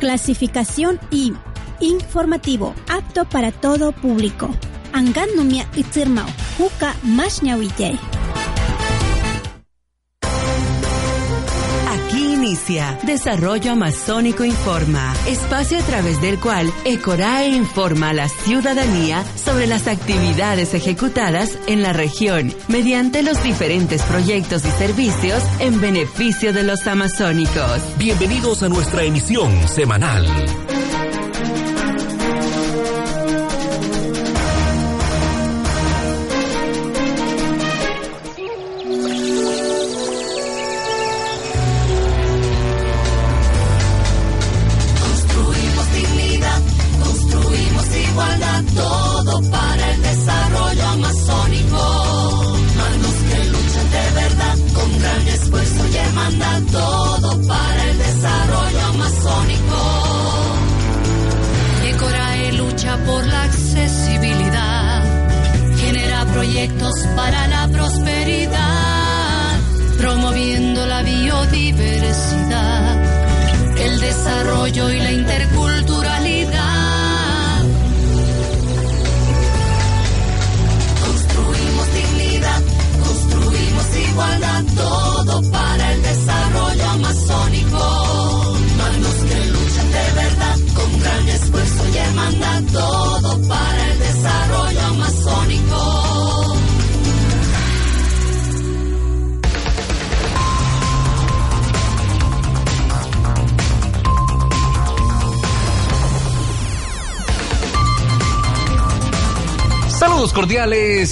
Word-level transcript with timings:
Clasificación 0.00 1.00
I. 1.10 1.32
Informativo, 1.80 2.74
apto 2.88 3.24
para 3.24 3.52
todo 3.52 3.92
público. 3.92 4.50
Angan 4.92 5.28
numia 5.36 5.66
itzirmao, 5.76 6.26
juca 6.56 6.94
mashñawillay. 7.02 7.98
Desarrollo 12.44 13.72
Amazónico 13.72 14.44
Informa, 14.44 15.14
espacio 15.26 15.78
a 15.78 15.82
través 15.82 16.20
del 16.20 16.38
cual 16.38 16.70
ECORAE 16.84 17.48
informa 17.48 18.10
a 18.10 18.12
la 18.12 18.28
ciudadanía 18.28 19.24
sobre 19.34 19.66
las 19.66 19.86
actividades 19.86 20.74
ejecutadas 20.74 21.58
en 21.66 21.82
la 21.82 21.94
región 21.94 22.52
mediante 22.68 23.22
los 23.22 23.42
diferentes 23.42 24.02
proyectos 24.02 24.62
y 24.66 24.70
servicios 24.72 25.42
en 25.58 25.80
beneficio 25.80 26.52
de 26.52 26.64
los 26.64 26.86
amazónicos. 26.86 27.80
Bienvenidos 27.96 28.62
a 28.62 28.68
nuestra 28.68 29.04
emisión 29.04 29.66
semanal. 29.66 30.26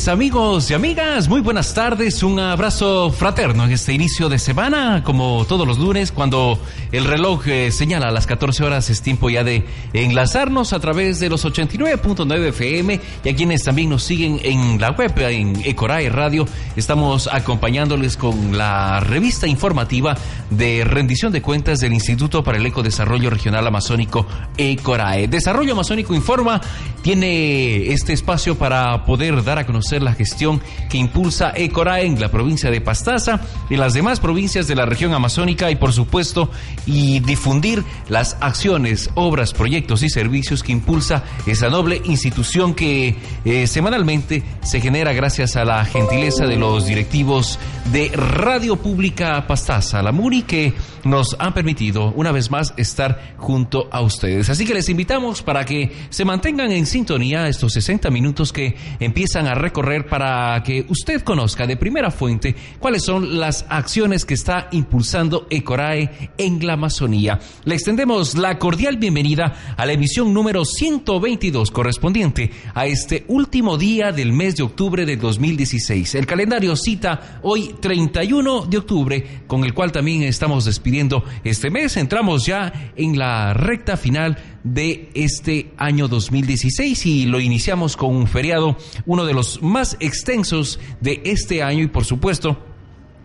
Amigos 0.08 0.70
y 0.70 0.74
amigas, 0.74 1.28
muy 1.28 1.42
buenas 1.42 1.74
tardes, 1.74 2.22
un 2.22 2.40
abrazo 2.40 3.10
fraterno 3.12 3.64
en 3.64 3.72
este 3.72 3.92
inicio 3.92 4.30
de 4.30 4.38
semana, 4.38 5.02
como 5.04 5.44
todos 5.44 5.66
los 5.66 5.78
lunes, 5.78 6.10
cuando 6.10 6.58
el 6.92 7.06
reloj 7.06 7.48
eh, 7.48 7.72
señala 7.72 8.10
las 8.10 8.26
14 8.26 8.64
horas, 8.64 8.91
es 8.91 9.00
tiempo 9.00 9.30
ya 9.30 9.42
de 9.42 9.64
enlazarnos 9.94 10.75
a 10.75 10.80
través 10.80 11.20
de 11.20 11.30
los 11.30 11.44
89.9 11.44 12.48
FM 12.48 13.00
y 13.25 13.28
a 13.28 13.34
quienes 13.34 13.62
también 13.62 13.88
nos 13.88 14.04
siguen 14.04 14.41
en 14.42 14.80
la 14.80 14.91
web, 14.91 15.12
en 15.19 15.62
Ecorae 15.64 16.10
Radio, 16.10 16.47
estamos 16.76 17.28
acompañándoles 17.32 18.16
con 18.16 18.56
la 18.58 19.00
revista 19.00 19.47
informativa 19.47 20.16
de 20.50 20.84
rendición 20.84 21.32
de 21.32 21.41
cuentas 21.41 21.78
del 21.78 21.94
Instituto 21.94 22.44
para 22.44 22.58
el 22.58 22.66
Ecodesarrollo 22.66 23.31
Regional 23.31 23.66
Amazónico 23.66 24.26
Ecorae. 24.58 25.28
Desarrollo 25.28 25.72
Amazónico 25.72 26.14
Informa 26.14 26.60
tiene 27.02 27.91
este 27.92 28.12
espacio 28.12 28.56
para 28.56 29.04
poder 29.04 29.42
dar 29.42 29.58
a 29.58 29.66
conocer 29.66 30.02
la 30.02 30.12
gestión 30.12 30.60
que 30.91 30.98
impulsa 30.98 31.52
Ecorae 31.56 32.04
en 32.04 32.20
la 32.20 32.31
provincia 32.31 32.70
de 32.70 32.81
Pastaza 32.81 33.41
y 33.70 33.76
las 33.76 33.94
demás 33.94 34.20
provincias 34.20 34.69
de 34.69 34.75
la 34.75 34.84
región 34.84 35.14
amazónica 35.14 35.70
y 35.70 35.76
por 35.76 35.92
supuesto 35.92 36.50
y 36.87 37.20
difundir 37.20 37.84
las 38.09 38.37
acciones, 38.41 39.10
obras, 39.15 39.53
proyectos 39.53 40.03
y 40.03 40.09
servicios 40.09 40.62
que 40.62 40.72
impulsa 40.72 41.25
esa 41.47 41.69
noble 41.69 42.00
institución 42.04 42.75
que 42.75 43.16
eh, 43.44 43.66
semanalmente 43.66 44.43
se 44.62 44.81
genera 44.81 45.12
gracias 45.12 45.56
a 45.56 45.65
la 45.65 45.84
gentileza 45.84 46.47
de 46.47 46.56
los 46.56 46.87
directivos 46.87 47.59
de 47.93 48.10
Radio 48.15 48.76
Pública 48.76 49.47
Pastaza, 49.47 50.03
la 50.03 50.12
MURI, 50.12 50.43
que 50.43 50.75
nos 51.04 51.37
han 51.38 51.53
permitido 51.53 52.12
una 52.16 52.32
vez 52.32 52.50
más 52.50 52.75
estar 52.76 53.34
junto 53.37 53.88
a 53.91 54.00
ustedes. 54.00 54.49
Así 54.50 54.64
que 54.64 54.75
les 54.75 54.88
invitamos 54.88 55.43
para 55.43 55.64
que 55.64 55.93
se 56.10 56.25
mantengan 56.25 56.70
en 56.70 56.87
sintonía 56.87 57.49
estos 57.49 57.72
60 57.72 58.10
minutos 58.10 58.53
que 58.53 58.76
empiezan 59.00 59.47
a 59.47 59.54
recorrer 59.54 60.06
para 60.06 60.62
que 60.62 60.87
usted 60.88 61.22
conozca 61.22 61.66
de 61.66 61.76
primera 61.76 62.10
fuente 62.10 62.54
cuáles 62.78 63.04
son 63.04 63.38
las 63.41 63.66
acciones 63.69 64.25
que 64.25 64.34
está 64.34 64.69
impulsando 64.72 65.47
Ecorae 65.50 66.31
en 66.38 66.64
la 66.66 66.71
Amazonía. 66.72 67.40
Le 67.64 67.74
extendemos 67.74 68.36
la 68.36 68.58
cordial 68.58 68.96
bienvenida 68.96 69.74
a 69.76 69.86
la 69.86 69.92
emisión 69.92 70.34
número 70.34 70.64
122 70.64 71.70
correspondiente 71.70 72.50
a 72.74 72.86
este 72.86 73.24
último 73.28 73.78
día 73.78 74.12
del 74.12 74.32
mes 74.32 74.56
de 74.56 74.62
octubre 74.62 75.06
de 75.06 75.16
2016. 75.16 76.14
El 76.14 76.26
calendario 76.26 76.76
cita 76.76 77.40
hoy 77.42 77.74
31 77.80 78.66
de 78.66 78.78
octubre, 78.78 79.42
con 79.46 79.64
el 79.64 79.74
cual 79.74 79.92
también 79.92 80.22
estamos 80.22 80.64
despidiendo 80.64 81.24
este 81.44 81.70
mes. 81.70 81.96
Entramos 81.96 82.46
ya 82.46 82.92
en 82.96 83.18
la 83.18 83.54
recta 83.54 83.96
final 83.96 84.38
de 84.64 85.10
este 85.14 85.72
año 85.76 86.08
2016 86.08 87.06
y 87.06 87.26
lo 87.26 87.40
iniciamos 87.40 87.96
con 87.96 88.14
un 88.14 88.26
feriado, 88.26 88.76
uno 89.06 89.25
de 89.25 89.34
los 89.34 89.62
más 89.62 89.96
extensos 90.00 90.78
de 91.00 91.20
este 91.25 91.62
año 91.62 91.82
y 91.82 91.88
por 91.88 92.04
supuesto 92.04 92.71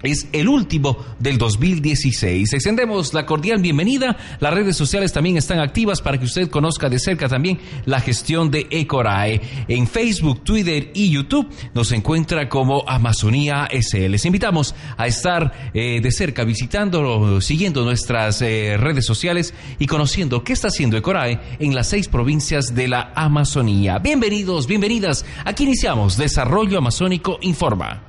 es 0.03 0.27
el 0.31 0.47
último 0.47 0.97
del 1.19 1.37
2016. 1.37 2.53
Extendemos 2.53 3.13
la 3.13 3.25
cordial 3.25 3.61
bienvenida. 3.61 4.17
Las 4.39 4.53
redes 4.53 4.75
sociales 4.75 5.13
también 5.13 5.37
están 5.37 5.59
activas 5.59 6.01
para 6.01 6.17
que 6.17 6.25
usted 6.25 6.49
conozca 6.49 6.89
de 6.89 6.99
cerca 6.99 7.27
también 7.27 7.59
la 7.85 7.99
gestión 7.99 8.51
de 8.51 8.67
Ecorae. 8.69 9.41
En 9.67 9.87
Facebook, 9.87 10.43
Twitter 10.43 10.91
y 10.93 11.09
YouTube 11.09 11.47
nos 11.73 11.91
encuentra 11.91 12.47
como 12.49 12.83
Amazonía 12.87 13.67
SL. 13.71 14.11
Les 14.11 14.25
invitamos 14.25 14.75
a 14.97 15.07
estar 15.07 15.71
eh, 15.73 15.99
de 16.01 16.11
cerca 16.11 16.43
visitando, 16.43 17.41
siguiendo 17.41 17.83
nuestras 17.83 18.41
eh, 18.41 18.77
redes 18.77 19.05
sociales 19.05 19.53
y 19.79 19.87
conociendo 19.87 20.43
qué 20.43 20.53
está 20.53 20.67
haciendo 20.67 20.97
Ecorae 20.97 21.39
en 21.59 21.75
las 21.75 21.89
seis 21.89 22.07
provincias 22.07 22.75
de 22.75 22.87
la 22.87 23.11
Amazonía. 23.15 23.99
Bienvenidos, 23.99 24.67
bienvenidas. 24.67 25.25
Aquí 25.45 25.63
iniciamos 25.63 26.17
Desarrollo 26.17 26.77
Amazónico 26.77 27.37
Informa. 27.41 28.01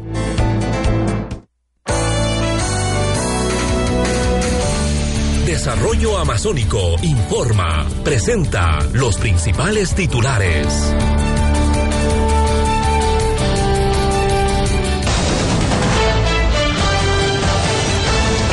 Desarrollo 5.46 6.18
Amazónico 6.18 6.96
informa, 7.00 7.86
presenta 8.04 8.80
los 8.92 9.16
principales 9.16 9.94
titulares. 9.94 10.66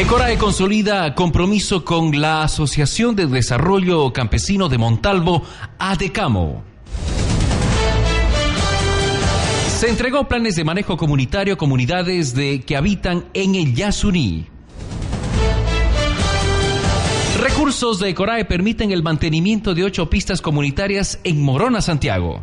Ecorae 0.01 0.35
consolida 0.35 1.13
compromiso 1.13 1.85
con 1.85 2.19
la 2.19 2.41
Asociación 2.41 3.15
de 3.15 3.27
Desarrollo 3.27 4.11
Campesino 4.11 4.67
de 4.67 4.79
Montalvo, 4.79 5.43
ADECAMO. 5.77 6.63
Se 9.77 9.89
entregó 9.89 10.27
planes 10.27 10.55
de 10.55 10.63
manejo 10.63 10.97
comunitario 10.97 11.53
a 11.53 11.57
comunidades 11.57 12.33
de, 12.33 12.61
que 12.61 12.75
habitan 12.75 13.25
en 13.35 13.53
el 13.53 13.75
Yasuní. 13.75 14.47
Recursos 17.39 17.99
de 17.99 18.09
Ecorae 18.09 18.45
permiten 18.45 18.91
el 18.91 19.03
mantenimiento 19.03 19.75
de 19.75 19.83
ocho 19.83 20.09
pistas 20.09 20.41
comunitarias 20.41 21.19
en 21.23 21.43
Morona, 21.43 21.79
Santiago. 21.79 22.41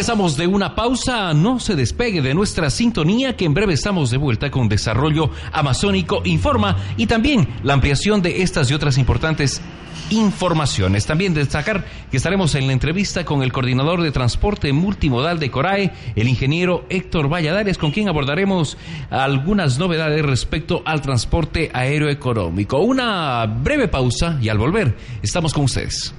Regresamos 0.00 0.38
de 0.38 0.46
una 0.46 0.74
pausa, 0.74 1.34
no 1.34 1.60
se 1.60 1.76
despegue 1.76 2.22
de 2.22 2.32
nuestra 2.32 2.70
sintonía 2.70 3.36
que 3.36 3.44
en 3.44 3.52
breve 3.52 3.74
estamos 3.74 4.10
de 4.10 4.16
vuelta 4.16 4.50
con 4.50 4.66
Desarrollo 4.66 5.28
Amazónico 5.52 6.22
Informa 6.24 6.78
y 6.96 7.06
también 7.06 7.46
la 7.62 7.74
ampliación 7.74 8.22
de 8.22 8.40
estas 8.40 8.70
y 8.70 8.74
otras 8.74 8.96
importantes 8.96 9.60
informaciones. 10.08 11.04
También 11.04 11.34
destacar 11.34 11.84
que 12.10 12.16
estaremos 12.16 12.54
en 12.54 12.66
la 12.66 12.72
entrevista 12.72 13.26
con 13.26 13.42
el 13.42 13.52
coordinador 13.52 14.00
de 14.00 14.10
transporte 14.10 14.72
multimodal 14.72 15.38
de 15.38 15.50
Corae, 15.50 15.92
el 16.16 16.28
ingeniero 16.28 16.86
Héctor 16.88 17.30
Valladares, 17.30 17.76
con 17.76 17.90
quien 17.90 18.08
abordaremos 18.08 18.78
algunas 19.10 19.78
novedades 19.78 20.24
respecto 20.24 20.80
al 20.86 21.02
transporte 21.02 21.70
aéreo 21.74 22.08
económico. 22.08 22.78
Una 22.78 23.44
breve 23.44 23.86
pausa 23.88 24.38
y 24.40 24.48
al 24.48 24.56
volver 24.56 24.96
estamos 25.22 25.52
con 25.52 25.64
ustedes. 25.64 26.14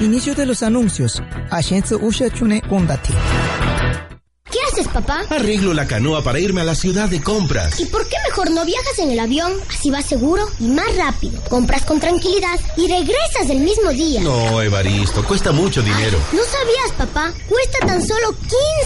Inicio 0.00 0.34
de 0.34 0.44
los 0.46 0.62
anuncios. 0.62 1.22
Agencia 1.50 1.96
Usha 1.96 2.28
Chune 2.30 2.60
Kundati. 2.68 3.12
¿Qué 4.50 4.58
haces, 4.70 4.88
papá? 4.88 5.22
Arreglo 5.30 5.74
la 5.74 5.86
canoa 5.86 6.22
para 6.22 6.38
irme 6.38 6.60
a 6.60 6.64
la 6.64 6.74
ciudad 6.74 7.08
de 7.08 7.20
compras. 7.20 7.80
¿Y 7.80 7.86
por 7.86 8.06
qué 8.06 8.16
mejor 8.28 8.50
no 8.50 8.64
viajas 8.64 8.98
en 8.98 9.10
el 9.10 9.18
avión? 9.18 9.52
Así 9.68 9.90
vas 9.90 10.04
seguro 10.04 10.46
y 10.60 10.68
más 10.68 10.94
rápido. 10.96 11.40
Compras 11.48 11.84
con 11.84 11.98
tranquilidad 11.98 12.58
y 12.76 12.86
regresas 12.86 13.50
el 13.50 13.60
mismo 13.60 13.90
día. 13.90 14.20
No, 14.20 14.62
Evaristo, 14.62 15.24
cuesta 15.24 15.50
mucho 15.50 15.82
dinero. 15.82 16.18
¿No 16.32 16.42
sabías, 16.44 16.92
papá? 16.96 17.32
Cuesta 17.48 17.86
tan 17.86 18.06
solo 18.06 18.34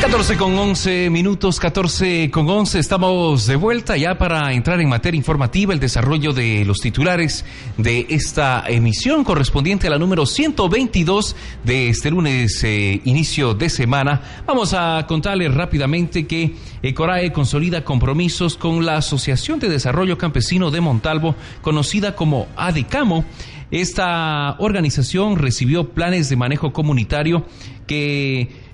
Catorce 0.09 0.37
con 0.37 0.57
11 0.57 1.11
minutos, 1.11 1.59
14 1.59 2.31
con 2.31 2.49
11. 2.49 2.79
Estamos 2.79 3.45
de 3.45 3.55
vuelta 3.55 3.95
ya 3.95 4.17
para 4.17 4.51
entrar 4.53 4.81
en 4.81 4.89
materia 4.89 5.15
informativa, 5.15 5.71
el 5.71 5.79
desarrollo 5.79 6.33
de 6.33 6.65
los 6.65 6.79
titulares 6.79 7.45
de 7.77 8.07
esta 8.09 8.63
emisión 8.67 9.23
correspondiente 9.23 9.85
a 9.85 9.91
la 9.91 9.99
número 9.99 10.25
122 10.25 11.35
de 11.63 11.89
este 11.89 12.09
lunes, 12.09 12.63
eh, 12.63 13.01
inicio 13.05 13.53
de 13.53 13.69
semana. 13.69 14.43
Vamos 14.47 14.73
a 14.73 15.05
contarles 15.07 15.53
rápidamente 15.53 16.25
que 16.25 16.55
Ecorae 16.81 17.31
consolida 17.31 17.83
compromisos 17.83 18.57
con 18.57 18.83
la 18.87 18.97
Asociación 18.97 19.59
de 19.59 19.69
Desarrollo 19.69 20.17
Campesino 20.17 20.71
de 20.71 20.81
Montalvo, 20.81 21.35
conocida 21.61 22.15
como 22.15 22.47
ADECAMO. 22.57 23.25
Esta 23.69 24.55
organización 24.57 25.35
recibió 25.35 25.89
planes 25.89 26.29
de 26.29 26.35
manejo 26.35 26.73
comunitario 26.73 27.45
que 27.85 28.68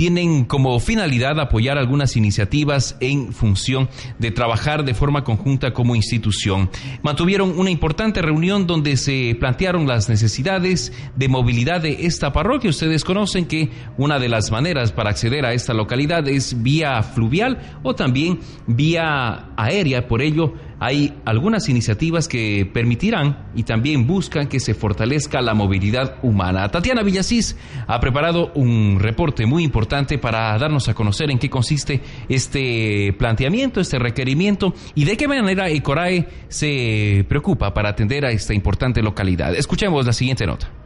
tienen 0.00 0.46
como 0.46 0.80
finalidad 0.80 1.38
apoyar 1.38 1.76
algunas 1.76 2.16
iniciativas 2.16 2.96
en 3.00 3.34
función 3.34 3.90
de 4.18 4.30
trabajar 4.30 4.82
de 4.82 4.94
forma 4.94 5.24
conjunta 5.24 5.74
como 5.74 5.94
institución. 5.94 6.70
Mantuvieron 7.02 7.58
una 7.58 7.68
importante 7.68 8.22
reunión 8.22 8.66
donde 8.66 8.96
se 8.96 9.36
plantearon 9.38 9.86
las 9.86 10.08
necesidades 10.08 10.90
de 11.16 11.28
movilidad 11.28 11.82
de 11.82 12.06
esta 12.06 12.32
parroquia. 12.32 12.70
Ustedes 12.70 13.04
conocen 13.04 13.44
que 13.44 13.68
una 13.98 14.18
de 14.18 14.30
las 14.30 14.50
maneras 14.50 14.90
para 14.90 15.10
acceder 15.10 15.44
a 15.44 15.52
esta 15.52 15.74
localidad 15.74 16.26
es 16.28 16.62
vía 16.62 17.02
fluvial 17.02 17.58
o 17.82 17.94
también 17.94 18.40
vía 18.66 19.50
aérea. 19.58 20.08
Por 20.08 20.22
ello, 20.22 20.54
hay 20.80 21.14
algunas 21.26 21.68
iniciativas 21.68 22.26
que 22.26 22.68
permitirán 22.72 23.50
y 23.54 23.64
también 23.64 24.06
buscan 24.06 24.48
que 24.48 24.60
se 24.60 24.72
fortalezca 24.72 25.42
la 25.42 25.52
movilidad 25.52 26.16
humana. 26.22 26.68
Tatiana 26.70 27.02
Villasís 27.02 27.56
ha 27.86 28.00
preparado 28.00 28.50
un 28.54 28.98
reporte 28.98 29.44
muy 29.44 29.62
importante 29.62 30.16
para 30.16 30.56
darnos 30.58 30.88
a 30.88 30.94
conocer 30.94 31.30
en 31.30 31.38
qué 31.38 31.50
consiste 31.50 32.00
este 32.30 33.14
planteamiento, 33.18 33.80
este 33.80 33.98
requerimiento 33.98 34.74
y 34.94 35.04
de 35.04 35.18
qué 35.18 35.28
manera 35.28 35.68
Ecorae 35.68 36.26
se 36.48 37.26
preocupa 37.28 37.74
para 37.74 37.90
atender 37.90 38.24
a 38.24 38.30
esta 38.30 38.54
importante 38.54 39.02
localidad. 39.02 39.54
Escuchemos 39.54 40.06
la 40.06 40.14
siguiente 40.14 40.46
nota. 40.46 40.79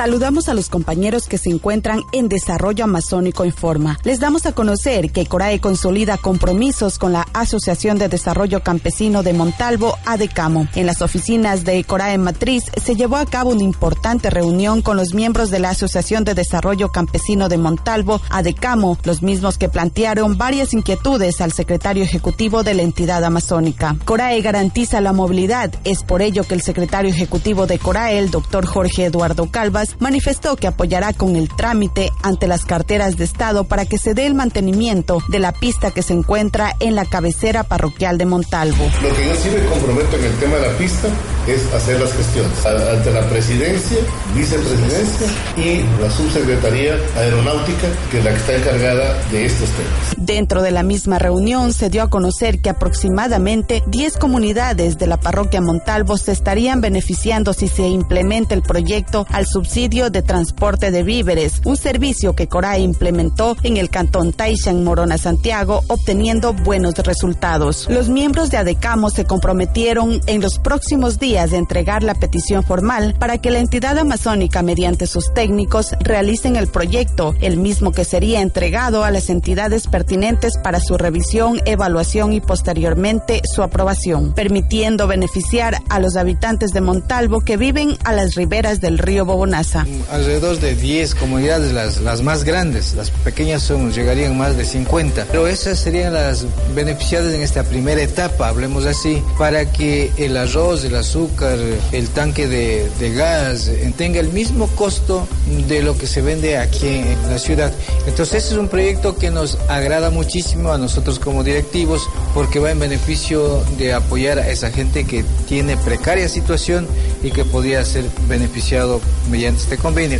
Saludamos 0.00 0.48
a 0.48 0.54
los 0.54 0.70
compañeros 0.70 1.26
que 1.26 1.36
se 1.36 1.50
encuentran 1.50 2.00
en 2.12 2.30
Desarrollo 2.30 2.84
Amazónico 2.84 3.44
Informa. 3.44 3.98
Les 4.02 4.18
damos 4.18 4.46
a 4.46 4.52
conocer 4.52 5.12
que 5.12 5.26
Corae 5.26 5.60
consolida 5.60 6.16
compromisos 6.16 6.98
con 6.98 7.12
la 7.12 7.26
Asociación 7.34 7.98
de 7.98 8.08
Desarrollo 8.08 8.62
Campesino 8.62 9.22
de 9.22 9.34
Montalvo, 9.34 9.98
ADECAMO. 10.06 10.68
En 10.74 10.86
las 10.86 11.02
oficinas 11.02 11.64
de 11.64 11.84
Corae 11.84 12.16
Matriz 12.16 12.64
se 12.82 12.96
llevó 12.96 13.16
a 13.16 13.26
cabo 13.26 13.50
una 13.50 13.62
importante 13.62 14.30
reunión 14.30 14.80
con 14.80 14.96
los 14.96 15.12
miembros 15.12 15.50
de 15.50 15.58
la 15.58 15.68
Asociación 15.68 16.24
de 16.24 16.32
Desarrollo 16.32 16.90
Campesino 16.92 17.50
de 17.50 17.58
Montalvo, 17.58 18.22
ADECAMO, 18.30 18.96
los 19.04 19.20
mismos 19.20 19.58
que 19.58 19.68
plantearon 19.68 20.38
varias 20.38 20.72
inquietudes 20.72 21.42
al 21.42 21.52
secretario 21.52 22.04
ejecutivo 22.04 22.62
de 22.62 22.72
la 22.72 22.80
entidad 22.80 23.22
amazónica. 23.22 23.96
Corae 24.06 24.40
garantiza 24.40 25.02
la 25.02 25.12
movilidad. 25.12 25.70
Es 25.84 26.04
por 26.04 26.22
ello 26.22 26.44
que 26.44 26.54
el 26.54 26.62
secretario 26.62 27.10
ejecutivo 27.10 27.66
de 27.66 27.78
Corae, 27.78 28.18
el 28.18 28.30
doctor 28.30 28.64
Jorge 28.64 29.04
Eduardo 29.04 29.50
Calvas, 29.50 29.89
manifestó 29.98 30.56
que 30.56 30.66
apoyará 30.66 31.12
con 31.12 31.36
el 31.36 31.48
trámite 31.48 32.10
ante 32.22 32.46
las 32.46 32.64
carteras 32.64 33.16
de 33.16 33.24
Estado 33.24 33.64
para 33.64 33.86
que 33.86 33.98
se 33.98 34.14
dé 34.14 34.26
el 34.26 34.34
mantenimiento 34.34 35.18
de 35.28 35.38
la 35.38 35.52
pista 35.52 35.90
que 35.90 36.02
se 36.02 36.12
encuentra 36.12 36.74
en 36.80 36.94
la 36.94 37.04
cabecera 37.04 37.64
parroquial 37.64 38.18
de 38.18 38.26
Montalvo. 38.26 38.84
Lo 39.02 39.14
que 39.14 39.26
yo 39.26 39.34
sí 39.34 39.48
me 39.50 39.64
comprometo 39.66 40.16
en 40.16 40.24
el 40.24 40.34
tema 40.38 40.56
de 40.56 40.68
la 40.68 40.78
pista 40.78 41.08
es 41.46 41.72
hacer 41.74 42.00
las 42.00 42.12
gestiones 42.12 42.66
ante 42.66 43.10
la 43.10 43.28
presidencia, 43.28 43.98
vicepresidencia 44.34 45.26
y 45.56 45.82
la 46.00 46.10
subsecretaría 46.10 46.94
aeronáutica, 47.16 47.88
que 48.10 48.18
es 48.18 48.24
la 48.24 48.30
que 48.30 48.36
está 48.36 48.56
encargada 48.56 49.22
de 49.30 49.46
estos 49.46 49.68
temas. 49.70 50.14
Dentro 50.16 50.62
de 50.62 50.70
la 50.70 50.82
misma 50.82 51.18
reunión 51.18 51.72
se 51.72 51.90
dio 51.90 52.02
a 52.02 52.10
conocer 52.10 52.60
que 52.60 52.70
aproximadamente 52.70 53.82
10 53.88 54.18
comunidades 54.18 54.98
de 54.98 55.06
la 55.06 55.18
parroquia 55.18 55.60
Montalvo 55.60 56.18
se 56.18 56.32
estarían 56.32 56.80
beneficiando 56.80 57.52
si 57.52 57.68
se 57.68 57.88
implementa 57.88 58.54
el 58.54 58.62
proyecto 58.62 59.26
al 59.30 59.46
subsidio 59.46 59.79
de 59.88 60.20
transporte 60.20 60.90
de 60.90 61.02
víveres, 61.02 61.62
un 61.64 61.74
servicio 61.74 62.34
que 62.34 62.48
Corae 62.48 62.80
implementó 62.80 63.56
en 63.62 63.78
el 63.78 63.88
cantón 63.88 64.34
Taishan 64.34 64.84
Morona 64.84 65.16
Santiago, 65.16 65.80
obteniendo 65.86 66.52
buenos 66.52 66.96
resultados. 66.96 67.86
Los 67.88 68.10
miembros 68.10 68.50
de 68.50 68.58
ADECAMO 68.58 69.08
se 69.08 69.24
comprometieron 69.24 70.20
en 70.26 70.42
los 70.42 70.58
próximos 70.58 71.18
días 71.18 71.52
de 71.52 71.56
entregar 71.56 72.02
la 72.02 72.14
petición 72.14 72.62
formal 72.62 73.14
para 73.18 73.38
que 73.38 73.50
la 73.50 73.58
entidad 73.58 73.96
amazónica, 73.96 74.62
mediante 74.62 75.06
sus 75.06 75.32
técnicos, 75.32 75.94
realicen 76.00 76.56
el 76.56 76.66
proyecto, 76.66 77.34
el 77.40 77.56
mismo 77.56 77.90
que 77.90 78.04
sería 78.04 78.42
entregado 78.42 79.02
a 79.02 79.10
las 79.10 79.30
entidades 79.30 79.86
pertinentes 79.86 80.58
para 80.62 80.80
su 80.80 80.98
revisión, 80.98 81.58
evaluación 81.64 82.34
y 82.34 82.42
posteriormente 82.42 83.40
su 83.44 83.62
aprobación, 83.62 84.34
permitiendo 84.34 85.06
beneficiar 85.06 85.78
a 85.88 86.00
los 86.00 86.16
habitantes 86.16 86.72
de 86.72 86.82
Montalvo 86.82 87.40
que 87.40 87.56
viven 87.56 87.96
a 88.04 88.12
las 88.12 88.34
riberas 88.34 88.82
del 88.82 88.98
río 88.98 89.24
Bobonaza. 89.70 89.86
Alrededor 90.10 90.58
de 90.58 90.74
10 90.74 91.14
comunidades, 91.14 91.72
las, 91.72 92.00
las 92.00 92.22
más 92.22 92.44
grandes, 92.44 92.94
las 92.94 93.10
pequeñas 93.10 93.62
son, 93.62 93.92
llegarían 93.92 94.36
más 94.36 94.56
de 94.56 94.64
50, 94.64 95.26
pero 95.30 95.46
esas 95.46 95.78
serían 95.78 96.14
las 96.14 96.46
beneficiadas 96.74 97.32
en 97.32 97.42
esta 97.42 97.64
primera 97.64 98.02
etapa, 98.02 98.48
hablemos 98.48 98.86
así, 98.86 99.22
para 99.38 99.70
que 99.70 100.10
el 100.16 100.36
arroz, 100.36 100.84
el 100.84 100.96
azúcar, 100.96 101.58
el 101.92 102.08
tanque 102.08 102.48
de, 102.48 102.88
de 102.98 103.12
gas 103.12 103.68
eh, 103.68 103.92
tenga 103.96 104.20
el 104.20 104.28
mismo 104.30 104.66
costo 104.68 105.26
de 105.68 105.82
lo 105.82 105.96
que 105.96 106.06
se 106.06 106.22
vende 106.22 106.58
aquí 106.58 106.86
en 106.86 107.30
la 107.30 107.38
ciudad. 107.38 107.72
Entonces, 108.06 108.44
ese 108.44 108.54
es 108.54 108.60
un 108.60 108.68
proyecto 108.68 109.16
que 109.16 109.30
nos 109.30 109.58
agrada 109.68 110.10
muchísimo 110.10 110.72
a 110.72 110.78
nosotros 110.78 111.18
como 111.18 111.44
directivos 111.44 112.08
porque 112.34 112.58
va 112.58 112.70
en 112.70 112.78
beneficio 112.78 113.62
de 113.78 113.92
apoyar 113.92 114.38
a 114.38 114.48
esa 114.48 114.70
gente 114.70 115.04
que 115.04 115.24
tiene 115.48 115.76
precaria 115.76 116.28
situación 116.28 116.86
y 117.22 117.30
que 117.30 117.44
podría 117.44 117.84
ser 117.84 118.04
beneficiado 118.28 119.00
mediante 119.30 119.49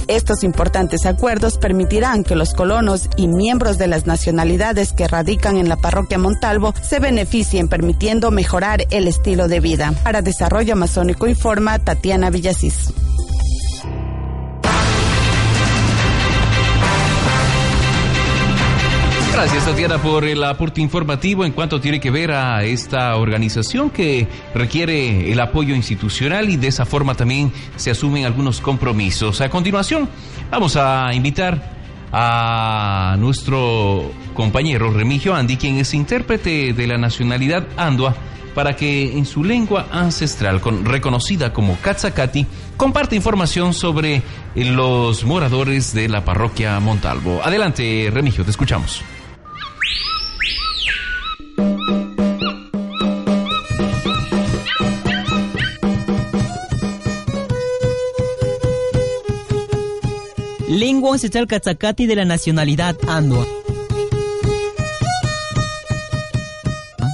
Estos 0.09 0.43
importantes 0.43 1.07
acuerdos 1.07 1.59
permitirán 1.59 2.25
que 2.25 2.37
los 2.37 2.55
colonos 2.55 3.09
y 3.17 3.29
miembros 3.29 3.79
de 3.79 3.87
las 3.87 4.07
nacionalidades 4.07 4.93
que 4.93 5.09
radican 5.09 5.57
en 5.57 5.69
la 5.69 5.77
parroquia 5.77 6.19
Montalvo 6.19 6.75
se 6.83 7.01
beneficien 7.01 7.69
permitiendo 7.69 8.31
mejorar 8.31 8.87
el 8.91 9.09
estilo 9.09 9.49
de 9.49 9.61
vida. 9.61 9.93
Para 10.03 10.23
Desarrollo 10.23 10.73
Amazónico 10.75 11.27
informa 11.27 11.79
Tatiana 11.79 12.31
Villasís. 12.31 12.93
Gracias 19.43 19.65
Tatiana 19.65 19.97
por 19.97 20.27
el 20.27 20.45
aporte 20.45 20.83
informativo 20.83 21.47
en 21.47 21.53
cuanto 21.53 21.81
tiene 21.81 21.99
que 21.99 22.11
ver 22.11 22.31
a 22.31 22.63
esta 22.63 23.17
organización 23.17 23.89
que 23.89 24.29
requiere 24.55 25.33
el 25.33 25.41
apoyo 25.41 25.75
institucional 25.75 26.51
y 26.51 26.59
de 26.59 26.67
esa 26.67 26.85
forma 26.85 27.15
también 27.15 27.51
se 27.77 27.91
asumen 27.91 28.27
algunos 28.27 28.61
compromisos. 28.61 29.41
A 29.41 29.49
continuación 29.49 30.11
vamos 30.51 30.77
a 30.77 31.15
invitar 31.15 31.73
a 32.13 33.17
nuestro 33.19 34.13
compañero 34.35 34.91
Remigio 34.91 35.35
Andi, 35.35 35.57
quien 35.57 35.79
es 35.79 35.95
intérprete 35.95 36.75
de 36.75 36.87
la 36.87 36.99
nacionalidad 36.99 37.67
andua, 37.79 38.15
para 38.55 38.77
que 38.77 39.17
en 39.17 39.25
su 39.25 39.43
lengua 39.43 39.87
ancestral, 39.91 40.61
con, 40.61 40.85
reconocida 40.85 41.55
como 41.55 41.79
Katzacati, 41.79 42.45
comparte 42.77 43.17
información 43.17 43.73
sobre 43.73 44.21
los 44.55 45.25
moradores 45.25 45.95
de 45.95 46.11
la 46.11 46.27
parroquia 46.27 46.79
Montalvo. 46.79 47.41
Adelante, 47.43 48.11
Remigio, 48.13 48.45
te 48.45 48.51
escuchamos. 48.51 49.03
Lengua 60.69 61.15
ancestral 61.15 61.47
Katzacati 61.47 62.07
de 62.07 62.17
la 62.17 62.25
nacionalidad 62.25 62.97
andua. 63.09 63.47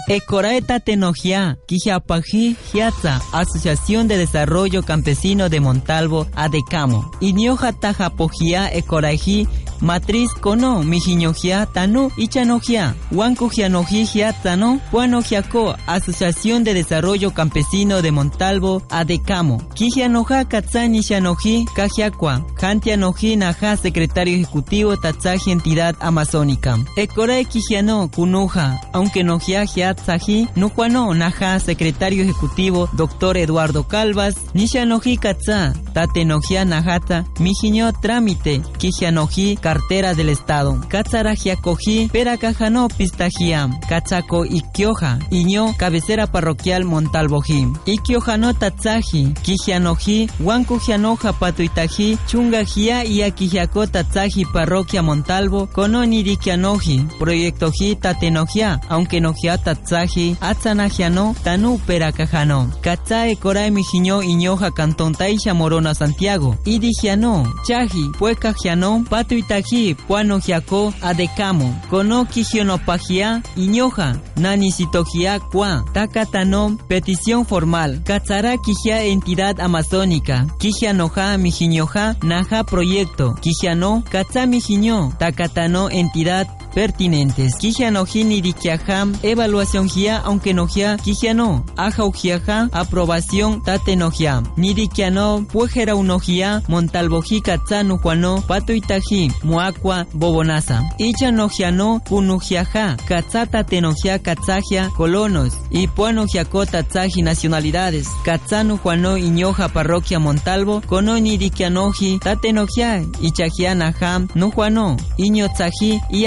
Ecoraeta 0.09 0.79
Tenogia, 0.79 1.59
Quijapaji, 1.67 2.57
Hiatza, 2.73 3.21
Asociación 3.33 4.07
de 4.07 4.19
Desarrollo 4.19 4.83
Campesino 4.83 5.49
de 5.49 5.59
Montalvo, 5.59 6.29
Adecamo. 6.35 7.11
Inyoja 7.21 7.73
Tajapogia 7.73 8.73
Ecoraji, 8.73 9.49
Matriz 9.81 10.31
Kono, 10.41 10.83
Mijiñojia 10.83 11.67
Tano, 11.67 12.11
Ichanojia, 12.17 12.95
Huancojianojia 13.11 14.33
Tano, 14.43 14.81
Huanojiaco, 14.93 15.77
Asociación 15.87 16.65
de 16.65 16.75
Desarrollo 16.75 17.33
Campesino 17.33 18.03
de 18.03 18.13
Montalvo, 18.13 18.83
Adecamo. 18.91 19.59
Quijianoja 19.75 20.45
Katzani 20.45 21.03
Shanoji, 21.03 21.67
Cajiacua, 21.75 22.45
Jantianoji 22.61 23.37
Naja, 23.37 23.77
Secretario 23.77 24.35
Ejecutivo 24.35 24.97
Tatzaji 24.97 25.51
Entidad 25.51 25.97
Amazónica. 26.01 26.79
Ecorae 26.97 27.45
Quijiano, 27.45 28.09
Kunuja, 28.09 28.81
aunque 28.93 29.23
Nojia 29.23 29.65
Hiatzaji, 29.65 30.49
Nujuano 30.57 31.15
Naja, 31.15 31.61
Secretario 31.61 32.23
Ejecutivo 32.23 32.89
Dr. 32.93 33.37
Eduardo 33.37 33.85
Calvas, 33.85 34.37
Nishanoji 34.55 35.17
Katza, 35.17 35.75
Tatenojia 35.93 36.65
Najata, 36.65 37.25
Mijiño 37.39 37.93
Trámite, 38.01 38.63
Quijianoji, 38.79 39.57
cartera 39.67 40.15
del 40.15 40.29
Estado. 40.29 40.79
Katzarajiacoji, 40.89 42.09
Peracajano 42.13 42.87
Pistajiam, 42.87 43.81
Cachaco 43.89 44.45
Ikioja, 44.45 45.19
Iño, 45.33 45.75
cabecera 45.77 46.29
parroquial 46.29 46.85
Montalvoji. 46.85 47.67
Ikiojano 47.85 48.55
Tatzaji, 48.55 49.35
Kijianoji, 49.43 50.31
Huancujianoja 50.39 51.33
Patuitaji, 51.33 52.17
Chungajia 52.29 53.05
y 53.05 53.25
Akijiaco 53.25 53.89
Tatzaji 53.89 54.45
parroquia 54.45 55.03
Montalvo, 55.03 55.67
Kononirikianoji, 55.67 57.05
Proyectoji 57.19 57.97
Tatenojia, 57.97 58.81
aunque 58.89 59.21
Nojia 59.21 59.59
Tatzaji, 59.59 60.37
Atzanajiano, 60.41 61.35
Tanu 61.43 61.79
Peracajano. 61.79 62.71
Katzae 62.83 63.35
Korae 63.35 63.71
Mijiño 63.73 64.23
Iñoja 64.23 64.71
Cantón 64.71 65.13
Taisha 65.13 65.55
Morona 65.55 65.93
Santiago. 65.93 66.57
Idijiano, 66.65 67.53
Chaji, 67.67 68.13
Puecajiano, 68.19 69.05
Patuitaji 69.11 69.56
taji 69.57 69.95
puano 69.95 70.39
jiako 70.39 70.93
adekamo 71.03 71.75
kono 71.91 72.25
kijionopajia 72.25 73.43
iñoja 73.57 74.17
nani 74.37 74.73
sitojia 74.73 75.41
kwa 75.41 75.85
takatano 75.93 76.77
petición 76.89 77.45
formal 77.45 77.99
katsara 78.03 78.57
kijia 78.59 79.03
entidad 79.03 79.61
amazónica 79.61 80.45
kijia 80.59 80.93
noja 80.93 81.39
mijiñoja 81.39 82.15
naja 82.23 82.65
proyecto 82.65 83.33
kijia 83.41 83.75
no 83.75 84.03
katsa 84.13 84.47
mijiño 84.47 85.13
takatano 85.19 85.91
entidad 85.91 86.47
pertinentes. 86.77 87.57
Kijianoji 87.59 88.25
nirikiaja, 88.25 89.07
evaluación 89.23 89.89
gia, 89.89 90.19
aunque 90.19 90.53
no 90.53 90.67
gia, 90.67 90.99
kijiano, 90.99 91.65
aja 91.77 92.05
ujiaja, 92.05 92.69
aprobación 92.73 93.63
tate 93.63 93.97
no 93.97 94.11
gia. 94.11 94.43
Nirikiano, 94.57 95.47
puejera 95.53 95.95
unogia, 95.95 96.63
montalboji 96.69 97.41
katsanu 97.41 97.97
juano, 97.99 98.43
pato 98.47 98.75
itaji, 98.75 99.33
muacua, 99.43 100.07
bobonasa. 100.13 100.85
Icha 100.99 101.33
no 101.33 101.49
giano, 101.49 102.01
punujiaja, 102.05 102.97
katsata 103.09 103.65
tenogia 103.65 104.19
katsagia, 104.19 104.91
colonos, 104.97 105.55
y 105.71 105.89
puano 105.89 106.27
giacota 106.27 106.83
tsaji 106.83 107.23
nacionalidades. 107.23 108.07
Katsanu 108.25 108.77
juano 108.77 109.17
iñoja 109.17 109.69
parroquia 109.69 110.21
Montalvo, 110.21 110.83
kono 110.87 111.19
nirikianoji, 111.19 112.19
tate 112.19 112.53
no 112.53 112.67
gia, 112.67 113.03
ichajiana 113.23 113.95
ham, 114.01 114.29
no. 114.35 114.51
Juano, 114.51 114.97
iño 115.17 115.49
tsaji, 115.49 116.01
y 116.11 116.27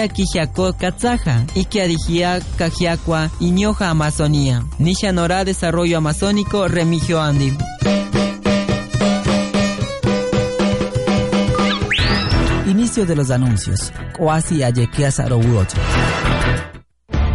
y 1.55 1.65
que 1.65 1.81
adigia 1.81 2.39
kajiacua, 2.57 3.29
iñoja 3.39 3.89
Amazonía. 3.89 4.63
Nisha 4.77 5.11
Nora 5.11 5.43
Desarrollo 5.43 5.97
Amazónico, 5.97 6.67
Remigio 6.67 7.21
Andi. 7.21 7.55
Inicio 12.67 13.05
de 13.05 13.15
los 13.15 13.31
anuncios. 13.31 13.91
Cuasi 14.17 14.63
Ayequias 14.63 15.19
Arobuocho. 15.19 15.77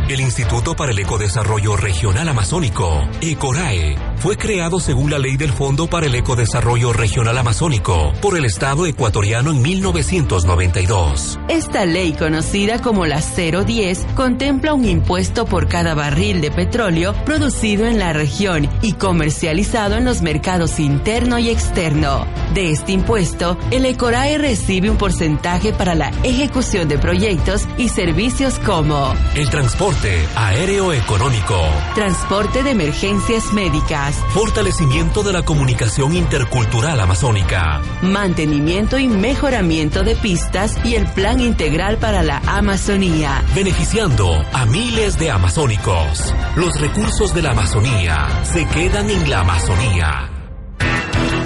El 0.06 0.20
Instituto 0.20 0.76
para 0.76 0.92
el 0.92 0.98
Ecodesarrollo 0.98 1.78
Regional 1.78 2.28
Amazónico, 2.28 3.08
ECORAE, 3.22 3.96
fue 4.16 4.36
creado 4.36 4.78
según 4.78 5.10
la 5.10 5.18
ley 5.18 5.38
del 5.38 5.50
Fondo 5.50 5.86
para 5.86 6.04
el 6.04 6.14
Ecodesarrollo 6.14 6.92
Regional 6.92 7.38
Amazónico 7.38 8.12
por 8.20 8.36
el 8.36 8.44
Estado 8.44 8.84
ecuatoriano 8.84 9.50
en 9.50 9.62
1992. 9.62 11.38
Esta 11.48 11.86
ley, 11.86 12.12
conocida 12.12 12.82
como 12.82 13.06
la 13.06 13.22
010, 13.22 14.06
contempla 14.14 14.74
un 14.74 14.84
impuesto 14.84 15.46
por 15.46 15.68
cada 15.68 15.94
barril 15.94 16.42
de 16.42 16.50
petróleo 16.50 17.14
producido 17.24 17.86
en 17.86 17.98
la 17.98 18.12
región 18.12 18.68
y 18.82 18.92
comercializado 18.92 19.96
en 19.96 20.04
los 20.04 20.20
mercados 20.20 20.80
interno 20.80 21.38
y 21.38 21.48
externo. 21.48 22.26
De 22.52 22.70
este 22.70 22.92
impuesto, 22.92 23.56
el 23.70 23.86
ECORAE 23.86 24.36
recibe 24.36 24.90
un 24.90 24.98
porcentaje 24.98 25.72
para 25.72 25.94
la 25.94 26.10
ejecución 26.24 26.88
de 26.88 26.98
proyectos 26.98 27.66
y 27.78 27.88
servicios 27.88 28.58
como 28.58 29.14
el 29.34 29.48
transporte 29.48 29.93
aéreo 30.36 30.92
económico, 30.92 31.60
transporte 31.94 32.62
de 32.62 32.70
emergencias 32.70 33.52
médicas, 33.52 34.16
fortalecimiento 34.30 35.22
de 35.22 35.32
la 35.32 35.42
comunicación 35.42 36.14
intercultural 36.14 37.00
amazónica, 37.00 37.80
mantenimiento 38.02 38.98
y 38.98 39.08
mejoramiento 39.08 40.02
de 40.02 40.16
pistas 40.16 40.76
y 40.84 40.96
el 40.96 41.06
plan 41.12 41.40
integral 41.40 41.96
para 41.98 42.22
la 42.22 42.38
Amazonía, 42.46 43.42
beneficiando 43.54 44.44
a 44.52 44.66
miles 44.66 45.18
de 45.18 45.30
amazónicos. 45.30 46.34
Los 46.56 46.80
recursos 46.80 47.34
de 47.34 47.42
la 47.42 47.52
Amazonía 47.52 48.28
se 48.42 48.66
quedan 48.66 49.10
en 49.10 49.30
la 49.30 49.40
Amazonía. 49.40 50.30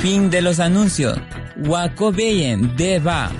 Fin 0.00 0.30
de 0.30 0.42
los 0.42 0.60
anuncios. 0.60 1.18
Wakobeyen 1.56 2.76
Deva. 2.76 3.30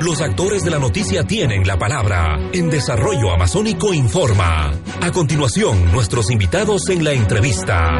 Los 0.00 0.22
actores 0.22 0.64
de 0.64 0.70
la 0.70 0.78
noticia 0.78 1.24
tienen 1.24 1.66
la 1.66 1.78
palabra. 1.78 2.38
En 2.52 2.70
Desarrollo 2.70 3.32
Amazónico 3.32 3.92
Informa. 3.92 4.72
A 5.02 5.12
continuación, 5.12 5.92
nuestros 5.92 6.30
invitados 6.30 6.88
en 6.88 7.04
la 7.04 7.12
entrevista. 7.12 7.98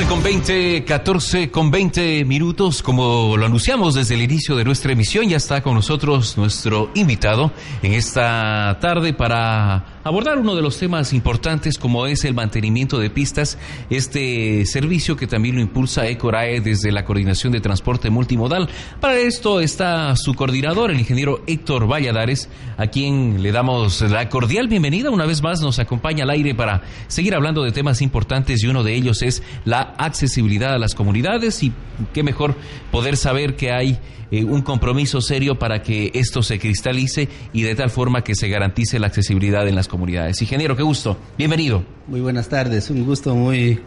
14 0.00 0.08
con 0.08 0.22
20, 0.22 0.84
14 0.84 1.50
con 1.50 1.70
20 1.70 2.24
minutos, 2.24 2.82
como 2.82 3.36
lo 3.36 3.44
anunciamos 3.44 3.94
desde 3.94 4.14
el 4.14 4.22
inicio 4.22 4.56
de 4.56 4.64
nuestra 4.64 4.92
emisión, 4.92 5.28
ya 5.28 5.36
está 5.36 5.62
con 5.62 5.74
nosotros 5.74 6.38
nuestro 6.38 6.90
invitado 6.94 7.52
en 7.82 7.92
esta 7.92 8.78
tarde 8.80 9.12
para 9.12 9.99
abordar 10.04 10.38
uno 10.38 10.54
de 10.54 10.62
los 10.62 10.78
temas 10.78 11.12
importantes 11.12 11.78
como 11.78 12.06
es 12.06 12.24
el 12.24 12.34
mantenimiento 12.34 12.98
de 12.98 13.10
pistas, 13.10 13.58
este 13.90 14.64
servicio 14.66 15.16
que 15.16 15.26
también 15.26 15.56
lo 15.56 15.60
impulsa 15.60 16.08
ECORAE 16.08 16.60
desde 16.60 16.92
la 16.92 17.04
Coordinación 17.04 17.52
de 17.52 17.60
Transporte 17.60 18.10
Multimodal. 18.10 18.68
Para 19.00 19.18
esto 19.18 19.60
está 19.60 20.14
su 20.16 20.34
coordinador, 20.34 20.90
el 20.90 21.00
ingeniero 21.00 21.42
Héctor 21.46 21.90
Valladares, 21.90 22.48
a 22.76 22.86
quien 22.86 23.42
le 23.42 23.52
damos 23.52 24.00
la 24.02 24.28
cordial 24.28 24.68
bienvenida. 24.68 25.10
Una 25.10 25.26
vez 25.26 25.42
más 25.42 25.60
nos 25.60 25.78
acompaña 25.78 26.24
al 26.24 26.30
aire 26.30 26.54
para 26.54 26.82
seguir 27.08 27.34
hablando 27.34 27.62
de 27.62 27.72
temas 27.72 28.02
importantes 28.02 28.62
y 28.62 28.66
uno 28.66 28.82
de 28.82 28.94
ellos 28.94 29.22
es 29.22 29.42
la 29.64 29.94
accesibilidad 29.98 30.74
a 30.74 30.78
las 30.78 30.94
comunidades 30.94 31.62
y 31.62 31.72
qué 32.12 32.22
mejor 32.22 32.56
poder 32.90 33.16
saber 33.16 33.56
que 33.56 33.72
hay 33.72 33.98
eh, 34.30 34.44
un 34.44 34.62
compromiso 34.62 35.20
serio 35.20 35.58
para 35.58 35.82
que 35.82 36.12
esto 36.14 36.42
se 36.42 36.58
cristalice 36.60 37.28
y 37.52 37.62
de 37.62 37.74
tal 37.74 37.90
forma 37.90 38.22
que 38.22 38.36
se 38.36 38.48
garantice 38.48 39.00
la 39.00 39.08
accesibilidad 39.08 39.66
en 39.66 39.74
las 39.74 39.88
comunidades. 39.90 40.40
Ingeniero, 40.40 40.76
qué 40.76 40.82
gusto. 40.82 41.18
Bienvenido. 41.36 41.84
Muy 42.06 42.20
buenas 42.20 42.48
tardes. 42.48 42.88
Un 42.90 43.04
gusto 43.04 43.34
muy 43.34 43.80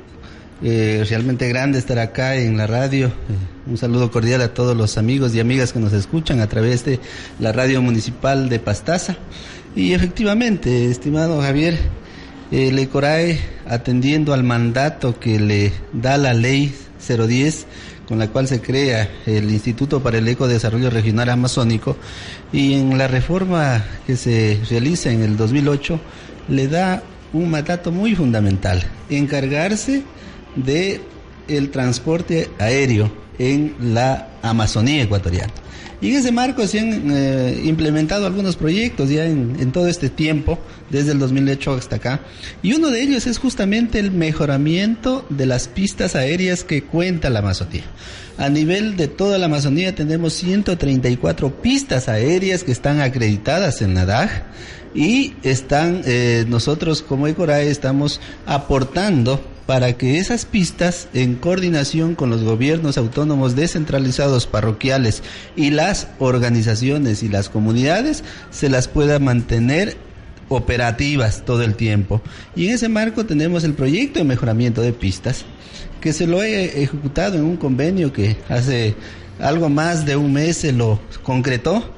eh, 0.62 1.06
realmente 1.10 1.48
grande 1.48 1.80
estar 1.80 1.98
acá 1.98 2.36
en 2.36 2.58
la 2.58 2.68
radio. 2.68 3.08
Eh, 3.08 3.12
un 3.68 3.78
saludo 3.78 4.12
cordial 4.12 4.42
a 4.42 4.54
todos 4.54 4.76
los 4.76 4.98
amigos 4.98 5.34
y 5.34 5.40
amigas 5.40 5.72
que 5.72 5.80
nos 5.80 5.94
escuchan 5.94 6.42
a 6.42 6.48
través 6.48 6.84
de 6.84 7.00
la 7.40 7.54
radio 7.54 7.82
municipal 7.82 8.50
de 8.50 8.60
Pastaza. 8.60 9.16
Y 9.76 9.94
efectivamente, 9.94 10.92
estimado 10.92 11.42
Javier, 11.42 11.80
el 12.52 12.78
ECORAE, 12.78 13.39
atendiendo 13.66 14.34
al 14.34 14.44
mandato 14.44 15.20
que 15.20 15.39
le 15.39 15.72
da 15.94 16.18
la 16.18 16.34
ley 16.34 16.76
010, 17.08 17.66
con 18.08 18.20
la 18.20 18.28
cual 18.28 18.48
se 18.48 18.62
crea 18.62 19.10
el 19.26 19.50
Instituto 19.50 20.02
para 20.02 20.18
el 20.18 20.28
Eco 20.28 20.48
Desarrollo 20.48 20.89
Regional 20.89 21.30
Amazónico 21.30 21.98
y 22.52 22.74
en 22.74 22.98
la 22.98 23.08
reforma 23.08 23.84
que 24.06 24.18
se 24.18 24.60
realiza 24.70 25.12
en 25.12 25.22
el 25.22 25.38
2008 25.38 26.00
le 26.50 26.68
da 26.68 27.04
un 27.32 27.50
mandato 27.50 27.92
muy 27.92 28.16
fundamental, 28.16 28.84
encargarse 29.10 30.04
de 30.56 31.02
el 31.48 31.72
transporte 31.72 32.50
aéreo 32.60 33.12
en 33.39 33.76
la 33.80 34.30
Amazonía 34.42 35.04
ecuatoriana. 35.04 35.54
Y 36.04 36.10
en 36.10 36.18
ese 36.18 36.34
marco 36.34 36.68
se 36.68 36.82
han 36.82 37.12
eh, 37.12 37.62
implementado 37.63 38.26
algunos 38.26 38.58
proyectos 38.58 39.10
ya 39.10 39.26
en, 39.26 39.72
todo 39.72 39.88
este 39.88 40.10
tiempo, 40.10 40.60
desde 40.89 41.13
el 41.13 41.20
2008 41.20 41.76
hasta 41.76 41.96
acá. 41.96 42.20
Y 42.62 42.74
uno 42.74 42.89
de 42.89 43.02
ellos 43.02 43.26
es 43.26 43.38
justamente 43.38 44.00
el 44.00 44.12
mejoramiento 44.12 45.26
de 45.30 45.46
las 45.46 45.70
pistas 45.70 46.18
aéreas 46.18 46.66
que 46.66 46.84
cuenta 46.84 47.30
la 47.30 47.39
Amazonía. 47.39 47.86
A 48.38 48.50
nivel 48.50 48.98
de 48.98 49.08
toda 49.08 49.38
la 49.38 49.46
Amazonía 49.46 49.96
tenemos 49.96 50.34
134 50.34 51.62
pistas 51.62 52.10
aéreas 52.10 52.66
que 52.66 52.74
están 52.74 53.00
acreditadas 53.00 53.82
en 53.82 53.94
la 53.94 54.06
DAG 54.06 54.48
y 54.94 55.36
están, 55.44 56.02
eh, 56.04 56.44
nosotros 56.50 57.02
como 57.02 57.28
ECORAE 57.28 57.70
estamos 57.70 58.20
aportando 58.46 59.53
para 59.65 59.93
que 59.93 60.17
esas 60.17 60.45
pistas, 60.45 61.08
en 61.13 61.36
coordinación 61.36 62.15
con 62.15 62.30
los 62.30 62.43
gobiernos 62.43 62.97
autónomos 62.97 63.56
descentralizados 63.56 64.45
parroquiales 64.45 65.23
y 65.56 65.69
las 65.69 66.08
organizaciones 66.19 67.23
y 67.23 67.30
las 67.30 67.49
comunidades, 67.49 68.23
se 68.52 68.69
las 68.69 68.88
pueda 68.88 69.19
mantener 69.19 69.95
operativas 70.49 71.43
todo 71.45 71.63
el 71.63 71.76
tiempo. 71.76 72.21
Y 72.56 72.67
en 72.67 72.76
ese 72.76 72.89
marco 72.89 73.26
tenemos 73.26 73.63
el 73.63 73.73
proyecto 73.73 74.19
de 74.19 74.26
mejoramiento 74.26 74.82
de 74.82 74.91
pistas, 74.91 75.45
que 76.02 76.12
se 76.12 76.28
lo 76.28 76.43
he 76.43 76.84
ejecutado 76.84 77.38
en 77.38 77.45
un 77.45 77.56
convenio 77.56 78.12
que 78.12 78.36
hace 78.49 78.95
algo 79.39 79.69
más 79.69 80.06
de 80.06 80.17
un 80.17 80.34
mes 80.34 80.58
se 80.58 80.73
lo 80.73 80.99
concretó. 81.23 81.91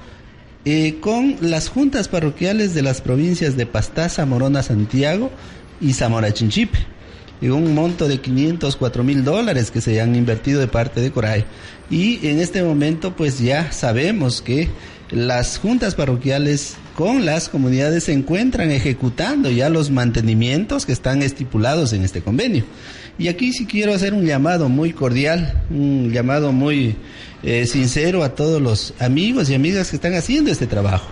Eh, 0.67 0.97
con 0.99 1.37
las 1.41 1.69
juntas 1.69 2.07
parroquiales 2.07 2.73
de 2.73 2.81
las 2.81 3.01
provincias 3.01 3.55
de 3.55 3.67
Pastaza, 3.67 4.25
Morona, 4.25 4.63
Santiago 4.63 5.29
y 5.79 5.93
Zamora 5.93 6.33
Chinchipe 6.33 6.94
y 7.41 7.49
un 7.49 7.73
monto 7.73 8.07
de 8.07 8.19
504 8.19 9.03
mil 9.03 9.23
dólares 9.23 9.71
que 9.71 9.81
se 9.81 9.99
han 10.01 10.15
invertido 10.15 10.59
de 10.59 10.67
parte 10.67 11.01
de 11.01 11.11
Coray. 11.11 11.45
Y 11.89 12.27
en 12.27 12.39
este 12.39 12.63
momento 12.63 13.15
pues 13.15 13.39
ya 13.39 13.71
sabemos 13.71 14.41
que 14.41 14.69
las 15.11 15.57
juntas 15.59 15.95
parroquiales 15.95 16.75
con 16.95 17.25
las 17.25 17.49
comunidades 17.49 18.05
se 18.05 18.13
encuentran 18.13 18.71
ejecutando 18.71 19.51
ya 19.51 19.69
los 19.69 19.91
mantenimientos 19.91 20.85
que 20.85 20.93
están 20.93 21.21
estipulados 21.21 21.93
en 21.93 22.03
este 22.03 22.21
convenio. 22.21 22.63
Y 23.17 23.29
aquí 23.29 23.53
sí 23.53 23.65
quiero 23.65 23.93
hacer 23.93 24.13
un 24.13 24.25
llamado 24.25 24.67
muy 24.67 24.91
cordial, 24.91 25.63
un 25.69 26.11
llamado 26.11 26.51
muy 26.51 26.95
eh, 27.43 27.65
sincero 27.65 28.23
a 28.23 28.35
todos 28.35 28.61
los 28.61 28.93
amigos 28.99 29.49
y 29.49 29.55
amigas 29.55 29.89
que 29.89 29.95
están 29.95 30.15
haciendo 30.15 30.51
este 30.51 30.67
trabajo 30.67 31.07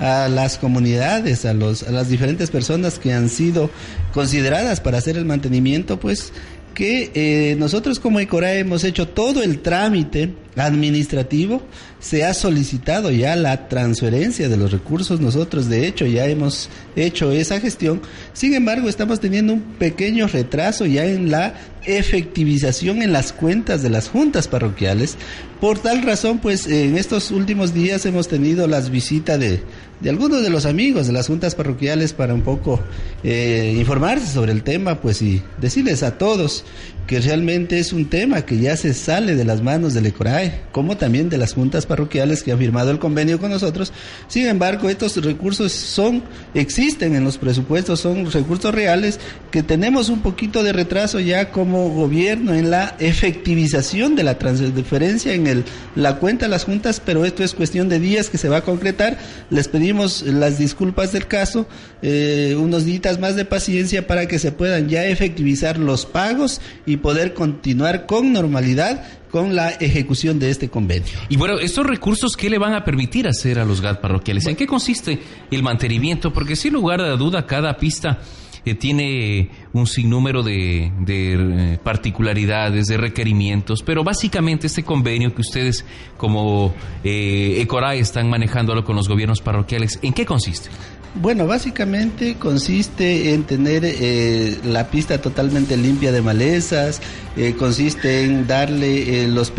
a 0.00 0.28
las 0.28 0.58
comunidades, 0.58 1.44
a, 1.44 1.54
los, 1.54 1.84
a 1.84 1.92
las 1.92 2.08
diferentes 2.08 2.50
personas 2.50 2.98
que 2.98 3.12
han 3.12 3.28
sido 3.28 3.70
consideradas 4.12 4.80
para 4.80 4.98
hacer 4.98 5.16
el 5.16 5.24
mantenimiento, 5.24 6.00
pues 6.00 6.32
que 6.74 7.10
eh, 7.14 7.56
nosotros 7.56 8.00
como 8.00 8.20
ECORA 8.20 8.54
hemos 8.54 8.84
hecho 8.84 9.08
todo 9.08 9.42
el 9.42 9.60
trámite 9.60 10.34
administrativo, 10.56 11.62
se 12.00 12.24
ha 12.24 12.34
solicitado 12.34 13.10
ya 13.10 13.34
la 13.36 13.68
transferencia 13.68 14.48
de 14.48 14.56
los 14.56 14.72
recursos, 14.72 15.20
nosotros 15.20 15.68
de 15.68 15.86
hecho 15.86 16.06
ya 16.06 16.26
hemos 16.26 16.68
hecho 16.96 17.32
esa 17.32 17.60
gestión, 17.60 18.02
sin 18.32 18.54
embargo 18.54 18.88
estamos 18.88 19.20
teniendo 19.20 19.54
un 19.54 19.62
pequeño 19.78 20.26
retraso 20.26 20.86
ya 20.86 21.06
en 21.06 21.30
la 21.30 21.54
efectivización 21.86 23.02
en 23.02 23.12
las 23.12 23.32
cuentas 23.32 23.82
de 23.82 23.90
las 23.90 24.08
juntas 24.08 24.48
parroquiales. 24.48 25.16
Por 25.60 25.78
tal 25.78 26.02
razón, 26.02 26.38
pues 26.38 26.66
en 26.66 26.96
estos 26.96 27.30
últimos 27.30 27.72
días 27.72 28.04
hemos 28.06 28.28
tenido 28.28 28.66
las 28.66 28.90
visitas 28.90 29.38
de, 29.38 29.62
de 30.00 30.10
algunos 30.10 30.42
de 30.42 30.50
los 30.50 30.66
amigos 30.66 31.06
de 31.06 31.12
las 31.12 31.26
juntas 31.26 31.54
parroquiales 31.54 32.12
para 32.12 32.34
un 32.34 32.42
poco 32.42 32.80
eh, 33.22 33.74
informarse 33.78 34.26
sobre 34.26 34.52
el 34.52 34.62
tema, 34.62 35.00
pues 35.00 35.22
y 35.22 35.42
decirles 35.60 36.02
a 36.02 36.18
todos 36.18 36.64
que 37.06 37.20
realmente 37.20 37.78
es 37.78 37.92
un 37.92 38.06
tema 38.08 38.42
que 38.42 38.58
ya 38.58 38.76
se 38.76 38.94
sale 38.94 39.36
de 39.36 39.44
las 39.44 39.62
manos 39.62 39.94
del 39.94 40.06
ECORAE, 40.06 40.62
como 40.72 40.96
también 40.96 41.28
de 41.28 41.38
las 41.38 41.54
juntas 41.54 41.86
parroquiales 41.86 42.42
que 42.42 42.52
han 42.52 42.58
firmado 42.58 42.90
el 42.90 42.98
convenio 42.98 43.38
con 43.38 43.50
nosotros. 43.50 43.92
Sin 44.26 44.46
embargo, 44.46 44.88
estos 44.88 45.16
recursos 45.22 45.72
son, 45.72 46.22
existen 46.54 47.14
en 47.14 47.24
los 47.24 47.38
presupuestos, 47.38 48.00
son 48.00 48.30
recursos 48.30 48.74
reales 48.74 49.20
que 49.50 49.62
tenemos 49.62 50.08
un 50.08 50.20
poquito 50.20 50.62
de 50.62 50.72
retraso 50.72 51.20
ya 51.20 51.50
como 51.50 51.90
gobierno 51.90 52.54
en 52.54 52.70
la 52.70 52.96
efectivización 52.98 54.16
de 54.16 54.24
la 54.24 54.38
transferencia 54.38 55.34
en 55.34 55.46
el, 55.46 55.64
la 55.94 56.16
cuenta 56.16 56.46
de 56.46 56.50
las 56.50 56.64
juntas, 56.64 57.00
pero 57.04 57.24
esto 57.24 57.44
es 57.44 57.54
cuestión 57.54 57.88
de 57.88 58.00
días 58.00 58.30
que 58.30 58.38
se 58.38 58.48
va 58.48 58.58
a 58.58 58.62
concretar. 58.62 59.18
Les 59.50 59.68
pedimos 59.68 60.22
las 60.22 60.58
disculpas 60.58 61.12
del 61.12 61.26
caso, 61.26 61.66
eh, 62.02 62.56
unos 62.58 62.84
días 62.84 63.18
más 63.18 63.36
de 63.36 63.44
paciencia 63.44 64.06
para 64.06 64.26
que 64.26 64.38
se 64.38 64.52
puedan 64.52 64.88
ya 64.88 65.04
efectivizar 65.04 65.78
los 65.78 66.06
pagos 66.06 66.60
y 66.86 66.93
poder 66.98 67.34
continuar 67.34 68.06
con 68.06 68.32
normalidad 68.32 69.04
con 69.30 69.56
la 69.56 69.70
ejecución 69.70 70.38
de 70.38 70.50
este 70.50 70.68
convenio. 70.68 71.12
Y 71.28 71.36
bueno, 71.36 71.58
estos 71.58 71.84
recursos, 71.84 72.36
¿qué 72.36 72.48
le 72.48 72.58
van 72.58 72.72
a 72.72 72.84
permitir 72.84 73.26
hacer 73.26 73.58
a 73.58 73.64
los 73.64 73.80
GAT 73.80 74.00
parroquiales? 74.00 74.46
¿En 74.46 74.54
qué 74.54 74.66
consiste 74.66 75.18
el 75.50 75.62
mantenimiento? 75.62 76.32
Porque 76.32 76.54
sin 76.54 76.72
lugar 76.72 77.00
a 77.00 77.16
duda, 77.16 77.44
cada 77.44 77.76
pista 77.76 78.20
eh, 78.64 78.76
tiene 78.76 79.50
un 79.74 79.86
sinnúmero 79.86 80.42
de, 80.42 80.90
de 81.00 81.34
eh, 81.34 81.78
particularidades, 81.82 82.86
de 82.86 82.96
requerimientos, 82.96 83.82
pero 83.82 84.02
básicamente 84.02 84.68
este 84.68 84.82
convenio 84.84 85.34
que 85.34 85.42
ustedes 85.42 85.84
como 86.16 86.74
eh, 87.02 87.58
ECORAE 87.60 87.98
están 87.98 88.30
manejándolo 88.30 88.82
con 88.84 88.96
los 88.96 89.06
gobiernos 89.06 89.42
parroquiales, 89.42 89.98
¿en 90.00 90.14
qué 90.14 90.24
consiste? 90.24 90.70
Bueno, 91.16 91.46
básicamente 91.46 92.34
consiste 92.34 93.34
en 93.34 93.44
tener 93.44 93.84
eh, 93.84 94.58
la 94.64 94.88
pista 94.88 95.20
totalmente 95.20 95.76
limpia 95.76 96.10
de 96.10 96.20
malezas, 96.20 97.00
eh, 97.36 97.54
consiste 97.56 98.24
en 98.24 98.48
darle 98.48 99.22
eh, 99.22 99.28
los, 99.28 99.52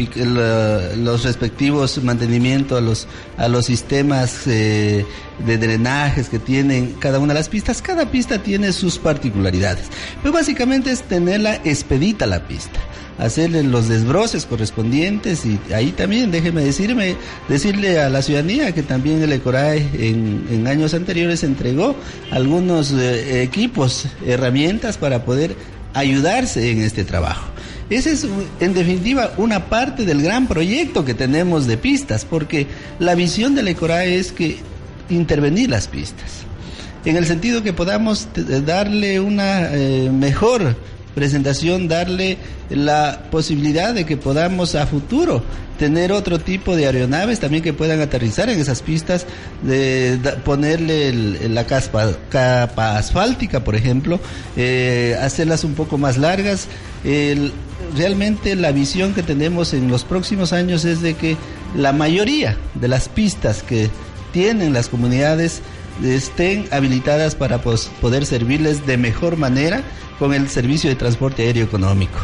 los 0.98 1.24
respectivos 1.24 2.04
mantenimientos 2.04 2.78
a 2.78 2.82
los, 2.82 3.08
a 3.38 3.48
los 3.48 3.68
sistemas 3.68 4.44
de 4.46 5.06
drenajes 5.40 6.28
que 6.28 6.40
tienen 6.40 6.94
cada 7.00 7.20
una 7.20 7.34
de 7.34 7.40
las 7.40 7.48
pistas. 7.48 7.82
Cada 7.82 8.12
pista 8.12 8.44
tiene 8.44 8.74
sus 8.74 9.00
particularidades, 9.00 9.86
pero 10.22 10.34
básicamente 10.34 10.92
es 10.92 11.04
tenerla 11.04 11.56
expedita 11.64 12.26
la 12.26 12.46
pista 12.46 12.82
hacerle 13.18 13.64
los 13.64 13.88
desbroces 13.88 14.46
correspondientes 14.46 15.46
y 15.46 15.60
ahí 15.74 15.92
también 15.92 16.32
déjeme 16.32 16.64
decirme 16.64 17.16
decirle 17.48 18.00
a 18.00 18.10
la 18.10 18.22
ciudadanía 18.22 18.74
que 18.74 18.84
también 18.84 19.22
el 19.22 19.32
ECORAE 19.32 19.90
en, 19.94 20.68
años 20.68 20.94
anteriores 20.94 21.44
entregó 21.44 21.96
algunos 22.32 22.92
eh, 22.92 23.42
equipos, 23.44 24.08
herramientas 24.26 24.98
para 24.98 25.24
poder 25.24 25.56
ayudarse 25.94 26.72
en 26.72 26.82
este 26.82 27.06
trabajo. 27.06 27.48
Esa 27.90 28.10
es, 28.10 28.28
en 28.60 28.74
definitiva, 28.74 29.32
una 29.38 29.70
parte 29.70 30.06
del 30.06 30.22
gran 30.22 30.48
proyecto 30.48 31.06
que 31.06 31.14
tenemos 31.14 31.68
de 31.68 31.78
pistas, 31.78 32.26
porque 32.26 32.68
la 33.00 33.14
visión 33.14 33.54
del 33.54 33.68
ECORAE 33.68 34.18
es 34.18 34.32
que 34.32 34.58
intervenir 35.10 35.70
las 35.70 35.88
pistas, 35.88 36.44
en 37.06 37.16
el 37.16 37.28
sentido 37.28 37.62
que 37.62 37.74
podamos 37.74 38.28
darle 38.66 39.20
una 39.20 39.72
eh, 39.72 40.10
mejor 40.12 40.76
presentación 41.16 41.88
darle 41.88 42.38
la 42.70 43.24
posibilidad 43.32 43.94
de 43.94 44.06
que 44.06 44.18
podamos 44.18 44.76
a 44.76 44.86
futuro 44.86 45.42
tener 45.80 46.12
otro 46.12 46.40
tipo 46.40 46.76
de 46.76 46.86
aeronaves 46.86 47.40
también 47.40 47.64
que 47.64 47.74
puedan 47.74 48.00
aterrizar 48.02 48.50
en 48.50 48.60
esas 48.60 48.82
pistas, 48.82 49.26
de, 49.62 50.20
ponerle 50.44 51.12
la 51.50 51.66
capa 51.66 52.98
asfáltica, 52.98 53.64
por 53.64 53.76
ejemplo, 53.76 54.20
eh, 54.56 55.18
hacerlas 55.22 55.64
un 55.64 55.74
poco 55.74 55.98
más 55.98 56.18
largas. 56.18 56.68
realmente 57.96 58.56
la 58.56 58.72
visión 58.72 59.14
que 59.14 59.24
tenemos 59.24 59.74
en 59.74 59.90
los 59.90 60.04
próximos 60.04 60.54
años 60.54 60.86
es 60.86 61.02
de 61.02 61.14
que 61.16 61.38
la 61.76 61.94
mayoría 61.94 62.58
de 62.76 62.88
las 62.88 63.10
pistas 63.10 63.64
que 63.64 63.90
tienen 64.32 64.74
las 64.74 64.90
comunidades 64.90 65.62
estén 66.04 66.68
habilitadas 66.72 67.36
para 67.36 67.62
poder 67.62 68.26
servirles 68.26 68.86
de 68.86 68.98
mejor 68.98 69.38
manera 69.38 69.84
con 70.20 70.34
el 70.34 70.50
servicio 70.50 70.90
de 70.90 70.96
transporte 70.96 71.44
aéreo 71.44 71.66
económico. 71.66 72.20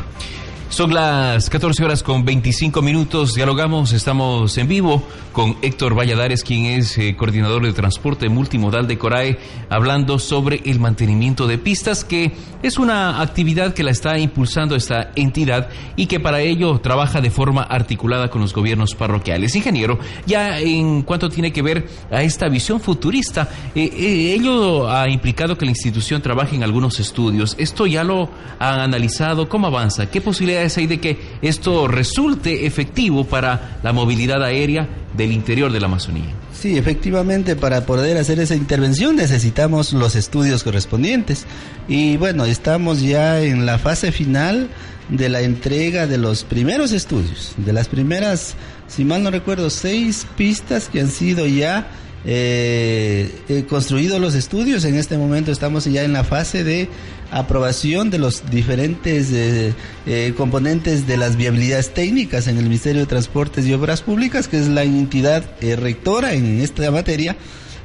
Son 0.72 0.94
las 0.94 1.50
14 1.50 1.84
horas 1.84 2.02
con 2.02 2.24
25 2.24 2.82
minutos. 2.82 3.34
Dialogamos, 3.34 3.92
estamos 3.92 4.58
en 4.58 4.70
vivo 4.70 5.04
con 5.34 5.58
Héctor 5.62 5.98
Valladares, 5.98 6.46
quien 6.46 6.66
es 6.66 6.98
eh, 6.98 7.16
coordinador 7.18 7.64
de 7.64 7.74
transporte 7.74 8.30
multimodal 8.30 8.88
de 8.88 8.98
Corae, 8.98 9.38
hablando 9.70 10.18
sobre 10.18 10.62
el 10.66 10.80
mantenimiento 10.80 11.46
de 11.46 11.58
pistas, 11.58 12.06
que 12.06 12.32
es 12.64 12.80
una 12.80 13.22
actividad 13.22 13.74
que 13.74 13.84
la 13.84 13.92
está 13.92 14.18
impulsando 14.18 14.78
esta 14.78 15.12
entidad 15.16 15.70
y 15.98 16.06
que 16.06 16.22
para 16.22 16.40
ello 16.40 16.80
trabaja 16.80 17.20
de 17.20 17.32
forma 17.32 17.64
articulada 17.64 18.30
con 18.30 18.40
los 18.40 18.54
gobiernos 18.54 18.96
parroquiales. 18.96 19.54
Ingeniero, 19.58 20.00
ya 20.26 20.58
en 20.60 21.02
cuanto 21.02 21.28
tiene 21.28 21.52
que 21.52 21.62
ver 21.62 21.86
a 22.10 22.24
esta 22.24 22.48
visión 22.48 22.80
futurista, 22.80 23.50
eh, 23.76 23.92
eh, 23.94 24.36
ello 24.40 24.90
ha 24.90 25.10
implicado 25.10 25.58
que 25.58 25.66
la 25.66 25.72
institución 25.72 26.22
trabaje 26.22 26.56
en 26.56 26.64
algunos 26.64 27.02
estudios. 27.02 27.56
¿Esto 27.60 27.88
ya 27.88 28.06
lo 28.06 28.30
han 28.58 28.80
analizado? 28.80 29.50
¿Cómo 29.50 29.68
avanza? 29.68 30.10
¿Qué 30.10 30.22
posibilidades 30.22 30.61
hay 30.62 30.88
de 30.88 31.00
que 31.00 31.18
esto 31.42 31.88
resulte 31.88 32.66
efectivo 32.66 33.26
para 33.26 33.80
la 33.84 33.94
movilidad 33.94 34.44
aérea 34.44 34.88
del 35.16 35.32
interior 35.32 35.72
de 35.72 35.80
la 35.80 35.88
Amazonía. 35.88 36.34
Sí, 36.54 36.78
efectivamente, 36.78 37.56
para 37.56 37.86
poder 37.86 38.18
hacer 38.18 38.40
esa 38.40 38.56
intervención 38.56 39.16
necesitamos 39.16 39.94
los 39.94 40.16
estudios 40.16 40.64
correspondientes. 40.64 41.46
Y 41.88 42.18
bueno, 42.18 42.46
estamos 42.46 43.02
ya 43.02 43.42
en 43.42 43.66
la 43.66 43.80
fase 43.80 44.12
final 44.12 44.70
de 45.10 45.30
la 45.30 45.42
entrega 45.42 46.08
de 46.08 46.18
los 46.18 46.44
primeros 46.44 46.92
estudios, 46.92 47.54
de 47.58 47.74
las 47.74 47.88
primeras, 47.88 48.54
si 48.88 49.04
mal 49.04 49.24
no 49.24 49.32
recuerdo, 49.32 49.70
seis 49.70 50.26
pistas 50.38 50.88
que 50.88 51.02
han 51.02 51.10
sido 51.10 51.48
ya 51.48 51.88
eh, 52.24 53.34
eh, 53.50 53.66
construidos 53.68 54.22
los 54.22 54.36
estudios. 54.36 54.86
En 54.86 54.96
este 54.96 55.18
momento 55.18 55.52
estamos 55.52 55.86
ya 55.86 56.04
en 56.04 56.14
la 56.14 56.24
fase 56.24 56.64
de 56.64 56.88
aprobación 57.32 58.10
de 58.10 58.20
los 58.20 58.50
diferentes 58.52 59.32
eh, 59.32 59.74
eh, 60.06 60.34
componentes 60.36 61.08
de 61.08 61.18
las 61.18 61.38
viabilidades 61.38 61.94
técnicas 61.94 62.48
en 62.48 62.58
el 62.58 62.66
Ministerio 62.66 63.02
de 63.02 63.08
Transportes 63.08 63.66
y 63.66 63.74
Obras 63.74 64.02
Públicas, 64.02 64.50
que 64.50 64.58
es 64.58 64.68
la 64.68 64.84
entidad 64.84 65.44
eh, 65.62 65.78
rectora 65.78 66.34
en 66.34 66.60
esta 66.60 66.92
materia. 66.92 67.38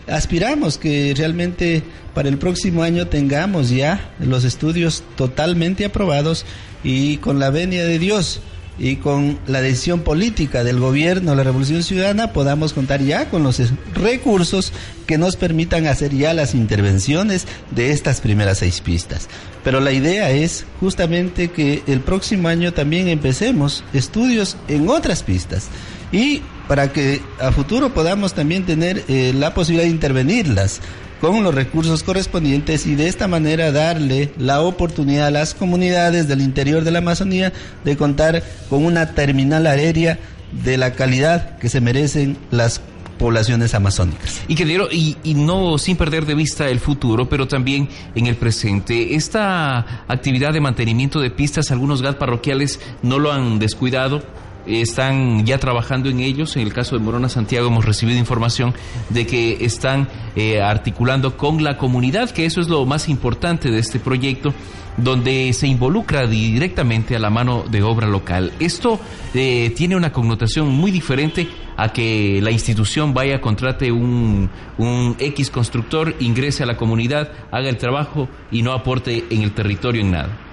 Aspiramos 0.08 0.78
que 0.78 1.14
realmente 1.16 1.82
para 2.14 2.28
el 2.28 2.38
próximo 2.38 2.82
año 2.82 3.06
tengamos 3.06 3.70
ya 3.70 4.12
los 4.18 4.44
estudios 4.44 5.02
totalmente 5.16 5.84
aprobados 5.84 6.44
y 6.84 7.16
con 7.18 7.38
la 7.38 7.50
venia 7.50 7.84
de 7.84 7.98
Dios 7.98 8.40
y 8.78 8.96
con 8.96 9.38
la 9.46 9.60
decisión 9.60 10.00
política 10.00 10.64
del 10.64 10.80
gobierno, 10.80 11.34
la 11.34 11.44
Revolución 11.44 11.82
Ciudadana, 11.82 12.32
podamos 12.32 12.72
contar 12.72 13.00
ya 13.02 13.30
con 13.30 13.42
los 13.42 13.60
recursos 13.94 14.72
que 15.06 15.18
nos 15.18 15.36
permitan 15.36 15.86
hacer 15.86 16.14
ya 16.14 16.34
las 16.34 16.54
intervenciones 16.54 17.46
de 17.70 17.92
estas 17.92 18.20
primeras 18.20 18.58
seis 18.58 18.80
pistas. 18.80 19.28
Pero 19.64 19.80
la 19.80 19.92
idea 19.92 20.30
es 20.30 20.66
justamente 20.80 21.48
que 21.48 21.82
el 21.86 22.00
próximo 22.00 22.48
año 22.48 22.72
también 22.72 23.08
empecemos 23.08 23.84
estudios 23.92 24.56
en 24.68 24.88
otras 24.88 25.22
pistas 25.22 25.68
y 26.12 26.42
para 26.68 26.92
que 26.92 27.20
a 27.40 27.52
futuro 27.52 27.94
podamos 27.94 28.34
también 28.34 28.64
tener 28.64 29.04
eh, 29.08 29.32
la 29.34 29.54
posibilidad 29.54 29.84
de 29.84 29.94
intervenirlas 29.94 30.80
con 31.20 31.42
los 31.42 31.54
recursos 31.54 32.02
correspondientes 32.02 32.86
y 32.86 32.94
de 32.94 33.08
esta 33.08 33.28
manera 33.28 33.72
darle 33.72 34.30
la 34.38 34.60
oportunidad 34.60 35.28
a 35.28 35.30
las 35.30 35.54
comunidades 35.54 36.28
del 36.28 36.40
interior 36.40 36.84
de 36.84 36.90
la 36.90 36.98
Amazonía 36.98 37.52
de 37.84 37.96
contar 37.96 38.42
con 38.68 38.84
una 38.84 39.14
terminal 39.14 39.66
aérea 39.66 40.18
de 40.64 40.76
la 40.76 40.92
calidad 40.92 41.58
que 41.58 41.68
se 41.68 41.80
merecen 41.80 42.36
las 42.50 42.80
poblaciones 43.18 43.74
amazónicas. 43.74 44.42
Y 44.46 44.54
que 44.54 44.64
y, 44.92 45.16
y 45.24 45.34
no 45.34 45.78
sin 45.78 45.96
perder 45.96 46.26
de 46.26 46.34
vista 46.34 46.68
el 46.68 46.80
futuro, 46.80 47.28
pero 47.28 47.48
también 47.48 47.88
en 48.14 48.26
el 48.26 48.36
presente. 48.36 49.14
Esta 49.14 50.04
actividad 50.06 50.52
de 50.52 50.60
mantenimiento 50.60 51.20
de 51.20 51.30
pistas, 51.30 51.70
algunos 51.70 52.02
GAT 52.02 52.18
parroquiales 52.18 52.78
no 53.02 53.18
lo 53.18 53.32
han 53.32 53.58
descuidado 53.58 54.22
están 54.66 55.44
ya 55.46 55.58
trabajando 55.58 56.08
en 56.08 56.20
ellos. 56.20 56.56
En 56.56 56.62
el 56.62 56.72
caso 56.72 56.96
de 56.96 57.02
Morona 57.02 57.28
Santiago 57.28 57.68
hemos 57.68 57.84
recibido 57.84 58.18
información 58.18 58.74
de 59.10 59.26
que 59.26 59.64
están 59.64 60.08
eh, 60.34 60.60
articulando 60.60 61.36
con 61.36 61.62
la 61.62 61.76
comunidad, 61.76 62.30
que 62.30 62.46
eso 62.46 62.60
es 62.60 62.68
lo 62.68 62.84
más 62.86 63.08
importante 63.08 63.70
de 63.70 63.78
este 63.78 63.98
proyecto, 63.98 64.52
donde 64.96 65.52
se 65.52 65.66
involucra 65.66 66.26
directamente 66.26 67.16
a 67.16 67.18
la 67.18 67.30
mano 67.30 67.64
de 67.70 67.82
obra 67.82 68.08
local. 68.08 68.52
Esto 68.58 68.98
eh, 69.34 69.72
tiene 69.76 69.96
una 69.96 70.12
connotación 70.12 70.68
muy 70.68 70.90
diferente 70.90 71.48
a 71.76 71.92
que 71.92 72.40
la 72.42 72.50
institución 72.50 73.12
vaya, 73.12 73.40
contrate 73.40 73.92
un, 73.92 74.48
un 74.78 75.16
X 75.18 75.50
constructor, 75.50 76.14
ingrese 76.20 76.62
a 76.62 76.66
la 76.66 76.76
comunidad, 76.76 77.30
haga 77.50 77.68
el 77.68 77.76
trabajo 77.76 78.28
y 78.50 78.62
no 78.62 78.72
aporte 78.72 79.24
en 79.30 79.42
el 79.42 79.52
territorio 79.52 80.00
en 80.00 80.12
nada. 80.12 80.45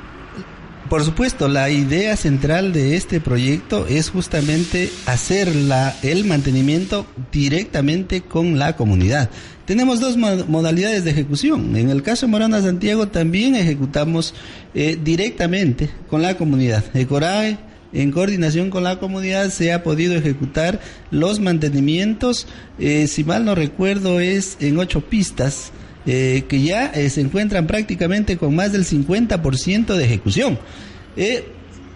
Por 0.90 1.04
supuesto, 1.04 1.48
la 1.48 1.70
idea 1.70 2.16
central 2.18 2.74
de 2.74 2.96
este 2.96 3.20
proyecto 3.20 3.88
es 3.88 4.10
justamente 4.10 4.92
hacer 5.06 5.56
la, 5.56 5.96
el 6.04 6.26
mantenimiento 6.26 7.08
directamente 7.32 8.22
con 8.22 8.60
la 8.60 8.76
comunidad. 8.76 9.30
Tenemos 9.66 10.02
dos 10.02 10.18
modalidades 10.18 11.06
de 11.06 11.12
ejecución. 11.12 11.76
En 11.78 11.90
el 11.90 12.04
caso 12.04 12.26
de 12.26 12.32
Morona 12.32 12.62
Santiago 12.62 13.08
también 13.08 13.56
ejecutamos 13.56 14.34
eh, 14.76 15.00
directamente 15.02 15.90
con 16.10 16.22
la 16.22 16.36
comunidad. 16.36 16.84
Ecorae, 16.94 17.58
en 17.94 18.12
coordinación 18.12 18.70
con 18.70 18.84
la 18.84 19.00
comunidad, 19.00 19.50
se 19.52 19.72
ha 19.72 19.84
podido 19.84 20.16
ejecutar 20.16 20.82
los 21.12 21.40
mantenimientos, 21.40 22.46
eh, 22.78 23.08
si 23.08 23.24
mal 23.24 23.46
no 23.46 23.56
recuerdo, 23.56 24.20
es 24.20 24.58
en 24.60 24.78
ocho 24.78 25.02
pistas 25.02 25.72
eh, 26.06 26.44
que 26.50 26.62
ya 26.62 26.88
eh, 26.88 27.10
se 27.10 27.22
encuentran 27.22 27.66
prácticamente 27.66 28.38
con 28.38 28.56
más 28.56 28.72
del 28.72 28.86
50% 28.86 29.96
de 29.96 30.04
ejecución. 30.04 30.60
Eh, 31.16 31.46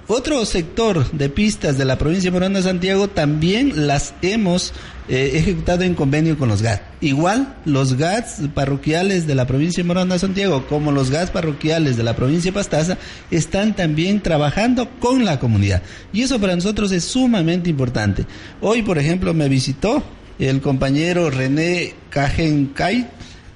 otro 0.07 0.45
sector 0.45 1.11
de 1.11 1.27
pistas 1.29 1.77
de 1.77 1.83
la 1.83 1.97
provincia 1.97 2.29
de 2.29 2.33
Morona 2.33 2.61
Santiago 2.61 3.09
también 3.09 3.87
las 3.87 4.13
hemos 4.21 4.73
ejecutado 5.09 5.83
en 5.83 5.95
convenio 5.95 6.37
con 6.37 6.47
los 6.47 6.61
GAT. 6.61 6.81
Igual 7.01 7.57
los 7.65 7.95
GATs 7.95 8.47
parroquiales 8.53 9.27
de 9.27 9.35
la 9.35 9.47
provincia 9.47 9.83
de 9.83 9.87
Morona 9.87 10.17
Santiago 10.17 10.65
como 10.67 10.93
los 10.93 11.11
GATs 11.11 11.31
parroquiales 11.31 11.97
de 11.97 12.03
la 12.03 12.15
provincia 12.15 12.51
de 12.51 12.55
Pastaza 12.55 12.97
están 13.31 13.75
también 13.75 14.21
trabajando 14.21 14.89
con 15.01 15.25
la 15.25 15.39
comunidad. 15.39 15.81
Y 16.13 16.21
eso 16.21 16.39
para 16.39 16.55
nosotros 16.55 16.93
es 16.93 17.03
sumamente 17.03 17.69
importante. 17.69 18.25
Hoy, 18.61 18.83
por 18.83 18.97
ejemplo, 18.97 19.33
me 19.33 19.49
visitó 19.49 20.03
el 20.39 20.61
compañero 20.61 21.29
René 21.29 21.93
Cajencay, 22.09 23.07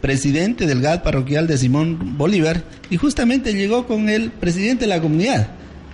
presidente 0.01 0.65
del 0.65 0.81
GAD 0.81 1.03
parroquial 1.03 1.47
de 1.47 1.57
Simón 1.57 2.17
Bolívar, 2.17 2.63
y 2.89 2.97
justamente 2.97 3.53
llegó 3.53 3.87
con 3.87 4.09
el 4.09 4.31
presidente 4.31 4.85
de 4.85 4.89
la 4.89 5.01
comunidad. 5.01 5.47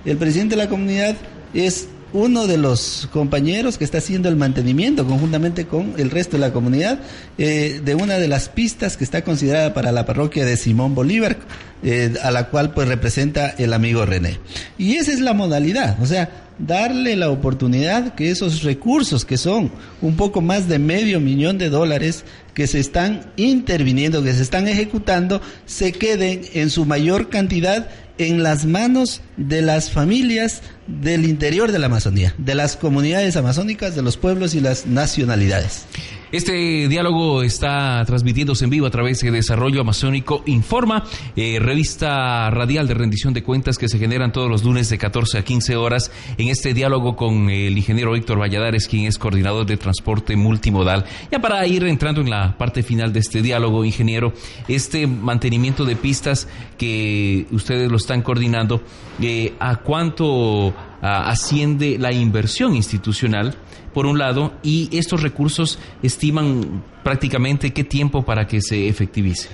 El 0.05 0.17
presidente 0.17 0.55
de 0.55 0.63
la 0.63 0.69
comunidad 0.69 1.15
es 1.53 1.87
uno 2.13 2.47
de 2.47 2.57
los 2.57 3.09
compañeros 3.11 3.77
que 3.77 3.83
está 3.83 3.97
haciendo 3.97 4.29
el 4.29 4.37
mantenimiento 4.37 5.05
conjuntamente 5.05 5.65
con 5.65 5.93
el 5.97 6.09
resto 6.09 6.37
de 6.37 6.41
la 6.41 6.53
comunidad 6.53 6.99
eh, 7.37 7.81
de 7.83 7.95
una 7.95 8.17
de 8.17 8.27
las 8.27 8.47
pistas 8.47 8.95
que 8.95 9.03
está 9.03 9.23
considerada 9.23 9.73
para 9.73 9.91
la 9.91 10.05
parroquia 10.05 10.45
de 10.45 10.55
Simón 10.55 10.95
Bolívar, 10.95 11.37
eh, 11.83 12.13
a 12.23 12.31
la 12.31 12.47
cual 12.47 12.73
pues 12.73 12.87
representa 12.87 13.49
el 13.49 13.73
amigo 13.73 14.05
René. 14.05 14.39
Y 14.77 14.95
esa 14.95 15.11
es 15.11 15.19
la 15.19 15.33
modalidad, 15.33 16.01
o 16.01 16.05
sea, 16.05 16.29
darle 16.59 17.15
la 17.15 17.29
oportunidad 17.29 18.15
que 18.15 18.31
esos 18.31 18.63
recursos, 18.63 19.25
que 19.25 19.37
son 19.37 19.71
un 20.01 20.15
poco 20.15 20.41
más 20.41 20.67
de 20.67 20.79
medio 20.79 21.19
millón 21.19 21.57
de 21.57 21.69
dólares, 21.69 22.23
que 22.57 22.65
se 22.65 22.79
están 22.79 23.31
interviniendo, 23.35 24.23
que 24.23 24.33
se 24.33 24.41
están 24.41 24.67
ejecutando, 24.67 25.41
se 25.67 25.91
queden 25.91 26.41
en 26.55 26.71
su 26.71 26.85
mayor 26.85 27.29
cantidad 27.29 27.87
en 28.17 28.41
las 28.41 28.65
manos 28.65 29.21
de 29.37 29.61
las 29.61 29.91
familias 29.91 30.61
del 30.87 31.25
interior 31.25 31.71
de 31.71 31.79
la 31.79 31.85
Amazonía, 31.85 32.33
de 32.37 32.55
las 32.55 32.75
comunidades 32.75 33.35
amazónicas, 33.35 33.95
de 33.95 34.01
los 34.01 34.17
pueblos 34.17 34.55
y 34.55 34.59
las 34.59 34.85
nacionalidades. 34.87 35.85
Este 36.29 36.89
diálogo 36.89 37.41
está 37.41 38.03
transmitiéndose 38.05 38.65
en 38.65 38.69
vivo 38.69 38.85
a 38.85 38.89
través 38.89 39.21
de 39.21 39.31
Desarrollo 39.31 39.79
Amazónico 39.79 40.43
Informa, 40.45 41.05
eh, 41.37 41.57
revista 41.57 42.49
radial 42.49 42.85
de 42.85 42.95
rendición 42.95 43.33
de 43.33 43.43
cuentas 43.43 43.77
que 43.77 43.87
se 43.87 43.97
generan 43.97 44.33
todos 44.33 44.49
los 44.49 44.65
lunes 44.65 44.89
de 44.89 44.97
14 44.97 45.37
a 45.37 45.43
15 45.43 45.77
horas. 45.77 46.11
En 46.37 46.49
este 46.49 46.73
diálogo 46.73 47.15
con 47.15 47.49
el 47.49 47.77
ingeniero 47.77 48.13
Héctor 48.13 48.41
Valladares, 48.41 48.89
quien 48.89 49.05
es 49.05 49.17
coordinador 49.17 49.65
de 49.65 49.77
transporte 49.77 50.35
multimodal. 50.35 51.05
Ya 51.31 51.39
para 51.39 51.65
ir 51.65 51.85
entrando 51.85 52.19
en 52.19 52.29
la 52.29 52.57
parte 52.57 52.83
final 52.83 53.13
de 53.13 53.19
este 53.19 53.41
diálogo, 53.41 53.85
ingeniero, 53.85 54.33
este 54.67 55.07
mantenimiento 55.07 55.85
de 55.85 55.95
pistas 55.95 56.49
que 56.77 57.45
ustedes 57.51 57.89
lo 57.89 57.95
están 57.95 58.21
coordinando, 58.21 58.83
eh, 59.21 59.26
¿a 59.59 59.77
cuánto 59.77 60.73
asciende 61.01 61.97
la 61.97 62.11
inversión 62.11 62.75
institucional? 62.75 63.55
por 63.97 64.05
un 64.05 64.19
lado, 64.19 64.53
y 64.61 64.95
estos 64.95 65.23
recursos 65.23 65.79
estiman 66.03 66.83
prácticamente 67.03 67.73
qué 67.73 67.83
tiempo 67.83 68.23
para 68.23 68.45
que 68.45 68.61
se 68.61 68.87
efectivice. 68.87 69.49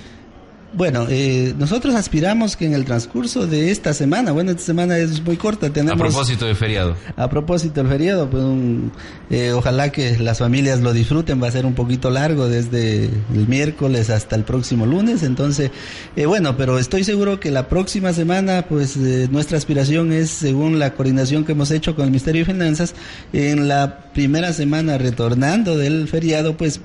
Bueno, 0.75 1.05
eh, 1.07 1.53
nosotros 1.57 1.93
aspiramos 1.93 2.57
que 2.57 2.65
en 2.65 2.73
el 2.73 2.83
transcurso 2.83 3.45
de 3.45 3.69
esta 3.69 3.93
semana, 3.93 4.31
bueno, 4.31 4.49
esta 4.51 4.63
semana 4.63 4.97
es 4.97 5.23
muy 5.23 5.37
corta, 5.37 5.69
tenemos... 5.69 6.01
A 6.01 6.03
propósito 6.03 6.45
del 6.47 6.55
feriado. 6.55 6.95
A 7.15 7.29
propósito 7.29 7.81
del 7.81 7.91
feriado, 7.91 8.27
pues 8.27 8.43
eh, 9.29 9.51
ojalá 9.51 9.91
que 9.91 10.17
las 10.17 10.39
familias 10.39 10.81
lo 10.81 10.91
disfruten, 10.91 11.41
va 11.41 11.47
a 11.47 11.51
ser 11.51 11.67
un 11.67 11.75
poquito 11.75 12.09
largo 12.09 12.47
desde 12.47 13.05
el 13.05 13.47
miércoles 13.47 14.09
hasta 14.09 14.35
el 14.35 14.45
próximo 14.45 14.87
lunes, 14.87 15.21
entonces, 15.21 15.69
eh, 16.15 16.25
bueno, 16.25 16.57
pero 16.57 16.79
estoy 16.79 17.03
seguro 17.03 17.39
que 17.39 17.51
la 17.51 17.67
próxima 17.67 18.11
semana, 18.11 18.65
pues 18.67 18.97
nuestra 18.97 19.59
aspiración 19.59 20.11
es, 20.11 20.31
según 20.31 20.79
la 20.79 20.95
coordinación 20.95 21.45
que 21.45 21.51
hemos 21.51 21.69
hecho 21.69 21.95
con 21.95 22.05
el 22.05 22.09
Ministerio 22.09 22.45
de 22.45 22.51
Finanzas, 22.51 22.95
en 23.31 23.67
la 23.67 24.11
primera 24.11 24.51
semana 24.53 24.97
retornando 24.97 25.77
del 25.77 26.07
feriado, 26.07 26.57
pues... 26.57 26.81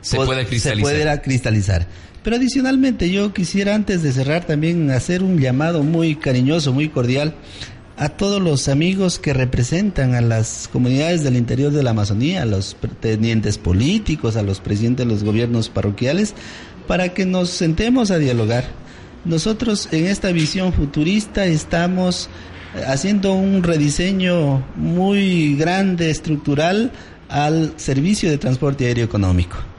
Se 0.00 0.16
puede 0.16 0.46
cristalizar. 0.46 0.90
Se 0.90 0.98
puede 0.98 1.20
cristalizar. 1.20 1.86
Pero 2.22 2.36
adicionalmente 2.36 3.10
yo 3.10 3.32
quisiera 3.32 3.74
antes 3.74 4.02
de 4.02 4.12
cerrar 4.12 4.44
también 4.44 4.90
hacer 4.90 5.22
un 5.22 5.38
llamado 5.38 5.82
muy 5.82 6.16
cariñoso, 6.16 6.72
muy 6.72 6.88
cordial 6.88 7.34
a 7.96 8.08
todos 8.08 8.40
los 8.40 8.68
amigos 8.68 9.18
que 9.18 9.34
representan 9.34 10.14
a 10.14 10.20
las 10.20 10.68
comunidades 10.72 11.22
del 11.22 11.36
interior 11.36 11.70
de 11.70 11.82
la 11.82 11.90
Amazonía, 11.90 12.42
a 12.42 12.46
los 12.46 12.76
tenientes 13.00 13.58
políticos, 13.58 14.36
a 14.36 14.42
los 14.42 14.60
presidentes 14.60 15.06
de 15.06 15.12
los 15.12 15.22
gobiernos 15.22 15.68
parroquiales, 15.68 16.34
para 16.86 17.10
que 17.10 17.26
nos 17.26 17.50
sentemos 17.50 18.10
a 18.10 18.18
dialogar. 18.18 18.64
Nosotros 19.26 19.88
en 19.92 20.06
esta 20.06 20.32
visión 20.32 20.72
futurista 20.72 21.44
estamos 21.44 22.30
haciendo 22.86 23.34
un 23.34 23.62
rediseño 23.62 24.64
muy 24.76 25.56
grande, 25.56 26.10
estructural, 26.10 26.92
al 27.28 27.74
servicio 27.76 28.30
de 28.30 28.38
transporte 28.38 28.86
aéreo 28.86 29.04
económico 29.04 29.69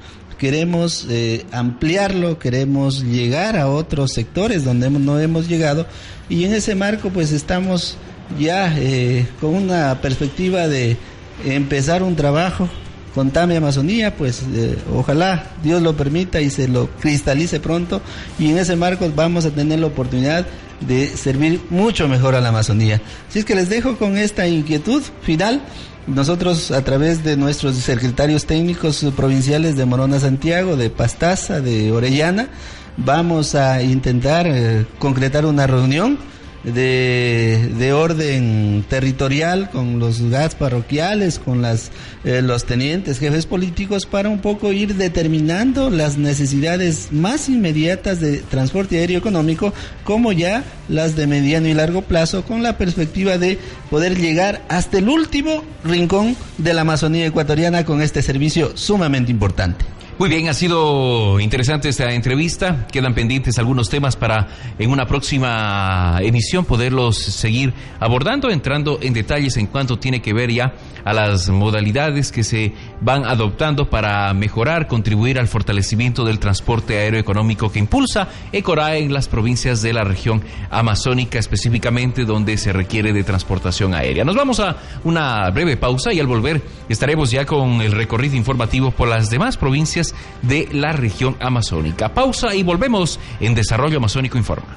queremos 0.41 1.05
eh, 1.07 1.45
ampliarlo, 1.51 2.39
queremos 2.39 3.03
llegar 3.03 3.55
a 3.55 3.67
otros 3.67 4.11
sectores 4.11 4.63
donde 4.63 4.89
no 4.89 5.19
hemos 5.19 5.47
llegado. 5.47 5.85
Y 6.29 6.45
en 6.45 6.53
ese 6.55 6.73
marco 6.73 7.11
pues 7.11 7.31
estamos 7.31 7.95
ya 8.39 8.75
eh, 8.75 9.27
con 9.39 9.53
una 9.53 10.01
perspectiva 10.01 10.67
de 10.67 10.97
empezar 11.45 12.01
un 12.01 12.15
trabajo 12.15 12.67
con 13.13 13.29
TAME 13.29 13.57
Amazonía, 13.57 14.15
pues 14.15 14.41
eh, 14.51 14.79
ojalá 14.91 15.43
Dios 15.61 15.79
lo 15.79 15.95
permita 15.95 16.41
y 16.41 16.49
se 16.49 16.67
lo 16.67 16.89
cristalice 16.89 17.59
pronto. 17.59 18.01
Y 18.39 18.49
en 18.49 18.57
ese 18.57 18.75
marco 18.75 19.11
vamos 19.15 19.45
a 19.45 19.51
tener 19.51 19.77
la 19.77 19.85
oportunidad 19.85 20.47
de 20.79 21.07
servir 21.07 21.61
mucho 21.69 22.07
mejor 22.07 22.33
a 22.33 22.41
la 22.41 22.49
Amazonía. 22.49 22.99
Así 23.29 23.37
es 23.37 23.45
que 23.45 23.53
les 23.53 23.69
dejo 23.69 23.95
con 23.95 24.17
esta 24.17 24.47
inquietud 24.47 25.03
final 25.21 25.61
nosotros 26.07 26.71
a 26.71 26.83
través 26.83 27.23
de 27.23 27.37
nuestros 27.37 27.75
secretarios 27.75 28.45
técnicos 28.45 29.05
provinciales 29.15 29.75
de 29.75 29.85
Morona 29.85 30.19
Santiago, 30.19 30.75
de 30.75 30.89
Pastaza, 30.89 31.61
de 31.61 31.91
Orellana, 31.91 32.49
vamos 32.97 33.55
a 33.55 33.81
intentar 33.81 34.47
eh, 34.47 34.85
concretar 34.99 35.45
una 35.45 35.67
reunión 35.67 36.17
de, 36.63 37.71
de, 37.77 37.93
orden 37.93 38.85
territorial 38.87 39.69
con 39.71 39.99
los 39.99 40.21
GATS 40.21 40.55
parroquiales, 40.55 41.39
con 41.39 41.61
las, 41.61 41.91
eh, 42.23 42.41
los 42.41 42.65
tenientes, 42.65 43.19
jefes 43.19 43.45
políticos, 43.45 44.05
para 44.05 44.29
un 44.29 44.39
poco 44.39 44.71
ir 44.71 44.95
determinando 44.95 45.89
las 45.89 46.17
necesidades 46.17 47.11
más 47.11 47.49
inmediatas 47.49 48.19
de 48.19 48.37
transporte 48.37 48.99
aéreo 48.99 49.17
económico, 49.17 49.73
como 50.03 50.31
ya 50.31 50.63
las 50.87 51.15
de 51.15 51.27
mediano 51.27 51.67
y 51.67 51.73
largo 51.73 52.03
plazo, 52.03 52.43
con 52.43 52.61
la 52.61 52.77
perspectiva 52.77 53.37
de 53.37 53.57
poder 53.89 54.17
llegar 54.17 54.61
hasta 54.69 54.99
el 54.99 55.09
último 55.09 55.63
rincón 55.83 56.35
de 56.57 56.73
la 56.73 56.81
Amazonía 56.81 57.25
ecuatoriana 57.25 57.85
con 57.85 58.01
este 58.01 58.21
servicio 58.21 58.77
sumamente 58.77 59.31
importante. 59.31 59.85
Muy 60.21 60.29
bien, 60.29 60.49
ha 60.49 60.53
sido 60.53 61.39
interesante 61.39 61.89
esta 61.89 62.13
entrevista. 62.13 62.85
Quedan 62.91 63.15
pendientes 63.15 63.57
algunos 63.57 63.89
temas 63.89 64.15
para 64.15 64.49
en 64.77 64.91
una 64.91 65.07
próxima 65.07 66.19
emisión 66.21 66.63
poderlos 66.63 67.17
seguir 67.17 67.73
abordando, 67.99 68.51
entrando 68.51 68.99
en 69.01 69.13
detalles 69.13 69.57
en 69.57 69.65
cuanto 69.65 69.97
tiene 69.97 70.21
que 70.21 70.31
ver 70.31 70.51
ya 70.51 70.75
a 71.03 71.13
las 71.13 71.49
modalidades 71.49 72.31
que 72.31 72.43
se 72.43 72.73
van 73.01 73.25
adoptando 73.25 73.89
para 73.89 74.31
mejorar, 74.35 74.85
contribuir 74.87 75.39
al 75.39 75.47
fortalecimiento 75.47 76.23
del 76.23 76.37
transporte 76.37 76.99
aéreo 76.99 77.19
económico 77.19 77.71
que 77.71 77.79
impulsa 77.79 78.27
Ecorae 78.51 78.99
en 78.99 79.13
las 79.13 79.27
provincias 79.27 79.81
de 79.81 79.93
la 79.93 80.03
región 80.03 80.43
amazónica, 80.69 81.39
específicamente 81.39 82.25
donde 82.25 82.57
se 82.57 82.73
requiere 82.73 83.11
de 83.11 83.23
transportación 83.23 83.95
aérea. 83.95 84.23
Nos 84.23 84.35
vamos 84.35 84.59
a 84.59 84.77
una 85.03 85.49
breve 85.49 85.77
pausa 85.77 86.13
y 86.13 86.19
al 86.19 86.27
volver 86.27 86.61
estaremos 86.89 87.31
ya 87.31 87.47
con 87.47 87.81
el 87.81 87.91
recorrido 87.91 88.35
informativo 88.35 88.91
por 88.91 89.07
las 89.07 89.31
demás 89.31 89.57
provincias 89.57 90.10
de 90.41 90.69
la 90.71 90.93
región 90.93 91.35
amazónica. 91.39 92.13
Pausa 92.13 92.55
y 92.55 92.63
volvemos 92.63 93.19
en 93.39 93.55
Desarrollo 93.55 93.97
Amazónico 93.97 94.37
Informa. 94.37 94.75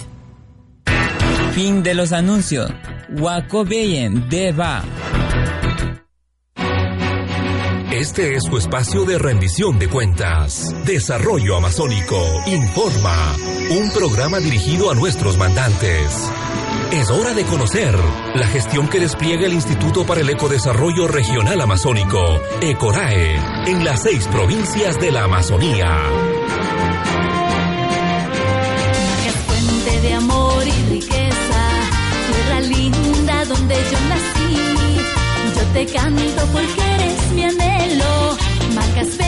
Fin 1.56 1.82
de 1.82 1.94
los 1.94 2.12
anuncios. 2.12 2.70
Wakobeyen 3.08 4.28
Deva. 4.28 4.84
Este 7.90 8.34
es 8.34 8.44
su 8.44 8.58
espacio 8.58 9.06
de 9.06 9.16
rendición 9.16 9.78
de 9.78 9.88
cuentas. 9.88 10.74
Desarrollo 10.84 11.56
Amazónico 11.56 12.22
Informa, 12.44 13.34
un 13.70 13.90
programa 13.90 14.38
dirigido 14.38 14.90
a 14.90 14.94
nuestros 14.94 15.38
mandantes. 15.38 16.30
Es 16.92 17.08
hora 17.08 17.32
de 17.32 17.44
conocer 17.44 17.94
la 18.34 18.48
gestión 18.48 18.86
que 18.88 19.00
despliega 19.00 19.46
el 19.46 19.54
Instituto 19.54 20.04
para 20.04 20.20
el 20.20 20.28
Ecodesarrollo 20.28 21.08
Regional 21.08 21.58
Amazónico, 21.58 22.20
ECORAE, 22.60 23.70
en 23.70 23.82
las 23.82 24.02
seis 24.02 24.26
provincias 24.26 25.00
de 25.00 25.10
la 25.10 25.24
Amazonía. 25.24 26.02
Es 29.26 29.34
fuente 29.36 30.00
de 30.02 30.12
amor 30.12 30.36
donde 33.66 33.83
yo 33.90 33.98
nací. 34.09 34.57
Yo 35.57 35.62
te 35.72 35.87
canto 35.87 36.46
porque 36.52 36.83
eres 36.94 37.33
mi 37.35 37.42
anhelo, 37.42 38.37
marcas 38.74 39.18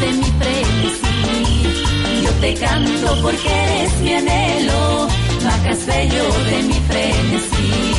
de 0.00 0.12
mi 0.12 0.30
frenesí. 0.40 2.22
Yo 2.24 2.30
te 2.40 2.54
canto 2.54 3.22
porque 3.22 3.48
eres 3.48 3.92
mi 4.00 4.14
anhelo, 4.14 5.08
marcas 5.44 5.86
bello 5.86 6.24
de 6.50 6.62
mi 6.64 6.74
frenesí. 6.88 7.95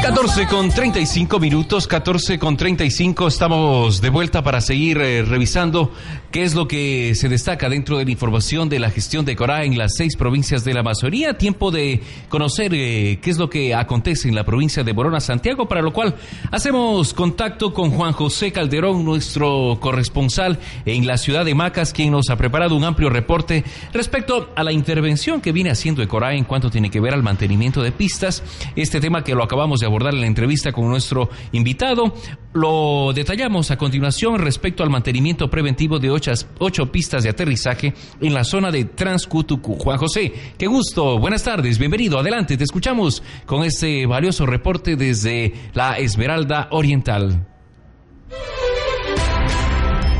Es 0.00 0.14
tu 0.14 0.22
río. 0.22 0.28
14 0.28 0.46
con 0.46 0.68
35 0.70 1.38
minutos, 1.38 1.86
14 1.86 2.38
con 2.38 2.56
35, 2.56 3.28
estamos 3.28 4.00
de 4.00 4.08
vuelta 4.08 4.42
para 4.42 4.60
seguir 4.60 4.98
eh, 4.98 5.22
revisando 5.22 5.92
qué 6.32 6.44
es 6.44 6.54
lo 6.54 6.66
que 6.66 7.14
se 7.14 7.28
destaca 7.28 7.68
dentro 7.68 7.98
de 7.98 8.06
la 8.06 8.10
información 8.10 8.70
de 8.70 8.78
la 8.78 8.90
gestión 8.90 9.26
de 9.26 9.36
Corá 9.36 9.64
en 9.64 9.76
las 9.76 9.92
seis 9.96 10.16
provincias 10.16 10.64
de 10.64 10.72
la 10.72 10.80
Amazonía. 10.80 11.36
Tiempo 11.36 11.70
de 11.70 12.00
conocer 12.30 12.72
eh, 12.74 13.18
qué 13.20 13.30
es 13.30 13.38
lo 13.38 13.50
que 13.50 13.74
acontece 13.74 14.28
en 14.28 14.34
la 14.34 14.44
provincia 14.44 14.82
de 14.82 14.92
Borona, 14.92 15.20
Santiago, 15.20 15.68
para 15.68 15.82
lo 15.82 15.92
cual 15.92 16.16
hacemos 16.50 17.12
contacto 17.12 17.74
con 17.74 17.90
Juan 17.90 18.12
José 18.12 18.50
Calderón, 18.50 19.04
nuestro 19.04 19.78
corresponsal 19.78 20.58
en 20.86 21.06
la 21.06 21.18
ciudad 21.18 21.44
de 21.44 21.54
Macas, 21.54 21.92
quien 21.92 22.12
nos 22.12 22.30
ha 22.30 22.36
preparado 22.36 22.74
un 22.74 22.84
amplio 22.84 23.10
reporte 23.10 23.62
respecto 23.92 24.50
a 24.56 24.64
la 24.64 24.72
intervención 24.72 25.40
que 25.40 25.52
viene 25.52 25.70
haciendo 25.70 26.02
Ecorá 26.02 26.34
en 26.34 26.44
cuanto 26.44 26.70
tiene 26.70 26.90
que 26.90 27.00
ver 27.00 27.14
al 27.14 27.22
mantenimiento 27.22 27.82
de 27.82 27.92
pistas. 27.92 28.42
Este 28.74 29.00
tema 29.00 29.22
que 29.22 29.34
lo 29.34 29.44
acabamos 29.44 29.80
de 29.80 29.86
abordar 29.86 29.97
en 30.06 30.20
la 30.20 30.26
entrevista 30.26 30.72
con 30.72 30.88
nuestro 30.88 31.28
invitado. 31.52 32.14
Lo 32.54 33.12
detallamos 33.14 33.70
a 33.70 33.76
continuación 33.76 34.38
respecto 34.38 34.82
al 34.82 34.90
mantenimiento 34.90 35.50
preventivo 35.50 35.98
de 35.98 36.10
ocho, 36.10 36.32
ocho 36.58 36.90
pistas 36.90 37.22
de 37.22 37.30
aterrizaje 37.30 37.92
en 38.20 38.34
la 38.34 38.44
zona 38.44 38.70
de 38.70 38.84
Transcutucu. 38.86 39.74
Juan 39.76 39.98
José, 39.98 40.32
qué 40.56 40.66
gusto, 40.66 41.18
buenas 41.18 41.44
tardes, 41.44 41.78
bienvenido, 41.78 42.18
adelante, 42.18 42.56
te 42.56 42.64
escuchamos 42.64 43.22
con 43.46 43.64
este 43.64 44.06
valioso 44.06 44.46
reporte 44.46 44.96
desde 44.96 45.52
la 45.74 45.98
Esmeralda 45.98 46.68
Oriental. 46.70 47.46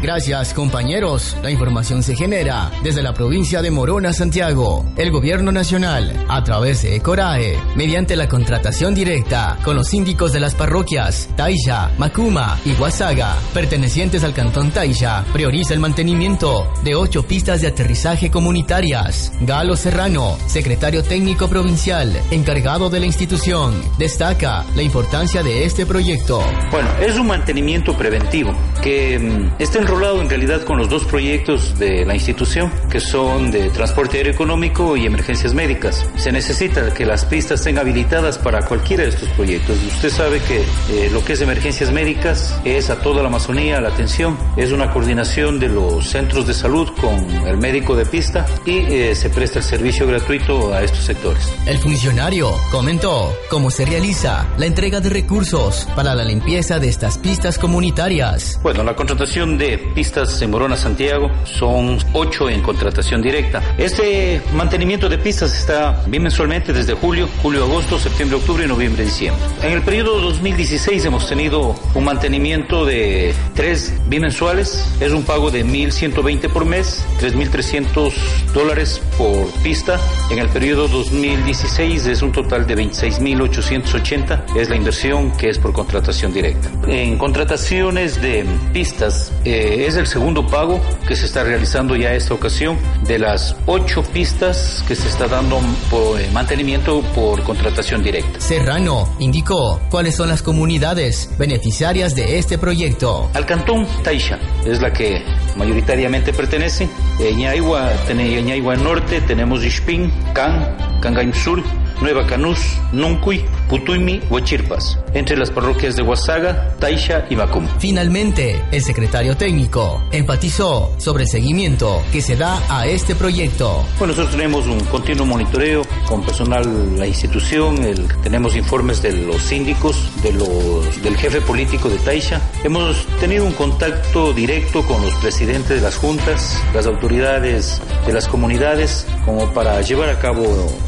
Gracias, 0.00 0.54
compañeros. 0.54 1.36
La 1.42 1.50
información 1.50 2.04
se 2.04 2.14
genera 2.14 2.70
desde 2.84 3.02
la 3.02 3.14
provincia 3.14 3.62
de 3.62 3.72
Morona, 3.72 4.12
Santiago. 4.12 4.84
El 4.96 5.10
gobierno 5.10 5.50
nacional, 5.50 6.24
a 6.28 6.44
través 6.44 6.82
de 6.82 6.94
Ecorae, 6.94 7.58
mediante 7.74 8.14
la 8.14 8.28
contratación 8.28 8.94
directa 8.94 9.58
con 9.64 9.74
los 9.74 9.88
síndicos 9.88 10.32
de 10.32 10.38
las 10.38 10.54
parroquias 10.54 11.28
Taisha, 11.36 11.90
Macuma 11.98 12.60
y 12.64 12.74
Guasaga, 12.74 13.36
pertenecientes 13.52 14.22
al 14.22 14.34
cantón 14.34 14.70
Taisha, 14.70 15.24
prioriza 15.32 15.74
el 15.74 15.80
mantenimiento 15.80 16.72
de 16.84 16.94
ocho 16.94 17.24
pistas 17.24 17.60
de 17.60 17.66
aterrizaje 17.66 18.30
comunitarias. 18.30 19.32
Galo 19.40 19.74
Serrano, 19.74 20.38
secretario 20.46 21.02
técnico 21.02 21.48
provincial, 21.48 22.12
encargado 22.30 22.88
de 22.88 23.00
la 23.00 23.06
institución, 23.06 23.74
destaca 23.98 24.64
la 24.76 24.82
importancia 24.82 25.42
de 25.42 25.64
este 25.64 25.86
proyecto. 25.86 26.40
Bueno, 26.70 26.88
es 27.00 27.18
un 27.18 27.26
mantenimiento 27.26 27.96
preventivo 27.96 28.54
que 28.80 29.18
mm, 29.18 29.60
está 29.60 29.78
en 29.80 29.87
enrolado 29.88 30.20
en 30.20 30.28
realidad 30.28 30.64
con 30.64 30.76
los 30.76 30.90
dos 30.90 31.06
proyectos 31.06 31.78
de 31.78 32.04
la 32.04 32.12
institución, 32.12 32.70
que 32.90 33.00
son 33.00 33.50
de 33.50 33.70
transporte 33.70 34.18
aéreo 34.18 34.34
económico 34.34 34.98
y 34.98 35.06
emergencias 35.06 35.54
médicas. 35.54 36.04
Se 36.16 36.30
necesita 36.30 36.92
que 36.92 37.06
las 37.06 37.24
pistas 37.24 37.60
estén 37.60 37.78
habilitadas 37.78 38.36
para 38.36 38.66
cualquiera 38.66 39.04
de 39.04 39.08
estos 39.08 39.30
proyectos. 39.30 39.78
Usted 39.86 40.10
sabe 40.10 40.40
que 40.40 40.58
eh, 40.90 41.08
lo 41.10 41.24
que 41.24 41.32
es 41.32 41.40
emergencias 41.40 41.90
médicas 41.90 42.60
es 42.66 42.90
a 42.90 43.00
toda 43.00 43.22
la 43.22 43.28
Amazonía 43.28 43.80
la 43.80 43.88
atención, 43.88 44.36
es 44.58 44.72
una 44.72 44.92
coordinación 44.92 45.58
de 45.58 45.68
los 45.68 46.06
centros 46.06 46.46
de 46.46 46.52
salud 46.52 46.90
con 47.00 47.46
el 47.46 47.56
médico 47.56 47.96
de 47.96 48.04
pista 48.04 48.44
y 48.66 48.80
eh, 48.92 49.14
se 49.14 49.30
presta 49.30 49.60
el 49.60 49.64
servicio 49.64 50.06
gratuito 50.06 50.74
a 50.74 50.82
estos 50.82 51.04
sectores. 51.04 51.50
El 51.64 51.78
funcionario 51.78 52.52
comentó 52.70 53.34
cómo 53.48 53.70
se 53.70 53.86
realiza 53.86 54.48
la 54.58 54.66
entrega 54.66 55.00
de 55.00 55.08
recursos 55.08 55.88
para 55.96 56.14
la 56.14 56.24
limpieza 56.24 56.78
de 56.78 56.90
estas 56.90 57.16
pistas 57.16 57.58
comunitarias. 57.58 58.60
Bueno, 58.62 58.84
la 58.84 58.94
contratación 58.94 59.56
de 59.56 59.77
pistas 59.94 60.40
en 60.42 60.50
Morona, 60.50 60.76
Santiago, 60.76 61.30
son 61.44 61.98
ocho 62.12 62.48
en 62.48 62.62
contratación 62.62 63.22
directa. 63.22 63.62
Este 63.78 64.40
mantenimiento 64.54 65.08
de 65.08 65.18
pistas 65.18 65.56
está 65.56 66.02
bimensualmente 66.06 66.72
desde 66.72 66.94
julio, 66.94 67.28
julio, 67.42 67.64
agosto, 67.64 67.98
septiembre, 67.98 68.36
octubre, 68.38 68.66
noviembre, 68.66 69.04
diciembre. 69.04 69.42
En 69.62 69.72
el 69.72 69.82
periodo 69.82 70.20
2016 70.20 71.04
hemos 71.04 71.28
tenido 71.28 71.74
un 71.94 72.04
mantenimiento 72.04 72.84
de 72.84 73.34
tres 73.54 73.92
bimensuales, 74.08 74.92
es 75.00 75.12
un 75.12 75.24
pago 75.24 75.50
de 75.50 75.64
1.120 75.64 76.48
por 76.50 76.64
mes, 76.64 77.04
3.300 77.20 78.12
dólares 78.52 79.00
por 79.16 79.46
pista. 79.62 80.00
En 80.30 80.38
el 80.38 80.48
periodo 80.48 80.88
2016 80.88 82.06
es 82.06 82.22
un 82.22 82.32
total 82.32 82.66
de 82.66 82.76
26.880, 82.76 84.56
es 84.56 84.68
la 84.68 84.76
inversión 84.76 85.32
que 85.36 85.48
es 85.48 85.58
por 85.58 85.72
contratación 85.72 86.32
directa. 86.32 86.70
En 86.86 87.18
contrataciones 87.18 88.20
de 88.20 88.44
pistas 88.72 89.32
eh, 89.44 89.67
es 89.68 89.96
el 89.96 90.06
segundo 90.06 90.46
pago 90.46 90.80
que 91.06 91.16
se 91.16 91.26
está 91.26 91.44
realizando 91.44 91.96
ya 91.96 92.14
esta 92.14 92.34
ocasión 92.34 92.78
de 93.06 93.18
las 93.18 93.56
ocho 93.66 94.02
pistas 94.02 94.84
que 94.86 94.94
se 94.94 95.08
está 95.08 95.26
dando 95.28 95.60
por 95.90 96.20
eh, 96.20 96.28
mantenimiento 96.32 97.02
por 97.14 97.42
contratación 97.42 98.02
directa. 98.02 98.40
Serrano 98.40 99.08
indicó 99.18 99.80
cuáles 99.90 100.16
son 100.16 100.28
las 100.28 100.42
comunidades 100.42 101.30
beneficiarias 101.38 102.14
de 102.14 102.38
este 102.38 102.58
proyecto. 102.58 103.30
Al 103.34 103.46
cantón 103.46 103.86
Taisha 104.02 104.38
es 104.64 104.80
la 104.80 104.92
que 104.92 105.22
mayoritariamente 105.56 106.32
pertenece. 106.32 106.88
En 107.18 107.38
Ñaigua, 107.38 107.92
Ñaigua 108.14 108.76
Norte 108.76 109.20
tenemos 109.22 109.64
Ixpín, 109.64 110.12
Can, 110.32 110.76
Cangaim 111.00 111.32
Sur, 111.32 111.62
Nueva 112.00 112.26
Canús, 112.26 112.58
Nuncuy, 112.92 113.44
Putuimi, 113.68 114.20
Huachirpas, 114.30 114.98
entre 115.14 115.36
las 115.36 115.50
parroquias 115.50 115.96
de 115.96 116.02
Huasaga, 116.02 116.74
Taisha 116.78 117.26
y 117.28 117.36
Macum. 117.36 117.66
Finalmente, 117.78 118.60
el 118.70 118.82
secretario 118.82 119.36
técnico 119.36 120.02
enfatizó 120.10 120.94
sobre 120.98 121.24
el 121.24 121.28
seguimiento 121.28 122.02
que 122.10 122.22
se 122.22 122.36
da 122.36 122.62
a 122.68 122.86
este 122.86 123.14
proyecto. 123.14 123.84
Bueno, 123.98 124.14
nosotros 124.14 124.30
tenemos 124.30 124.66
un 124.66 124.80
continuo 124.80 125.26
monitoreo 125.26 125.82
con 126.08 126.24
personal 126.24 126.92
de 126.92 126.98
la 126.98 127.06
institución, 127.06 127.84
el, 127.84 128.08
tenemos 128.22 128.56
informes 128.56 129.02
de 129.02 129.12
los 129.12 129.42
síndicos, 129.42 130.10
de 130.22 130.32
los, 130.32 131.02
del 131.02 131.16
jefe 131.16 131.40
político 131.40 131.88
de 131.88 131.98
Taisha. 131.98 132.40
Hemos 132.64 133.06
tenido 133.20 133.44
un 133.44 133.52
contacto 133.52 134.32
directo 134.32 134.84
con 134.86 135.02
los 135.02 135.14
presidentes 135.16 135.68
de 135.68 135.80
las 135.80 135.96
juntas, 135.96 136.62
las 136.74 136.86
autoridades 136.86 137.80
de 138.06 138.12
las 138.12 138.28
comunidades, 138.28 139.06
como 139.24 139.52
para 139.52 139.80
llevar 139.82 140.08
a 140.08 140.18
cabo 140.18 140.44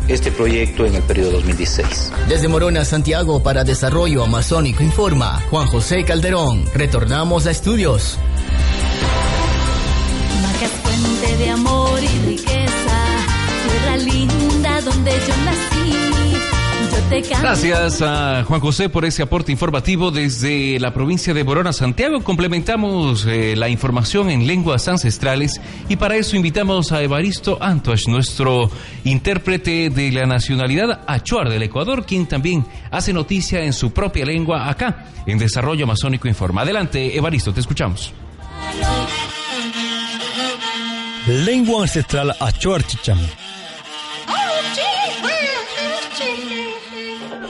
este 0.08 0.32
proyecto 0.32 0.86
en 0.86 0.94
el 0.94 1.02
periodo 1.02 1.32
2016. 1.32 2.12
Desde 2.28 2.48
Morona, 2.70 2.84
Santiago, 2.84 3.42
para 3.42 3.64
Desarrollo 3.64 4.22
Amazónico 4.22 4.84
Informa, 4.84 5.42
Juan 5.50 5.66
José 5.66 6.04
Calderón. 6.04 6.64
Retornamos 6.72 7.46
a 7.46 7.50
estudios. 7.50 8.16
Fuente 10.84 11.36
de 11.38 11.50
amor 11.50 11.98
y 12.00 12.26
riqueza, 12.26 12.98
tierra 13.66 13.96
linda 13.96 14.80
donde 14.82 15.10
yo 15.10 15.36
nací. 15.44 15.79
Gracias 17.11 18.02
a 18.02 18.44
Juan 18.44 18.61
José 18.61 18.88
por 18.88 19.04
ese 19.04 19.24
aporte 19.24 19.50
informativo 19.50 20.12
desde 20.12 20.78
la 20.78 20.94
provincia 20.94 21.34
de 21.34 21.42
Borona, 21.42 21.72
Santiago. 21.72 22.22
Complementamos 22.22 23.26
eh, 23.26 23.56
la 23.56 23.68
información 23.68 24.30
en 24.30 24.46
lenguas 24.46 24.86
ancestrales 24.86 25.61
y 25.88 25.96
para 25.96 26.14
eso 26.14 26.36
invitamos 26.36 26.92
a 26.92 27.02
Evaristo 27.02 27.58
Antosh, 27.61 28.06
nuestro 28.06 28.70
intérprete 29.02 29.90
de 29.90 30.12
la 30.12 30.24
nacionalidad 30.24 31.00
Achuar 31.08 31.48
del 31.48 31.64
Ecuador, 31.64 32.06
quien 32.06 32.26
también 32.26 32.64
hace 32.92 33.12
noticia 33.12 33.64
en 33.64 33.72
su 33.72 33.92
propia 33.92 34.24
lengua 34.24 34.70
acá, 34.70 35.06
en 35.26 35.36
Desarrollo 35.36 35.84
Amazónico 35.84 36.28
Informa. 36.28 36.62
Adelante, 36.62 37.16
Evaristo, 37.16 37.52
te 37.52 37.58
escuchamos. 37.58 38.12
Lengua 41.26 41.82
ancestral 41.82 42.36
Achuar 42.38 42.84
Chicham. 42.84 43.18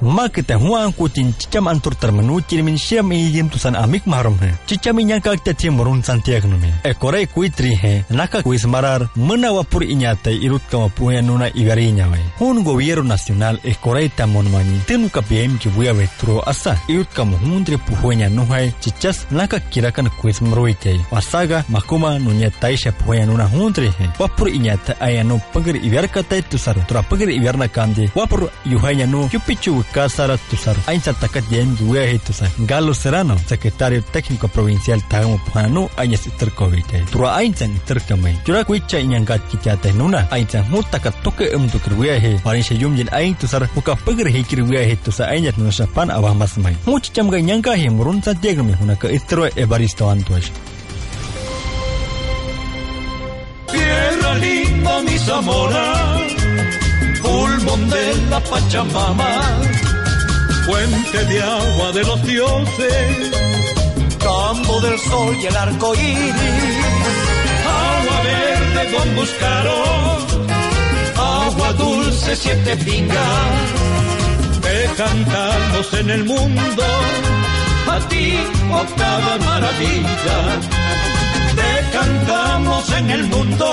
Maka 0.00 0.40
tahuang 0.40 0.96
ku 0.96 1.12
tin 1.12 1.36
cicam 1.36 1.68
antur 1.68 1.92
termenu 1.92 2.40
cirimin 2.48 2.80
siam 2.80 3.12
iyim 3.12 3.52
tusan 3.52 3.76
amik 3.76 4.08
mahrum 4.08 4.32
है 4.40 4.56
चिच्चा 4.66 4.92
मिया 4.96 5.18
का 5.20 5.34
तथ्य 5.44 5.70
मरुन 5.70 6.00
संत्याग्न 6.02 6.52
में 6.56 6.72
एकोरे 6.86 7.24
कोई 7.36 7.48
त्रि 7.52 7.72
है 7.82 7.94
नाका 8.08 8.40
कोई 8.40 8.58
स्मरार 8.58 9.08
मनावापुर 9.18 9.82
इन्याते 9.84 10.32
इरुत 10.46 10.62
का 10.72 10.78
पुया 10.96 11.20
नुना 11.20 11.46
इगरी 11.52 11.90
न्यावे 11.92 12.20
हुन 12.40 12.62
गोवियरो 12.64 13.02
नाशनल 13.02 13.58
एकोरे 13.72 14.08
तमन 14.16 14.46
मानी 14.52 14.78
तिनु 14.88 15.08
का 15.12 15.20
पीएम 15.28 15.56
की 15.60 15.68
बुया 15.76 15.92
वेत्रो 15.92 16.36
असा 16.48 16.72
इरुत 16.90 17.12
का 17.16 17.24
मुहुंद्रे 17.32 17.76
पुहुया 17.84 18.28
नुहाय 18.36 18.72
चिच्चस 18.82 19.26
नाका 19.36 19.58
किराकन 19.68 20.08
कोई 20.20 20.32
स्मरोइते 20.32 20.96
वासागा 21.12 21.64
माकुमा 21.76 22.16
नुन्या 22.24 22.48
ताइशा 22.62 22.90
पुया 23.04 23.24
नुना 23.28 23.46
हुंद्रे 23.52 23.88
है 23.98 24.08
वापुर 24.20 24.48
इन्याते 24.48 24.92
आयनो 25.04 25.40
पगर 25.54 25.76
इवर 25.84 26.06
का 26.14 26.22
तय 26.30 26.40
तुसर 26.50 26.82
तुरा 26.88 27.00
पगर 27.12 27.28
इवर 27.36 27.56
ना 27.60 27.66
कांदे 27.76 28.10
वापुर 28.16 28.48
युहाया 28.72 29.06
नु 29.12 29.28
क्युपिचु 29.28 29.72
Cásara 29.92 30.38
Tusar, 30.38 30.76
Ainsa 30.86 31.12
Tacat 31.12 31.44
Yuehi 31.50 32.18
Tusar, 32.18 32.50
Galo 32.58 32.94
Serrano, 32.94 33.36
secretario 33.46 34.02
técnico 34.02 34.48
provincial 34.48 35.02
Tagamo 35.08 35.38
Puhanu, 35.44 35.90
Añas 35.96 36.22
Terkovite, 36.38 37.04
Tura 37.10 37.36
Ainsan 37.36 37.78
Terkame, 37.86 38.38
Jura 38.46 38.64
Kuicha 38.64 38.98
Inyangat 38.98 39.42
Kichate 39.48 39.92
Nuna, 39.92 40.28
Ainsan 40.30 40.68
Mutaka 40.70 41.10
Toke 41.10 41.54
Um 41.54 41.68
Tukirwehi, 41.68 42.40
Marisha 42.44 42.74
Yumjin 42.74 43.08
Ain 43.12 43.34
Tusar, 43.34 43.68
Muka 43.74 43.96
Pagir 43.96 44.28
Hikirwehi 44.28 44.96
Tusar 44.96 45.30
Añas 45.30 45.56
Nushapan 45.58 46.10
Abamas 46.10 46.56
Mai, 46.58 46.76
Mucham 46.86 47.30
Ganyanka 47.30 47.74
Himurun 47.74 48.22
Santiago 48.22 48.62
Hunaka 48.62 49.10
Istro 49.10 49.46
Evaristo 49.56 50.08
Antosh. 50.08 50.50
Tierra 53.66 54.34
linda, 54.34 55.02
mi 55.02 55.18
Zamora, 55.18 56.39
pulmón 57.30 57.88
de 57.90 58.06
la 58.30 58.40
Pachamama, 58.40 59.32
fuente 60.66 61.18
de 61.30 61.42
agua 61.42 61.92
de 61.92 62.02
los 62.10 62.22
dioses, 62.24 63.16
campo 64.18 64.80
del 64.80 64.98
sol 64.98 65.36
y 65.42 65.46
el 65.46 65.56
arco 65.56 65.94
iris, 65.94 66.76
agua 67.86 68.16
verde 68.30 68.82
con 68.94 69.16
buscaron, 69.16 70.18
agua 71.16 71.72
dulce 71.74 72.36
siete 72.36 72.76
pingas, 72.84 73.66
te 74.64 74.76
cantamos 75.02 75.86
en 76.00 76.10
el 76.10 76.24
mundo, 76.24 76.84
a 77.94 77.98
ti 78.08 78.26
octava 78.82 79.32
maravilla 79.46 80.38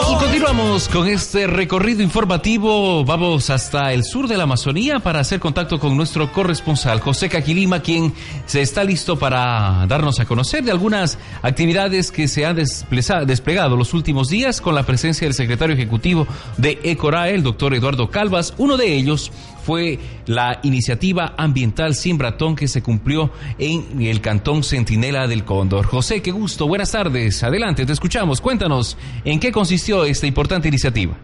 Y 0.09 0.15
continuamos 0.19 0.87
con 0.89 1.07
este 1.07 1.47
recorrido 1.47 2.01
informativo. 2.01 3.03
Vamos 3.05 3.49
hasta 3.49 3.93
el 3.93 4.03
sur 4.03 4.27
de 4.27 4.37
la 4.37 4.43
Amazonía 4.43 4.99
para 4.99 5.19
hacer 5.19 5.39
contacto 5.39 5.79
con 5.79 5.95
nuestro 5.95 6.31
corresponsal 6.31 6.99
José 6.99 7.29
Caquilima, 7.29 7.81
quien 7.81 8.13
se 8.45 8.61
está 8.61 8.83
listo 8.83 9.17
para 9.17 9.85
darnos 9.87 10.19
a 10.19 10.25
conocer 10.25 10.63
de 10.63 10.71
algunas 10.71 11.17
actividades 11.41 12.11
que 12.11 12.27
se 12.27 12.45
han 12.45 12.55
desplegado 12.55 13.75
los 13.75 13.93
últimos 13.93 14.29
días 14.29 14.61
con 14.61 14.75
la 14.75 14.83
presencia 14.83 15.27
del 15.27 15.33
secretario 15.33 15.75
ejecutivo 15.75 16.27
de 16.57 16.79
ECORAE, 16.83 17.35
el 17.35 17.43
doctor 17.43 17.73
Eduardo 17.73 18.09
Calvas. 18.09 18.53
Uno 18.57 18.77
de 18.77 18.95
ellos 18.95 19.31
fue 19.67 19.99
la 20.27 20.61
iniciativa 20.63 21.35
ambiental 21.37 21.93
Sin 21.93 22.17
Bratón 22.17 22.55
que 22.55 22.69
se 22.69 22.81
cumplió 22.81 23.31
en 23.59 24.01
el 24.01 24.21
cantón 24.21 24.63
Centinela 24.63 25.27
del 25.27 25.43
Cóndor. 25.43 25.85
José, 25.85 26.21
qué 26.21 26.31
gusto, 26.31 26.69
buenas 26.69 26.93
tardes. 26.93 27.43
Adelante, 27.43 27.85
te 27.85 27.91
escuchamos. 27.91 28.39
Cuéntanos 28.39 28.97
en 29.25 29.41
qué 29.41 29.51
consistió 29.51 30.05
esta 30.05 30.25
importante 30.25 30.69
iniciativa. 30.69 31.17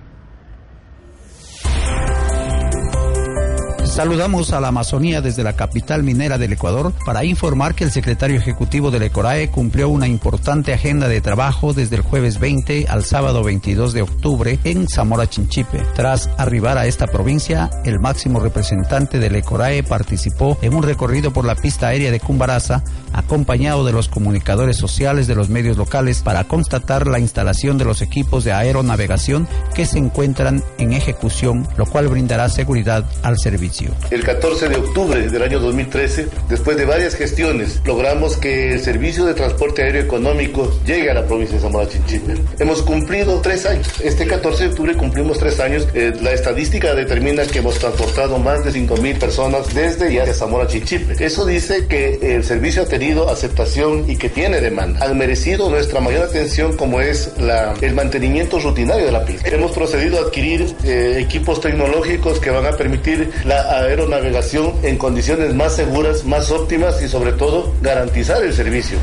Saludamos 3.93 4.53
a 4.53 4.59
la 4.59 4.69
Amazonía 4.69 5.21
desde 5.21 5.43
la 5.43 5.53
capital 5.53 6.01
minera 6.01 6.39
del 6.39 6.53
Ecuador 6.53 6.93
para 7.05 7.25
informar 7.25 7.75
que 7.75 7.83
el 7.83 7.91
secretario 7.91 8.37
ejecutivo 8.39 8.89
del 8.89 9.03
ECORAE 9.03 9.51
cumplió 9.51 9.87
una 9.87 10.07
importante 10.07 10.73
agenda 10.73 11.07
de 11.07 11.21
trabajo 11.21 11.73
desde 11.73 11.97
el 11.97 12.01
jueves 12.01 12.39
20 12.39 12.87
al 12.89 13.03
sábado 13.03 13.43
22 13.43 13.93
de 13.93 14.01
octubre 14.01 14.57
en 14.63 14.87
Zamora 14.87 15.29
Chinchipe. 15.29 15.85
Tras 15.93 16.27
arribar 16.39 16.79
a 16.79 16.87
esta 16.87 17.05
provincia, 17.05 17.69
el 17.85 17.99
máximo 17.99 18.39
representante 18.39 19.19
del 19.19 19.35
ECORAE 19.35 19.83
participó 19.83 20.57
en 20.63 20.73
un 20.73 20.81
recorrido 20.81 21.31
por 21.31 21.45
la 21.45 21.53
pista 21.53 21.89
aérea 21.89 22.09
de 22.09 22.19
Cumbaraza, 22.19 22.83
acompañado 23.13 23.85
de 23.85 23.93
los 23.93 24.09
comunicadores 24.09 24.75
sociales 24.75 25.27
de 25.27 25.35
los 25.35 25.49
medios 25.49 25.77
locales 25.77 26.23
para 26.23 26.45
constatar 26.45 27.05
la 27.05 27.19
instalación 27.19 27.77
de 27.77 27.85
los 27.85 28.01
equipos 28.01 28.43
de 28.43 28.53
aeronavegación 28.53 29.47
que 29.75 29.85
se 29.85 29.99
encuentran 29.99 30.63
en 30.79 30.93
ejecución, 30.93 31.67
lo 31.77 31.85
cual 31.85 32.07
brindará 32.07 32.49
seguridad 32.49 33.05
al 33.21 33.37
servicio. 33.37 33.82
El 34.11 34.23
14 34.23 34.69
de 34.69 34.75
octubre 34.75 35.29
del 35.29 35.41
año 35.41 35.59
2013, 35.59 36.27
después 36.49 36.77
de 36.77 36.85
varias 36.85 37.15
gestiones, 37.15 37.81
logramos 37.85 38.37
que 38.37 38.73
el 38.73 38.79
servicio 38.79 39.25
de 39.25 39.33
transporte 39.33 39.83
aéreo 39.83 40.03
económico 40.03 40.71
llegue 40.85 41.09
a 41.09 41.13
la 41.13 41.25
provincia 41.25 41.55
de 41.55 41.61
Zamora 41.61 41.87
Chinchipe. 41.87 42.35
Hemos 42.59 42.81
cumplido 42.81 43.41
tres 43.41 43.65
años. 43.65 43.87
Este 44.03 44.27
14 44.27 44.63
de 44.63 44.69
octubre 44.69 44.95
cumplimos 44.95 45.39
tres 45.39 45.59
años. 45.59 45.87
Eh, 45.93 46.13
la 46.21 46.31
estadística 46.31 46.93
determina 46.93 47.45
que 47.45 47.59
hemos 47.59 47.79
transportado 47.79 48.37
más 48.39 48.63
de 48.63 48.71
5.000 48.71 49.17
personas 49.17 49.73
desde 49.73 50.13
y 50.13 50.19
hacia 50.19 50.33
Zamora 50.33 50.67
Chinchipe. 50.67 51.23
Eso 51.23 51.45
dice 51.45 51.87
que 51.87 52.35
el 52.35 52.43
servicio 52.43 52.83
ha 52.83 52.85
tenido 52.85 53.29
aceptación 53.29 54.09
y 54.09 54.17
que 54.17 54.29
tiene 54.29 54.61
demanda. 54.61 55.05
Han 55.05 55.17
merecido 55.17 55.69
nuestra 55.69 55.99
mayor 55.99 56.23
atención 56.23 56.75
como 56.77 57.01
es 57.01 57.31
la, 57.37 57.73
el 57.81 57.93
mantenimiento 57.93 58.59
rutinario 58.59 59.05
de 59.05 59.11
la 59.11 59.25
pista. 59.25 59.49
Hemos 59.49 59.71
procedido 59.71 60.19
a 60.19 60.21
adquirir 60.21 60.75
eh, 60.83 61.17
equipos 61.19 61.61
tecnológicos 61.61 62.39
que 62.39 62.49
van 62.49 62.65
a 62.65 62.71
permitir 62.71 63.31
la 63.45 63.72
aeronavegación 63.79 64.73
en 64.83 64.97
condiciones 64.97 65.53
más 65.53 65.75
seguras, 65.75 66.23
más 66.25 66.51
óptimas 66.51 67.01
y 67.01 67.07
sobre 67.07 67.33
todo 67.33 67.73
garantizar 67.81 68.43
el 68.43 68.53
servicio. 68.53 68.97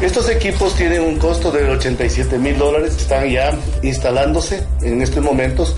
Estos 0.00 0.28
equipos 0.28 0.74
tienen 0.74 1.02
un 1.02 1.18
costo 1.18 1.50
de 1.50 1.68
87 1.68 2.38
mil 2.38 2.58
dólares, 2.58 2.96
están 2.96 3.28
ya 3.28 3.52
instalándose 3.82 4.64
en 4.82 5.02
estos 5.02 5.22
momentos. 5.22 5.76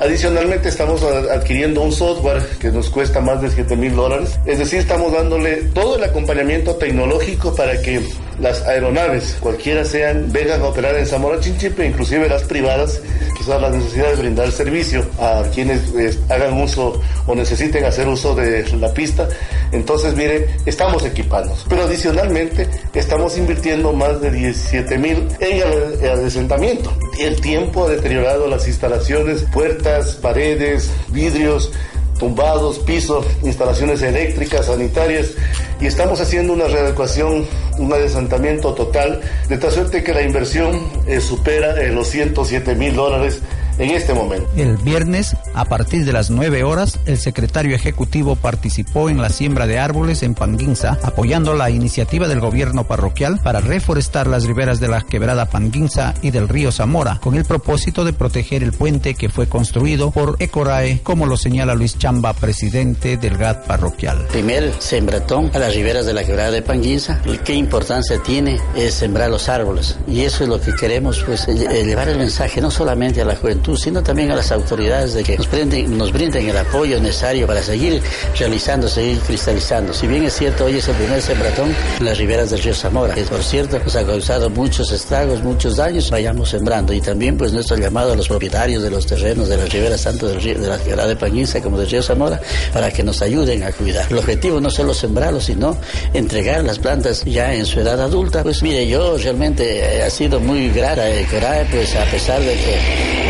Adicionalmente 0.00 0.68
estamos 0.68 1.02
adquiriendo 1.02 1.82
un 1.82 1.92
software 1.92 2.42
que 2.58 2.70
nos 2.70 2.88
cuesta 2.90 3.20
más 3.20 3.42
de 3.42 3.50
7 3.50 3.76
mil 3.76 3.94
dólares. 3.94 4.38
Es 4.46 4.58
decir, 4.58 4.80
estamos 4.80 5.12
dándole 5.12 5.56
todo 5.74 5.96
el 5.96 6.04
acompañamiento 6.04 6.76
tecnológico 6.76 7.54
para 7.54 7.80
que 7.82 8.02
las 8.40 8.62
aeronaves, 8.62 9.36
cualquiera 9.40 9.84
sean, 9.84 10.30
vengan 10.32 10.62
a 10.62 10.66
operar 10.66 10.96
en 10.96 11.06
Zamora 11.06 11.40
Chinchipe, 11.40 11.84
inclusive 11.84 12.28
las 12.28 12.44
privadas, 12.44 13.00
quizás 13.36 13.60
la 13.60 13.70
necesidad 13.70 14.10
de 14.10 14.16
brindar 14.16 14.52
servicio 14.52 15.04
a 15.18 15.42
quienes 15.52 15.92
eh, 15.94 16.16
hagan 16.28 16.60
uso 16.60 17.00
o 17.26 17.34
necesiten 17.34 17.84
hacer 17.88 18.08
uso 18.08 18.34
de 18.34 18.64
la 18.76 18.92
pista. 18.92 19.28
Entonces, 19.72 20.14
miren, 20.14 20.46
estamos 20.66 21.04
equipados. 21.04 21.64
Pero 21.68 21.82
adicionalmente, 21.84 22.68
estamos 22.94 23.36
invirtiendo 23.36 23.92
más 23.92 24.20
de 24.20 24.30
17 24.30 24.98
mil 24.98 25.28
en 25.40 25.62
el, 26.02 26.26
asentamiento. 26.26 26.92
El 27.18 27.40
tiempo 27.40 27.86
ha 27.86 27.90
deteriorado 27.90 28.46
las 28.48 28.66
instalaciones, 28.68 29.42
puertas, 29.52 30.14
paredes, 30.16 30.90
vidrios, 31.08 31.72
tumbados, 32.18 32.78
pisos, 32.80 33.24
instalaciones 33.42 34.02
eléctricas, 34.02 34.66
sanitarias, 34.66 35.32
y 35.80 35.86
estamos 35.86 36.20
haciendo 36.20 36.52
una 36.52 36.66
readecuación, 36.66 37.46
un 37.78 37.92
adesantamiento 37.92 38.74
total, 38.74 39.20
de 39.48 39.58
tal 39.58 39.70
suerte 39.70 40.02
que 40.02 40.12
la 40.12 40.22
inversión 40.22 40.88
eh, 41.06 41.20
supera 41.20 41.80
eh, 41.80 41.92
los 41.92 42.08
107 42.08 42.74
mil 42.74 42.94
dólares 42.94 43.40
en 43.78 43.90
este 43.90 44.14
momento. 44.14 44.48
El 44.56 44.76
viernes, 44.78 45.36
a 45.54 45.64
partir 45.64 46.04
de 46.04 46.12
las 46.12 46.30
9 46.30 46.64
horas, 46.64 46.98
el 47.06 47.18
secretario 47.18 47.74
ejecutivo 47.74 48.36
participó 48.36 49.10
en 49.10 49.20
la 49.20 49.28
siembra 49.28 49.66
de 49.66 49.78
árboles 49.78 50.22
en 50.22 50.34
Panguinza, 50.34 50.98
apoyando 51.02 51.54
la 51.54 51.70
iniciativa 51.70 52.28
del 52.28 52.40
gobierno 52.40 52.84
parroquial 52.84 53.40
para 53.42 53.60
reforestar 53.60 54.26
las 54.26 54.44
riberas 54.44 54.80
de 54.80 54.88
la 54.88 55.02
quebrada 55.02 55.46
Panguinza 55.46 56.14
y 56.22 56.30
del 56.30 56.48
río 56.48 56.72
Zamora, 56.72 57.18
con 57.22 57.34
el 57.34 57.44
propósito 57.44 58.04
de 58.04 58.12
proteger 58.12 58.62
el 58.62 58.72
puente 58.72 59.14
que 59.14 59.28
fue 59.28 59.48
construido 59.48 60.10
por 60.10 60.36
Ecorae, 60.38 61.00
como 61.02 61.26
lo 61.26 61.36
señala 61.36 61.74
Luis 61.74 61.98
Chamba, 61.98 62.32
presidente 62.32 63.16
del 63.16 63.36
GAT 63.36 63.66
parroquial. 63.66 64.26
Primer 64.30 64.72
sembratón 64.78 65.50
a 65.54 65.58
las 65.58 65.74
riberas 65.74 66.06
de 66.06 66.14
la 66.14 66.24
quebrada 66.24 66.50
de 66.50 66.62
Panguinza. 66.62 67.20
¿Y 67.26 67.38
qué 67.38 67.54
importancia 67.54 68.22
tiene 68.22 68.58
es 68.76 68.94
sembrar 68.94 69.30
los 69.30 69.48
árboles? 69.48 69.98
Y 70.06 70.22
eso 70.22 70.44
es 70.44 70.48
lo 70.48 70.60
que 70.60 70.74
queremos, 70.74 71.22
pues, 71.24 71.46
llevar 71.46 72.08
el 72.08 72.18
mensaje 72.18 72.60
no 72.60 72.70
solamente 72.70 73.20
a 73.20 73.24
la 73.24 73.36
juventud, 73.36 73.67
sino 73.76 74.02
también 74.02 74.30
a 74.30 74.36
las 74.36 74.52
autoridades 74.52 75.14
de 75.14 75.22
que 75.22 75.36
nos, 75.36 75.50
brinden, 75.50 75.98
nos 75.98 76.12
brinden 76.12 76.48
el 76.48 76.56
apoyo 76.56 77.00
necesario 77.00 77.46
para 77.46 77.62
seguir 77.62 78.02
realizando, 78.38 78.88
seguir 78.88 79.18
cristalizando. 79.20 79.92
Si 79.92 80.06
bien 80.06 80.24
es 80.24 80.34
cierto, 80.34 80.64
hoy 80.64 80.78
es 80.78 80.88
el 80.88 80.94
primer 80.96 81.20
sembratón 81.20 81.74
en 81.98 82.04
las 82.04 82.18
riberas 82.18 82.50
del 82.50 82.62
río 82.62 82.74
Zamora, 82.74 83.14
que 83.14 83.22
por 83.22 83.42
cierto 83.42 83.78
nos 83.78 83.94
ha 83.96 84.04
causado 84.04 84.50
muchos 84.50 84.90
estragos, 84.92 85.42
muchos 85.42 85.76
daños, 85.76 86.10
vayamos 86.10 86.50
sembrando. 86.50 86.92
Y 86.92 87.00
también 87.00 87.36
pues 87.36 87.52
nuestro 87.52 87.76
llamado 87.76 88.12
a 88.12 88.16
los 88.16 88.28
propietarios 88.28 88.82
de 88.82 88.90
los 88.90 89.06
terrenos 89.06 89.48
de 89.48 89.56
las 89.56 89.68
riberas, 89.70 90.02
tanto 90.02 90.28
del 90.28 90.40
río, 90.40 90.58
de 90.58 90.68
la 90.68 90.78
quebrada 90.78 91.08
de 91.08 91.16
Pañiza 91.16 91.60
como 91.60 91.78
del 91.78 91.90
río 91.90 92.02
Zamora, 92.02 92.40
para 92.72 92.90
que 92.90 93.02
nos 93.02 93.20
ayuden 93.22 93.62
a 93.62 93.72
cuidar. 93.72 94.06
El 94.10 94.18
objetivo 94.18 94.60
no 94.60 94.70
solo 94.70 94.94
sembrarlos, 94.94 95.44
sino 95.44 95.76
entregar 96.14 96.64
las 96.64 96.78
plantas 96.78 97.24
ya 97.24 97.52
en 97.54 97.66
su 97.66 97.80
edad 97.80 98.00
adulta. 98.00 98.42
Pues 98.42 98.62
mire, 98.62 98.86
yo 98.86 99.16
realmente 99.18 100.02
ha 100.02 100.10
sido 100.10 100.40
muy 100.40 100.70
grata 100.70 101.04
a 101.04 101.30
Corae, 101.30 101.66
pues 101.70 101.94
a 101.94 102.04
pesar 102.04 102.40
de 102.40 102.54
que... 102.54 102.78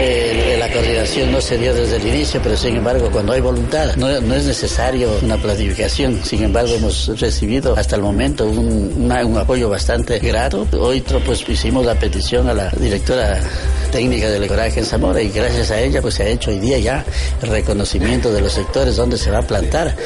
Eh, 0.00 0.27
la 0.34 0.70
coordinación 0.70 1.32
no 1.32 1.40
se 1.40 1.58
dio 1.58 1.74
desde 1.74 1.96
el 1.96 2.06
inicio, 2.06 2.40
pero 2.42 2.56
sin 2.56 2.76
embargo, 2.76 3.10
cuando 3.10 3.32
hay 3.32 3.40
voluntad, 3.40 3.96
no, 3.96 4.08
es 4.10 4.44
necesario 4.44 5.10
una 5.22 5.36
planificación. 5.36 6.20
Sin 6.24 6.42
embargo, 6.42 6.74
hemos 6.74 7.08
recibido 7.20 7.76
hasta 7.76 7.96
el 7.96 8.02
momento 8.02 8.44
un, 8.46 9.10
apoyo 9.38 9.68
bastante 9.68 10.18
grato. 10.18 10.66
Hoy 10.72 11.02
pues 11.24 11.48
hicimos 11.48 11.84
la 11.86 11.94
petición 11.94 12.48
a 12.48 12.54
la 12.54 12.70
directora 12.70 13.40
técnica 13.90 14.28
del 14.28 14.46
Coraje 14.46 14.80
en 14.80 14.86
Zamora 14.86 15.20
y 15.22 15.30
gracias 15.30 15.70
a 15.70 15.80
ella 15.80 16.02
pues 16.02 16.14
se 16.14 16.22
ha 16.22 16.28
hecho 16.28 16.50
hoy 16.50 16.58
día 16.58 16.78
ya 16.78 17.04
el 17.42 17.48
reconocimiento 17.48 18.30
de 18.32 18.40
los 18.40 18.52
sectores 18.52 18.96
donde 18.96 19.16
se 19.16 19.30
va 19.30 19.38
a 19.38 19.42
plantar 19.42 19.96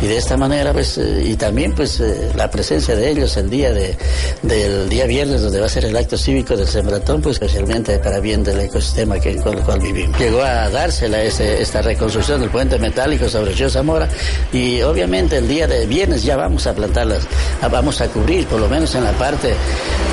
y 0.00 0.06
de 0.06 0.16
esta 0.16 0.36
manera 0.36 0.72
pues 0.72 0.96
eh, 0.96 1.22
y 1.26 1.36
también 1.36 1.74
pues 1.74 2.00
eh, 2.00 2.30
la 2.36 2.50
presencia 2.50 2.96
de 2.96 3.10
ellos 3.10 3.36
el 3.36 3.50
día 3.50 3.72
de, 3.72 3.96
del 4.42 4.88
día 4.88 5.06
viernes 5.06 5.42
donde 5.42 5.60
va 5.60 5.66
a 5.66 5.68
ser 5.68 5.84
el 5.84 5.96
acto 5.96 6.16
cívico 6.16 6.56
del 6.56 6.66
Sembratón 6.66 7.20
pues 7.20 7.34
especialmente 7.36 7.98
para 7.98 8.18
bien 8.20 8.42
del 8.42 8.60
ecosistema 8.60 9.20
que, 9.20 9.41
con 9.42 9.58
el 9.58 9.64
cual 9.64 9.80
vivimos. 9.80 10.18
Llegó 10.18 10.42
a 10.42 10.68
dársela 10.70 11.22
esta 11.22 11.82
reconstrucción 11.82 12.40
del 12.40 12.50
puente 12.50 12.78
metálico 12.78 13.28
sobre 13.28 13.52
el 13.52 13.58
río 13.58 13.70
Zamora 13.70 14.08
y 14.52 14.82
obviamente 14.82 15.38
el 15.38 15.48
día 15.48 15.66
de 15.66 15.86
viernes 15.86 16.22
ya 16.22 16.36
vamos 16.36 16.66
a 16.66 16.74
plantarlas, 16.74 17.26
vamos 17.70 18.00
a 18.00 18.08
cubrir 18.08 18.46
por 18.46 18.60
lo 18.60 18.68
menos 18.68 18.94
en 18.94 19.04
la 19.04 19.12
parte 19.12 19.54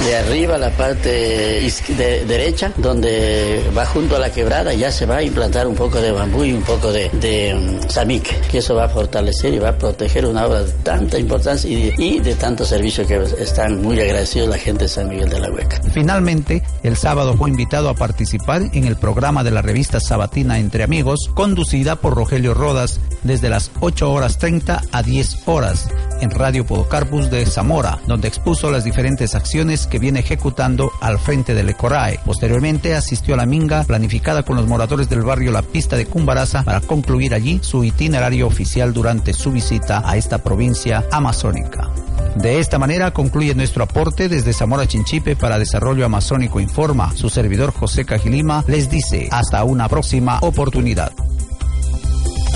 de 0.05 0.15
arriba, 0.15 0.57
la 0.57 0.71
parte 0.71 1.09
de, 1.09 2.25
derecha, 2.25 2.71
donde 2.77 3.63
va 3.77 3.85
junto 3.85 4.15
a 4.15 4.19
la 4.19 4.31
quebrada, 4.31 4.73
ya 4.73 4.91
se 4.91 5.05
va 5.05 5.17
a 5.17 5.23
implantar 5.23 5.67
un 5.67 5.75
poco 5.75 5.99
de 5.99 6.11
bambú 6.11 6.43
y 6.43 6.53
un 6.53 6.63
poco 6.63 6.91
de, 6.91 7.09
de 7.09 7.53
um, 7.53 8.21
que 8.49 8.57
eso 8.57 8.75
va 8.75 8.85
a 8.85 8.89
fortalecer 8.89 9.53
y 9.53 9.59
va 9.59 9.69
a 9.69 9.77
proteger 9.77 10.25
una 10.25 10.45
obra 10.45 10.63
de 10.63 10.71
tanta 10.83 11.19
importancia 11.19 11.69
y, 11.69 12.19
de 12.19 12.35
tanto 12.35 12.65
servicio 12.65 13.05
que 13.05 13.21
están 13.39 13.81
muy 13.81 13.99
agradecidos 13.99 14.49
la 14.49 14.57
gente 14.57 14.85
de 14.85 14.89
San 14.89 15.09
Miguel 15.09 15.29
de 15.29 15.39
la 15.39 15.51
Hueca. 15.51 15.81
Finalmente, 15.91 16.63
el 16.83 16.95
sábado 16.95 17.35
fue 17.35 17.49
invitado 17.49 17.89
a 17.89 17.93
participar 17.93 18.63
en 18.73 18.85
el 18.85 18.95
programa 18.95 19.08
de 19.09 19.51
la 19.51 19.63
revista 19.63 19.99
Sabatina 19.99 20.59
Entre 20.59 20.83
Amigos, 20.83 21.31
conducida 21.33 21.95
por 21.95 22.13
Rogelio 22.13 22.53
Rodas 22.53 22.99
desde 23.23 23.49
las 23.49 23.71
8 23.79 24.11
horas 24.11 24.37
30 24.37 24.81
a 24.91 25.03
10 25.03 25.47
horas 25.47 25.89
en 26.21 26.29
Radio 26.29 26.65
Podocarpus 26.65 27.31
de 27.31 27.45
Zamora, 27.47 27.99
donde 28.05 28.27
expuso 28.27 28.71
las 28.71 28.83
diferentes 28.83 29.33
acciones 29.33 29.87
que 29.87 29.97
viene 29.97 30.19
ejecutando 30.19 30.91
al 31.01 31.17
frente 31.17 31.55
del 31.55 31.69
ECORAE. 31.69 32.19
Posteriormente, 32.23 32.93
asistió 32.93 33.33
a 33.33 33.37
la 33.37 33.47
minga 33.47 33.83
planificada 33.83 34.43
con 34.43 34.57
los 34.57 34.67
moradores 34.67 35.09
del 35.09 35.23
barrio 35.23 35.51
La 35.51 35.63
Pista 35.63 35.97
de 35.97 36.05
Cumbaraza 36.05 36.63
para 36.63 36.81
concluir 36.81 37.33
allí 37.33 37.59
su 37.63 37.83
itinerario 37.83 38.45
oficial 38.45 38.93
durante 38.93 39.33
su 39.33 39.51
visita 39.51 40.03
a 40.05 40.17
esta 40.17 40.43
provincia 40.43 41.03
amazónica. 41.11 41.89
De 42.35 42.59
esta 42.59 42.77
manera 42.79 43.11
concluye 43.11 43.53
nuestro 43.55 43.83
aporte 43.83 44.29
desde 44.29 44.53
Zamora 44.53 44.87
Chinchipe 44.87 45.35
para 45.35 45.59
Desarrollo 45.59 46.05
Amazónico 46.05 46.59
Informa. 46.59 47.11
Su 47.15 47.29
servidor 47.29 47.73
José 47.73 48.05
Cajilima 48.05 48.63
les 48.67 48.89
dice 48.89 49.27
hasta 49.31 49.63
una 49.63 49.89
próxima 49.89 50.39
oportunidad. 50.41 51.11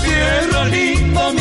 Tierra 0.02 0.64
linda, 0.66 1.32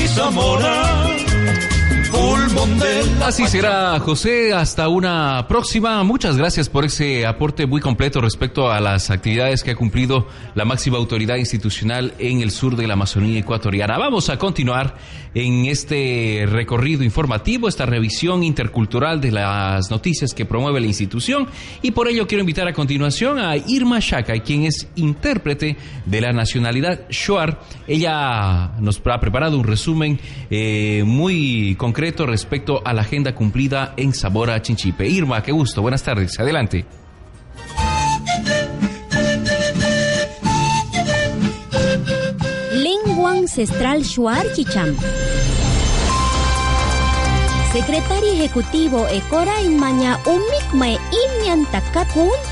pulmón 2.14 2.84
Así 3.24 3.47
será, 3.47 3.99
José. 3.99 4.53
Hasta 4.53 4.89
una 4.89 5.47
próxima. 5.47 6.03
Muchas 6.03 6.38
gracias 6.38 6.70
por 6.70 6.86
ese 6.86 7.26
aporte 7.26 7.66
muy 7.66 7.80
completo 7.82 8.22
respecto 8.22 8.70
a 8.70 8.80
las 8.80 9.09
actividades 9.09 9.64
que 9.64 9.72
ha 9.72 9.76
cumplido 9.76 10.28
la 10.53 10.66
máxima 10.66 10.97
autoridad 10.97 11.38
institucional 11.38 12.14
en 12.20 12.41
el 12.41 12.51
sur 12.51 12.76
de 12.76 12.86
la 12.86 12.93
Amazonía 12.93 13.39
ecuatoriana. 13.39 13.97
Vamos 13.97 14.30
a 14.30 14.38
continuar 14.38 14.97
en 15.34 15.66
este 15.66 16.45
recorrido 16.47 17.03
informativo, 17.03 17.68
esta 17.68 17.86
revisión 17.86 18.43
intercultural 18.43 19.20
de 19.20 19.32
las 19.32 19.89
noticias 19.89 20.34
que 20.34 20.45
promueve 20.45 20.82
la 20.82 20.88
institución. 20.88 21.47
Y 21.82 21.91
por 21.91 22.09
ello 22.09 22.28
quiero 22.28 22.41
invitar 22.41 22.68
a 22.68 22.74
continuación 22.74 23.39
a 23.39 23.55
Irma 23.55 23.99
Shaka, 23.99 24.38
quien 24.39 24.66
es 24.66 24.88
intérprete 24.95 25.78
de 26.05 26.22
la 26.22 26.34
nacionalidad 26.34 27.05
Shuar. 27.09 27.61
Ella 27.88 28.74
nos 28.80 29.01
ha 29.05 29.20
preparado 29.20 29.57
un 29.57 29.64
resumen 29.64 30.20
eh, 30.51 31.03
muy 31.05 31.76
concreto 31.76 32.03
respecto 32.12 32.82
a 32.84 32.93
la 32.93 33.01
agenda 33.01 33.34
cumplida 33.34 33.93
en 33.95 34.14
Zamora 34.14 34.62
Chinchipe. 34.62 35.08
Irma, 35.08 35.41
qué 35.41 35.51
gusto. 35.51 35.82
Buenas 35.82 36.04
tardes. 36.04 36.38
Adelante. 36.39 36.86
Lengua 42.74 43.32
ancestral 43.32 44.04
Shuar 44.04 44.51
Chicham. 44.54 44.95
Secretario 47.72 48.34
Ejecutivo 48.34 49.08
Ekora 49.08 49.62
Inmaña 49.62 50.20
Umikme 50.26 50.99
Imyan 51.39 51.66
Takat 51.72 52.08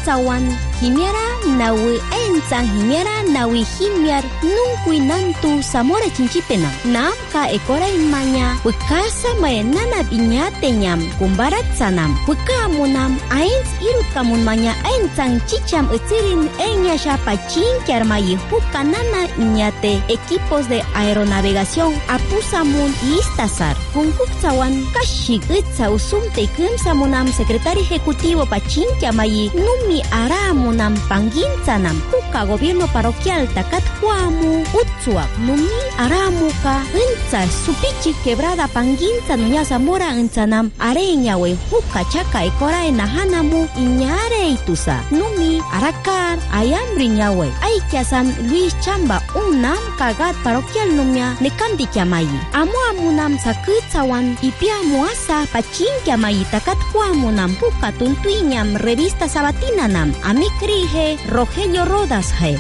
Tawan 0.06 0.71
Himiara 0.82 1.46
Nawi 1.58 2.02
Ensan 2.26 2.66
Himiara 2.66 3.24
Nawi 3.30 3.62
Himiar 3.78 4.24
Nungkui 4.42 4.98
Nantu 5.00 5.62
Samora 5.62 6.10
Chinchipena 6.18 6.70
Nam 6.86 7.14
Ka 7.32 7.46
Ekora 7.54 7.86
Inmaña 7.86 8.58
Wikasa 8.66 9.30
Mae 9.40 9.62
Nana 9.64 10.02
Binyate 10.10 10.72
Nyam 10.74 11.06
Kumbarat 11.20 11.66
Sanam 11.78 12.18
Wikamunam 12.28 13.14
Ains 13.30 13.70
Irut 13.82 14.10
Kamun 14.14 14.42
Maña 14.42 14.74
Ensan 14.98 15.38
Chicham 15.46 15.86
Utirin 15.94 16.50
Enya 16.58 16.98
Shapa 16.98 17.38
Chinkiar 17.48 18.02
Mayi 18.04 18.36
Hukanana 18.50 19.30
Iñate 19.38 20.02
Equipos 20.10 20.68
de 20.68 20.82
Aeronavegación 20.96 21.94
Apusamun 22.10 22.90
y 23.06 23.20
Istasar 23.22 23.78
Kunkuktawan 23.94 24.82
Kashik 24.94 25.44
Itza 25.52 25.92
Usumte 25.92 26.48
Kumsamunam 26.58 27.28
Secretario 27.32 27.84
Ejecutivo 27.84 28.46
Pachinkia 28.48 29.12
Mayi 29.12 29.52
Numi 29.54 30.02
Aramu 30.12 30.71
nam 30.72 30.96
panginsanam 31.10 31.98
huka 32.12 32.46
gobierno 32.46 32.88
parroquial 32.94 33.48
takat 33.56 33.84
huamu 34.02 34.64
utsuak 34.74 35.30
numi 35.46 35.68
aramuka 36.00 36.82
insa 36.96 37.48
supichi 37.48 38.14
quebrada 38.24 38.68
panginsa 38.68 39.36
nuña 39.38 39.64
zamora 39.64 40.16
insanam 40.16 40.72
areñawe 40.80 41.58
huka 41.72 42.04
chaka 42.14 42.44
ekora 42.46 42.86
enahanamu 42.90 43.68
iñare 43.78 44.50
itusa 44.56 45.04
numi 45.12 45.62
arakar 45.74 46.40
ayambri 46.54 47.08
ñawe 47.10 47.48
aikiasan 47.62 48.34
Luis 48.50 48.74
Chamba 48.82 49.22
unam 49.36 49.78
kagat 50.00 50.36
parroquial 50.44 50.90
numia 50.96 51.36
nekandi 51.42 51.86
kiamayi 51.92 52.40
amu 52.54 52.78
amunam 52.90 53.38
sakitsawan 53.38 54.38
ipia 54.42 54.76
muasa 54.90 55.46
pachinkia 55.54 56.18
mayi 56.18 56.46
takat 56.52 56.78
huamunam 56.94 57.56
huka 57.62 57.92
tuntuiñam 58.00 58.76
revista 58.82 59.28
sabatina 59.30 59.88
nam 59.88 60.10
amik 60.24 60.54
Crije, 60.62 61.18
Rogelio 61.28 61.86
Rodas, 61.86 62.32
he. 62.40 62.56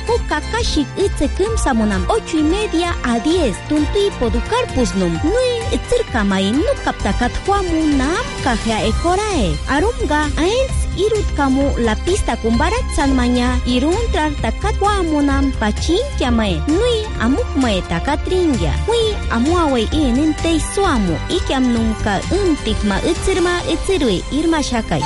Kashik 0.52 0.88
itze 0.97 1.28
kimsamunam, 1.38 2.04
ocho 2.10 2.38
y 2.38 2.41
media 2.41 2.95
a 3.04 3.20
diez, 3.20 3.56
tuntui 3.70 4.10
poducarpus 4.20 4.95
num, 4.95 5.14
nui 5.24 5.52
itzirkamay, 5.72 6.52
nukaptakat 6.52 7.32
huamunam, 7.45 8.26
kajea 8.43 8.80
ekorae, 8.89 9.54
arumga, 9.70 10.22
aens 10.41 10.82
irut 10.97 11.30
kamu 11.38 11.78
la 11.86 11.95
pista 12.04 12.36
kumbarat 12.41 12.86
sanmanya 12.95 13.60
iruntrar 13.68 14.34
takat 14.41 14.76
huamunam 14.82 15.52
pachin 15.60 16.02
kiamae, 16.18 16.58
nui 16.68 17.06
amukmae 17.22 17.82
takat 17.86 18.26
ringya, 18.28 18.74
hui 18.88 19.14
amuawe 19.30 19.82
inintei 19.93 20.60
suamu, 20.74 21.16
ikiam 21.30 21.70
nunca 21.70 22.18
untikma 22.34 22.97
itzirma 23.06 23.62
itzirui, 23.70 24.24
irma 24.32 24.64
shakai. 24.64 25.04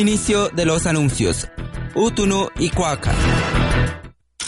Inicio 0.00 0.48
de 0.48 0.64
los 0.64 0.86
anuncios. 0.86 1.46
Utuno 1.94 2.48
y 2.58 2.70
Cuaca. 2.70 3.12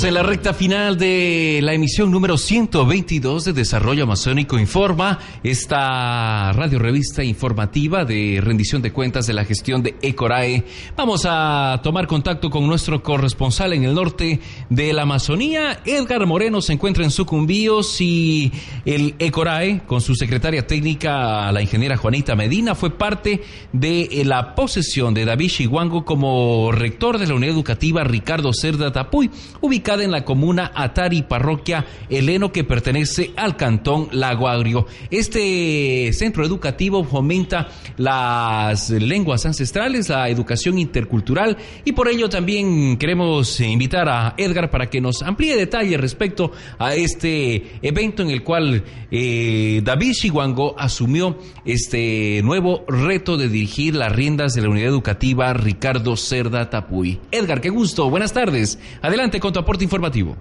En 0.02 0.12
la 0.12 0.24
recta 0.24 0.52
final 0.52 0.98
de 0.98 1.60
la 1.62 1.72
emisión 1.72 2.10
número 2.10 2.36
122 2.36 3.44
de 3.44 3.52
Desarrollo 3.52 4.02
Amazónico 4.02 4.58
Informa, 4.58 5.20
esta 5.44 6.52
radio 6.52 6.80
revista 6.80 7.22
informativa 7.22 8.04
de 8.04 8.40
rendición 8.42 8.82
de 8.82 8.92
cuentas 8.92 9.28
de 9.28 9.34
la 9.34 9.44
gestión 9.44 9.84
de 9.84 9.94
Ecorae. 10.02 10.64
Vamos 10.96 11.24
a 11.26 11.80
tomar 11.82 12.08
contacto 12.08 12.50
con 12.50 12.66
nuestro 12.66 13.04
corresponsal 13.04 13.72
en 13.72 13.84
el 13.84 13.94
norte 13.94 14.40
de 14.68 14.92
la 14.92 15.02
Amazonía. 15.02 15.80
Edgar 15.86 16.26
Moreno 16.26 16.60
se 16.60 16.72
encuentra 16.72 17.04
en 17.04 17.12
Sucumbíos 17.12 18.00
y 18.00 18.52
el 18.84 19.14
Ecorae, 19.20 19.82
con 19.86 20.00
su 20.00 20.16
secretaria 20.16 20.66
técnica, 20.66 21.52
la 21.52 21.62
ingeniera 21.62 21.96
Juanita 21.96 22.34
Medina, 22.34 22.74
fue 22.74 22.90
parte 22.90 23.42
de 23.72 24.22
la 24.26 24.56
posesión 24.56 25.14
de 25.14 25.24
David 25.24 25.50
Chihuango 25.50 26.04
como 26.04 26.72
rector 26.72 27.18
de 27.18 27.28
la 27.28 27.34
Unidad 27.34 27.54
Educativa 27.54 28.02
Ricardo 28.02 28.52
Cerda 28.52 28.90
Tapuy 28.90 29.30
ubicada 29.60 29.83
en 29.84 30.10
la 30.10 30.24
comuna 30.24 30.72
Atari, 30.74 31.22
parroquia 31.22 31.84
Heleno, 32.08 32.50
que 32.50 32.64
pertenece 32.64 33.32
al 33.36 33.54
cantón 33.54 34.08
Lago 34.12 34.48
Agrio. 34.48 34.86
Este 35.10 36.10
centro 36.14 36.44
educativo 36.44 37.04
fomenta 37.04 37.68
las 37.98 38.88
lenguas 38.88 39.44
ancestrales, 39.44 40.08
la 40.08 40.30
educación 40.30 40.78
intercultural 40.78 41.58
y 41.84 41.92
por 41.92 42.08
ello 42.08 42.30
también 42.30 42.96
queremos 42.96 43.60
invitar 43.60 44.08
a 44.08 44.34
Edgar 44.38 44.70
para 44.70 44.88
que 44.88 45.02
nos 45.02 45.22
amplíe 45.22 45.54
detalles 45.54 46.00
respecto 46.00 46.50
a 46.78 46.94
este 46.94 47.78
evento 47.82 48.22
en 48.22 48.30
el 48.30 48.42
cual 48.42 48.82
eh, 49.10 49.82
David 49.84 50.12
Chihuango 50.12 50.76
asumió 50.78 51.38
este 51.66 52.40
nuevo 52.42 52.86
reto 52.88 53.36
de 53.36 53.50
dirigir 53.50 53.94
las 53.96 54.10
riendas 54.10 54.54
de 54.54 54.62
la 54.62 54.70
unidad 54.70 54.88
educativa 54.88 55.52
Ricardo 55.52 56.16
Cerda 56.16 56.70
Tapuy. 56.70 57.20
Edgar, 57.30 57.60
qué 57.60 57.68
gusto, 57.68 58.08
buenas 58.08 58.32
tardes. 58.32 58.78
Adelante 59.02 59.40
con 59.40 59.52
tu 59.52 59.60
aporte 59.60 59.73
informativo. 59.82 60.36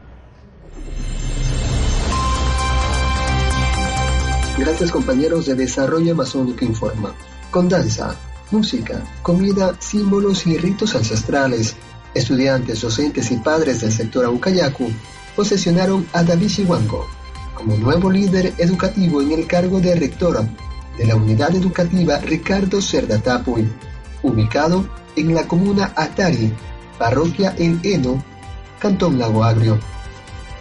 Gracias 4.57 4.91
compañeros 4.91 5.45
de 5.47 5.55
Desarrollo 5.55 6.13
Amazónico 6.13 6.63
Informa. 6.63 7.13
Con 7.49 7.67
danza, 7.69 8.15
música, 8.51 9.03
comida, 9.21 9.75
símbolos 9.79 10.45
y 10.45 10.57
ritos 10.57 10.95
ancestrales, 10.95 11.75
estudiantes, 12.13 12.81
docentes 12.81 13.31
y 13.31 13.37
padres 13.37 13.81
del 13.81 13.91
sector 13.91 14.25
Aucayacu 14.25 14.91
posesionaron 15.35 16.05
a 16.13 16.23
David 16.23 16.49
Chihuango 16.49 17.07
como 17.55 17.77
nuevo 17.77 18.11
líder 18.11 18.53
educativo 18.57 19.21
en 19.21 19.31
el 19.31 19.47
cargo 19.47 19.79
de 19.79 19.95
rectora 19.95 20.47
de 20.97 21.05
la 21.05 21.15
unidad 21.15 21.55
educativa 21.55 22.19
Ricardo 22.19 22.81
Cerda 22.81 23.19
Tapuy, 23.19 23.67
ubicado 24.21 24.87
en 25.15 25.33
la 25.33 25.47
comuna 25.47 25.93
Atari, 25.95 26.53
parroquia 26.99 27.55
en 27.57 27.79
Eno, 27.83 28.23
Cantón 28.83 29.17
Lago 29.17 29.45
Agrio. 29.45 29.79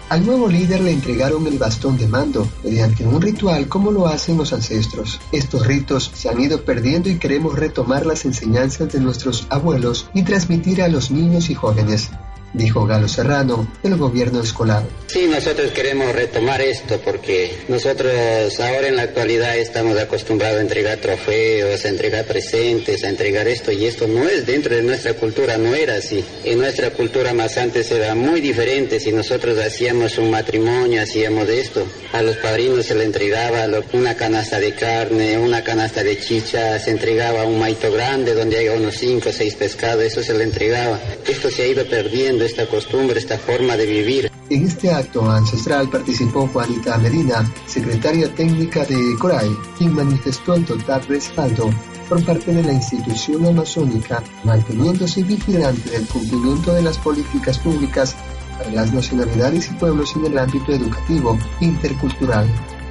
Al 0.09 0.25
nuevo 0.25 0.47
líder 0.47 0.81
le 0.81 0.93
entregaron 0.93 1.45
el 1.49 1.59
bastón 1.59 1.99
de 1.99 2.07
mando 2.07 2.47
mediante 2.63 3.05
un 3.05 3.21
ritual 3.21 3.67
como 3.67 3.91
lo 3.91 4.07
hacen 4.07 4.37
los 4.37 4.53
ancestros. 4.53 5.21
Estos 5.33 5.67
ritos 5.67 6.13
se 6.15 6.29
han 6.29 6.41
ido 6.41 6.65
perdiendo 6.65 7.09
y 7.09 7.19
queremos 7.19 7.59
retomar 7.59 8.07
las 8.07 8.25
enseñanzas 8.25 8.93
de 8.93 9.01
nuestros 9.01 9.49
abuelos 9.51 10.09
y 10.15 10.23
transmitir 10.23 10.83
a 10.83 10.89
los 10.89 11.11
niños 11.11 11.51
y 11.51 11.55
jóvenes 11.55 12.11
dijo 12.53 12.87
Galo 12.87 13.09
Serrano 13.09 13.67
del 13.83 13.97
gobierno 13.97 14.43
escolar. 14.43 14.85
Sí, 15.07 15.27
nosotros 15.29 15.71
queremos 15.73 16.15
retomar 16.15 16.61
esto 16.61 16.99
porque 17.05 17.55
nosotros 17.69 18.13
ahora 18.61 18.89
en 18.89 18.97
la 18.97 19.03
actualidad 19.03 19.57
estamos 19.59 19.99
acostumbrados 19.99 20.59
a 20.59 20.63
entregar 20.63 20.99
trofeos, 20.99 21.85
a 21.85 21.89
entregar 21.89 22.25
presentes, 22.25 23.05
a 23.05 23.09
entregar 23.09 23.47
esto 23.49 23.73
y 23.73 23.85
esto 23.85 24.07
no 24.07 24.27
es 24.29 24.47
dentro 24.47 24.75
de 24.75 24.83
nuestra 24.83 25.15
cultura, 25.15 25.59
no 25.59 25.75
era 25.75 25.97
así. 25.97 26.25
En 26.45 26.59
nuestra 26.59 26.91
cultura 26.91 27.35
más 27.35 27.57
antes 27.59 27.91
era 27.91 28.15
muy 28.15 28.41
diferente, 28.41 29.01
si 29.01 29.13
nosotros 29.13 29.59
hacíamos 29.59 30.19
un 30.19 30.31
matrimonio, 30.31 31.03
hacíamos 31.03 31.49
esto, 31.49 31.85
a 32.13 32.23
los 32.23 32.37
padrinos 32.37 32.87
se 32.87 32.95
le 32.95 33.05
entregaba 33.05 33.67
una 33.93 34.15
canasta 34.15 34.59
de 34.59 34.75
carne, 34.75 35.39
una 35.39 35.63
canasta 35.63 36.03
de 36.03 36.19
chicha, 36.19 36.79
se 36.79 36.91
entregaba 36.91 37.45
un 37.45 37.59
maito 37.59 37.93
grande 37.93 38.35
donde 38.35 38.59
hay 38.59 38.69
unos 38.69 38.97
cinco 38.97 39.29
o 39.29 39.33
seis 39.33 39.55
pescados, 39.55 40.05
eso 40.05 40.23
se 40.23 40.35
le 40.35 40.45
entregaba. 40.45 40.99
Esto 41.29 41.51
se 41.51 41.63
ha 41.63 41.67
ido 41.67 41.85
perdiendo 41.87 42.42
esta 42.47 42.67
costumbre, 42.67 43.19
esta 43.19 43.39
forma 43.39 43.77
de 43.77 43.87
vivir. 43.87 44.31
En 44.51 44.65
este 44.65 44.91
acto 44.91 45.31
ancestral 45.31 45.89
participó 45.89 46.47
Juanita 46.49 46.99
Medina, 46.99 47.51
secretaria 47.67 48.33
técnica 48.35 48.85
de 48.85 49.17
Coray, 49.19 49.51
quien 49.79 49.95
manifestó 49.95 50.55
el 50.55 50.65
total 50.65 51.03
respaldo 51.09 51.71
por 52.09 52.25
parte 52.25 52.53
de 52.53 52.63
la 52.63 52.73
institución 52.73 53.47
amazónica, 53.47 54.23
manteniéndose 54.45 55.23
vigilante 55.23 55.91
del 55.91 56.07
cumplimiento 56.07 56.75
de 56.75 56.83
las 56.83 56.99
políticas 56.99 57.59
públicas 57.59 58.15
para 58.59 58.71
las 58.71 58.93
nacionalidades 58.93 59.71
y 59.71 59.75
pueblos 59.75 60.15
en 60.17 60.27
el 60.27 60.39
ámbito 60.39 60.73
educativo 60.73 61.39
intercultural, 61.61 62.47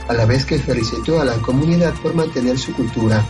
a 0.07 0.13
la 0.13 0.25
vez 0.25 0.45
que 0.45 0.57
felicitó 0.57 1.21
a 1.21 1.25
la 1.25 1.35
comunidad 1.35 1.93
por 2.01 2.15
mantener 2.15 2.57
su 2.57 2.73
cultura 2.73 3.23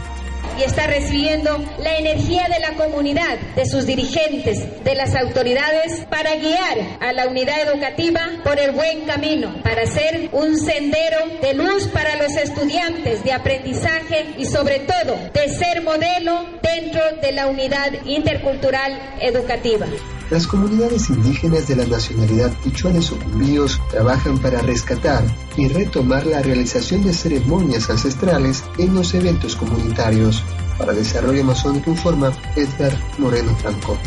y 0.58 0.64
está 0.64 0.88
recibiendo 0.88 1.64
la 1.80 1.98
energía 1.98 2.48
de 2.48 2.60
la 2.60 2.74
comunidad, 2.74 3.38
de 3.56 3.66
sus 3.66 3.86
dirigentes, 3.86 4.84
de 4.84 4.96
las 4.96 5.16
autoridades, 5.16 6.06
para 6.10 6.36
guiar 6.36 6.98
a 7.00 7.14
la 7.14 7.28
unidad 7.28 7.62
educativa 7.62 8.22
por 8.44 8.60
el 8.60 8.72
buen 8.72 9.06
camino, 9.06 9.62
para 9.64 9.86
ser 9.86 10.30
un 10.32 10.60
sendero 10.60 11.18
de 11.42 11.54
luz 11.54 11.88
para 11.88 12.16
los 12.18 12.36
estudiantes, 12.36 13.24
de 13.24 13.34
aprendizaje 13.34 14.34
y 14.38 14.46
sobre 14.46 14.80
todo 14.80 15.18
de 15.34 15.50
ser 15.50 15.82
modelo 15.82 16.46
dentro 16.62 17.02
de 17.22 17.32
la 17.32 17.48
unidad 17.48 17.92
intercultural 18.06 19.18
educativa. 19.20 19.88
Las 20.32 20.48
comunidades 20.48 21.10
indígenas 21.10 21.68
de 21.68 21.76
la 21.76 21.86
nacionalidad 21.86 22.54
quichua 22.64 22.92
de 22.92 23.02
Sucumbíos 23.02 23.82
trabajan 23.92 24.38
para 24.38 24.62
rescatar 24.62 25.26
y 25.58 25.68
retomar 25.68 26.26
la 26.26 26.42
realización 26.42 27.04
de 27.04 27.12
ceremonias 27.12 27.90
ancestrales 27.90 28.64
en 28.78 28.96
los 28.96 29.14
eventos 29.14 29.58
comunitarios. 29.58 30.42
Para 30.78 30.94
Desarrollo 30.94 31.42
Amazónico 31.42 31.92
informa 31.92 32.32
Edgar 32.56 32.98
Moreno 33.18 33.54
Franco. 33.58 33.98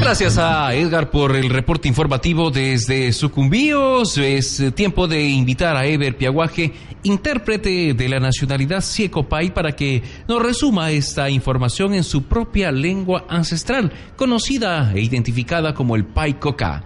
Gracias 0.00 0.38
a 0.38 0.74
Edgar 0.74 1.10
por 1.10 1.34
el 1.34 1.50
reporte 1.50 1.88
informativo 1.88 2.50
desde 2.50 3.12
Sucumbíos. 3.12 4.16
Es 4.18 4.62
tiempo 4.74 5.08
de 5.08 5.28
invitar 5.28 5.76
a 5.76 5.86
Ever 5.86 6.16
Piaguaje, 6.16 6.72
intérprete 7.02 7.94
de 7.94 8.08
la 8.08 8.20
nacionalidad 8.20 8.82
Siecopay, 8.82 9.52
para 9.52 9.72
que 9.72 10.02
nos 10.28 10.42
resuma 10.42 10.90
esta 10.90 11.28
información 11.30 11.94
en 11.94 12.04
su 12.04 12.24
propia 12.24 12.70
lengua 12.70 13.24
ancestral, 13.28 13.92
conocida 14.16 14.92
e 14.94 15.00
identificada 15.00 15.74
como 15.74 15.96
el 15.96 16.04
Pai 16.04 16.34
Coca. 16.38 16.84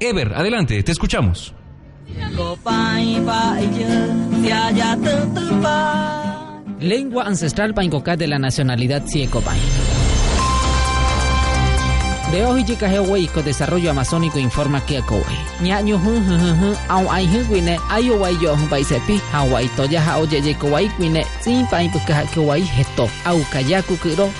Ever, 0.00 0.34
adelante, 0.34 0.82
te 0.82 0.92
escuchamos. 0.92 1.54
Lengua 6.80 7.24
ancestral 7.24 7.74
Paincoca 7.74 8.16
de 8.16 8.26
la 8.28 8.38
nacionalidad 8.38 9.04
Siecopay. 9.06 9.58
De 12.30 12.44
hoy 12.44 12.62
llega 12.62 12.90
con 13.32 13.42
desarrollo 13.42 13.90
amazónico 13.90 14.38
informa 14.38 14.84
que 14.84 14.98
acowe. 14.98 15.24
Ñaño 15.62 15.96
hun 15.96 16.22
hun 16.28 16.40
hun 16.40 16.58
hun 16.60 16.76
au 16.88 17.10
ai 17.10 17.26
hun 17.26 17.46
wine 17.48 17.80
ayo 17.88 18.16
wai 18.16 18.36
yo 18.38 18.54
toya 19.76 20.00
ha 20.02 20.18
oye 20.18 20.38
ye 20.40 20.54
wine 20.98 21.24
sin 21.40 21.66
heto 21.66 23.08
au 23.24 23.40
kayaku 23.50 23.96
kuro 23.96 24.30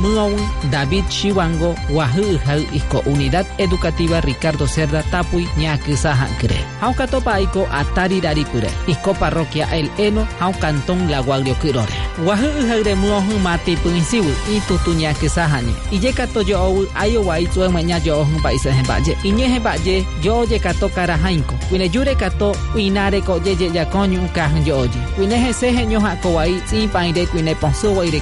muon 0.00 0.34
David 0.70 1.04
Chiwango 1.10 1.74
wahu 1.90 2.38
ha 2.46 2.56
iko 2.72 2.98
unidad 3.06 3.46
educativa 3.58 4.20
Ricardo 4.22 4.66
Cerda 4.66 5.02
Tapui 5.02 5.46
ña 5.58 5.76
kisa 5.76 6.14
ha 6.14 6.26
kre. 6.40 6.56
Hau 6.80 6.94
kato 6.94 7.20
pai 7.20 7.46
ko 7.52 7.68
atari 7.70 8.20
dari 8.20 8.44
pure. 8.44 8.70
Iko 8.88 9.12
parroquia 9.12 9.68
el 9.76 9.90
eno 9.98 10.26
hau 10.40 10.52
cantón 10.58 11.10
la 11.10 11.20
guaglio 11.20 11.54
kurore. 11.60 11.92
Wahu 12.24 12.48
ha 12.68 12.82
de 12.82 12.94
muon 12.96 13.42
mati 13.42 13.76
punisiu 13.76 14.24
i 14.48 14.60
tutunya 14.66 15.12
kisa 15.12 15.46
ha 15.46 15.60
ni. 15.60 15.74
Ije 15.92 16.12
kato 16.12 16.40
yo 16.40 16.86
ayo 16.94 17.22
wai 17.26 17.46
tsue 17.46 17.68
maña 17.68 17.98
yo 18.04 18.24
hun 18.24 18.40
paisa 18.42 18.70
he 18.72 18.82
baje 18.88 19.12
iñe 19.24 19.46
he 19.48 19.58
baje 19.60 20.04
yo 20.22 20.46
je 20.46 20.58
kato 20.58 20.88
kara 20.88 21.16
hainko 21.16 21.54
wine 21.70 21.88
jure 21.88 22.14
kato 22.14 22.54
winare 22.74 23.20
ko 23.20 23.38
je 23.40 23.54
je 23.56 23.68
ya 23.74 23.84
konyu 23.84 24.20
ka 24.34 24.48
hun 24.48 24.62
yo 24.66 24.86
je 24.86 24.98
wine 25.18 25.34
he 25.36 25.52
se 25.52 25.72
nyo 25.86 26.00
ha 26.00 26.16
ko 26.22 26.34
wai 26.34 26.54
si 26.66 26.86
pai 26.88 27.12
de 27.12 27.26
wine 27.34 27.54
ponso 27.54 27.92
wai 27.94 28.10
de 28.10 28.20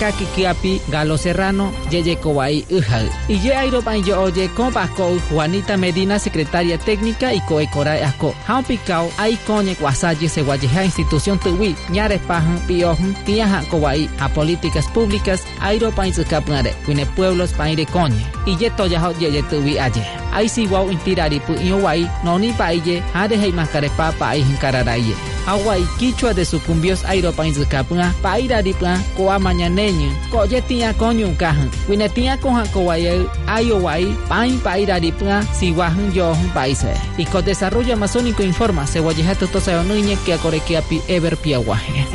ka 0.00 0.10
ki 0.18 0.26
kiapi 0.34 0.80
galo 0.90 1.16
serrano 1.16 1.72
je 1.90 2.02
je 2.02 2.14
ko 2.16 2.30
uha 2.36 3.00
y 3.28 3.36
je 3.42 3.52
airo 3.52 3.80
pai 3.82 4.02
yo 4.06 4.30
je 4.30 4.48
ko 4.56 4.70
pa 4.70 4.86
ko 4.96 5.16
Juanita 5.30 5.76
Medina 5.76 6.18
secretaria 6.18 6.78
técnica 6.78 7.32
y 7.32 7.40
ko 7.48 7.60
ekora 7.60 7.94
ako 8.08 8.34
ha 8.46 8.62
picao 8.62 9.08
ai 9.18 9.36
konye 9.46 9.74
kwasaje 9.74 10.28
se 10.28 10.42
ha 10.44 10.84
institución 10.84 11.38
tuwi 11.38 11.74
ñare 11.90 12.18
pahan 12.28 12.58
pio 12.66 12.94
hun 12.94 13.14
tia 13.24 13.46
ha 13.46 13.62
ko 13.70 13.76
wai 13.78 14.08
a 14.20 14.28
políticas 14.28 14.86
públicas 14.94 15.40
airo 15.60 15.90
pai 15.90 16.12
se 16.12 16.24
kapnare 16.24 16.74
wine 16.88 17.06
pueblos 17.16 17.52
paire 17.62 17.86
coñe 17.86 18.18
y 18.46 18.56
ye 18.58 18.70
toya 18.70 18.98
hot 18.98 19.14
ye 19.22 19.30
ye 19.30 19.42
tuvi 19.42 19.78
aye. 19.78 20.02
Ai 20.34 20.48
si 20.48 20.66
wau 20.66 20.90
intirari 20.90 21.38
pu 21.46 21.52
iyo 21.62 21.78
wai 21.78 22.08
no 22.24 22.38
ni 22.38 22.50
pa 22.52 22.72
iye 22.74 23.02
ha 23.14 23.28
de 23.28 23.36
hei 23.36 23.52
mascare 23.52 23.88
pa 23.96 24.10
pa 24.18 24.34
ai 24.34 24.42
hinkararai 24.42 25.14
agua 25.46 25.78
y 25.78 25.84
quichua 25.98 26.34
de 26.34 26.44
sucumbios 26.44 27.04
airo 27.04 27.32
país 27.32 27.58
capua 27.68 28.14
paira 28.22 28.62
dipla 28.62 28.98
coa 29.16 29.38
mañaneño 29.38 30.10
coyetia 30.30 30.94
coño 30.94 31.34
cajan 31.36 31.70
winetia 31.88 32.38
coja 32.38 32.64
coaye 32.72 33.26
ayo 33.46 33.78
guay 33.80 34.06
pain 34.28 34.58
paira 34.60 35.00
dipla 35.00 35.42
si 35.52 35.70
guajan 35.72 36.12
yo 36.14 36.32
países 36.54 36.96
y 37.18 37.26
con 37.26 37.44
desarrollo 37.44 37.92
amazónico 37.94 38.42
informa 38.42 38.86
se 38.86 39.00
guayejato 39.00 39.46
tosa 39.48 39.82
nuñe 39.82 40.16
que 40.24 40.34
acorequia 40.34 40.80
pi 40.82 41.02
ever 41.08 41.36
piaguaje 41.36 42.06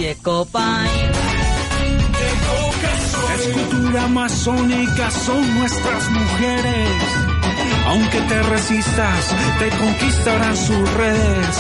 cultura 3.88 4.04
amazónica, 4.04 5.12
son 5.12 5.60
nuestras 5.60 6.10
mujeres. 6.10 6.90
Aunque 7.88 8.20
te 8.22 8.44
resistas, 8.44 9.36
te 9.60 9.70
conquistarán 9.70 10.58
sus 10.58 10.94
redes. 10.94 11.58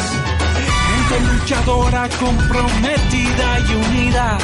Gente 1.09 1.33
luchadora, 1.33 2.09
comprometida 2.19 3.59
y 3.59 3.75
unida. 3.75 4.37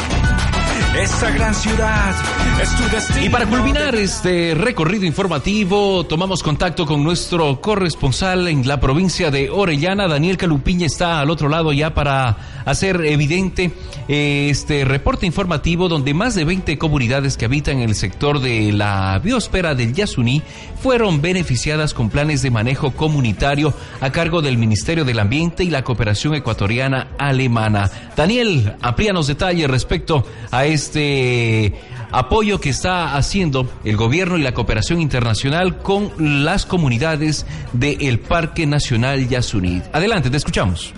Esa 0.96 1.32
gran 1.32 1.56
ciudad 1.56 2.14
es 2.62 2.76
tu 2.76 2.84
destino. 2.96 3.26
Y 3.26 3.30
para 3.30 3.48
culminar 3.48 3.96
este 3.96 4.54
recorrido 4.54 5.06
informativo, 5.06 6.06
tomamos 6.06 6.44
contacto 6.44 6.86
con 6.86 7.04
nuestro 7.04 7.60
corresponsal 7.62 8.48
en 8.48 8.68
la 8.68 8.80
provincia 8.80 9.32
de 9.32 9.50
Orellana. 9.50 10.08
Daniel 10.08 10.38
Calupiña 10.38 10.86
está 10.86 11.20
al 11.20 11.32
otro 11.32 11.50
lado 11.50 11.74
ya 11.74 11.96
para 11.96 12.38
hacer 12.66 13.04
evidente 13.06 13.72
eh, 14.08 14.50
este 14.52 14.86
reporte 14.86 15.26
informativo 15.26 15.90
donde 15.90 16.14
más 16.14 16.36
de 16.36 16.46
20 16.46 16.78
comunidades 16.78 17.38
que 17.38 17.46
habitan 17.46 17.80
el 17.80 17.96
sector 17.96 18.40
de 18.40 18.72
la 18.72 19.20
biosfera 19.22 19.74
del 19.74 19.94
Yasuní 19.94 20.44
fueron 20.82 21.22
beneficiadas 21.22 21.94
con 21.94 22.10
planes 22.10 22.42
de 22.42 22.52
manejo 22.52 22.92
comunitario 22.92 23.74
a 24.00 24.12
cargo 24.12 24.42
del 24.42 24.58
Ministerio 24.58 25.06
del 25.06 25.20
Ambiente 25.20 25.64
y 25.64 25.70
la 25.70 25.84
Cooperación 25.84 26.36
Ecuatoriana 26.36 27.08
Alemana. 27.18 27.90
Daniel, 28.16 28.76
amplíanos 28.82 29.28
detalles 29.28 29.70
respecto 29.70 30.26
a 30.52 30.66
este 30.66 30.83
apoyo 32.12 32.60
que 32.60 32.70
está 32.70 33.16
haciendo 33.16 33.70
el 33.84 33.98
gobierno 33.98 34.38
y 34.38 34.42
la 34.42 34.54
cooperación 34.54 35.02
internacional 35.02 35.78
con 35.80 36.44
las 36.44 36.66
comunidades 36.66 37.46
del 37.74 38.20
Parque 38.20 38.66
Nacional 38.66 39.28
Yasuní. 39.28 39.82
Adelante, 39.92 40.30
te 40.30 40.38
escuchamos. 40.38 40.94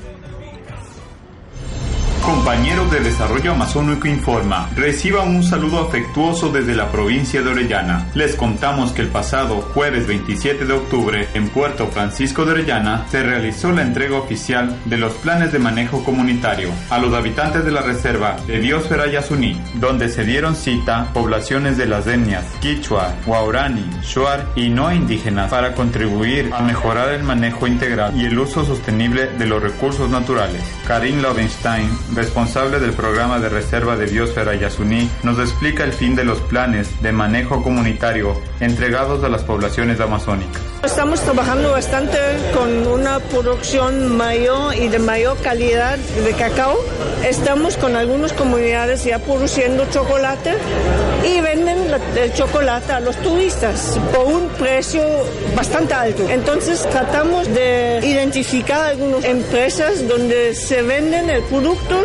Compañeros 2.25 2.89
de 2.89 3.01
Desarrollo 3.01 3.51
Amazónico 3.51 4.07
Informa, 4.07 4.67
reciban 4.75 5.27
un 5.27 5.43
saludo 5.43 5.79
afectuoso 5.79 6.49
desde 6.49 6.73
la 6.73 6.91
provincia 6.91 7.43
de 7.43 7.51
Orellana. 7.51 8.07
Les 8.15 8.35
contamos 8.35 8.93
que 8.93 9.03
el 9.03 9.09
pasado 9.09 9.61
jueves 9.61 10.07
27 10.07 10.65
de 10.65 10.73
octubre, 10.73 11.27
en 11.35 11.49
Puerto 11.49 11.85
Francisco 11.87 12.43
de 12.43 12.53
Orellana, 12.53 13.05
se 13.09 13.21
realizó 13.21 13.71
la 13.71 13.83
entrega 13.83 14.17
oficial 14.17 14.75
de 14.85 14.97
los 14.97 15.13
planes 15.13 15.51
de 15.51 15.59
manejo 15.59 16.03
comunitario 16.03 16.71
a 16.89 16.97
los 16.97 17.13
habitantes 17.13 17.63
de 17.63 17.71
la 17.71 17.81
reserva 17.81 18.37
de 18.47 18.57
Biosfera 18.57 19.05
Yasuní, 19.05 19.61
donde 19.75 20.09
se 20.09 20.23
dieron 20.23 20.55
cita 20.55 21.11
poblaciones 21.13 21.77
de 21.77 21.85
las 21.85 22.07
etnias 22.07 22.45
Quichua, 22.59 23.13
Guaurani, 23.27 23.85
Shuar 24.01 24.47
y 24.55 24.69
no 24.69 24.91
indígenas 24.91 25.51
para 25.51 25.75
contribuir 25.75 26.49
a 26.51 26.61
mejorar 26.63 27.09
el 27.13 27.21
manejo 27.21 27.67
integral 27.67 28.19
y 28.19 28.25
el 28.25 28.39
uso 28.39 28.65
sostenible 28.65 29.27
de 29.27 29.45
los 29.45 29.61
recursos 29.61 30.09
naturales. 30.09 30.63
Karin 30.87 31.21
Lovenstein, 31.21 32.14
responsable 32.15 32.79
del 32.79 32.93
programa 32.93 33.39
de 33.39 33.49
reserva 33.49 33.95
de 33.95 34.05
biosfera 34.05 34.55
Yasuní, 34.55 35.09
nos 35.23 35.39
explica 35.39 35.83
el 35.83 35.93
fin 35.93 36.15
de 36.15 36.23
los 36.23 36.39
planes 36.39 37.01
de 37.01 37.11
manejo 37.11 37.61
comunitario 37.61 38.41
entregados 38.59 39.23
a 39.23 39.29
las 39.29 39.43
poblaciones 39.43 39.99
amazónicas. 39.99 40.61
Estamos 40.83 41.19
trabajando 41.21 41.71
bastante 41.71 42.17
con 42.53 42.87
una 42.87 43.19
producción 43.19 44.15
mayor 44.15 44.75
y 44.75 44.87
de 44.87 44.99
mayor 44.99 45.37
calidad 45.41 45.97
de 45.97 46.33
cacao. 46.33 46.77
Estamos 47.23 47.75
con 47.77 47.95
algunas 47.95 48.33
comunidades 48.33 49.03
ya 49.03 49.19
produciendo 49.19 49.85
chocolate 49.89 50.53
y 51.25 51.41
venden 51.41 51.87
el 52.15 52.33
chocolate 52.33 52.93
a 52.93 52.99
los 52.99 53.15
turistas 53.17 53.99
por 54.13 54.25
un 54.25 54.47
precio 54.49 55.03
bastante 55.55 55.93
alto. 55.93 56.29
Entonces 56.29 56.87
tratamos 56.89 57.47
de 57.47 57.99
identificar 58.03 58.83
algunas 58.83 59.23
empresas 59.25 60.07
donde 60.07 60.53
se 60.53 60.83
venden 60.83 61.29
el 61.29 61.41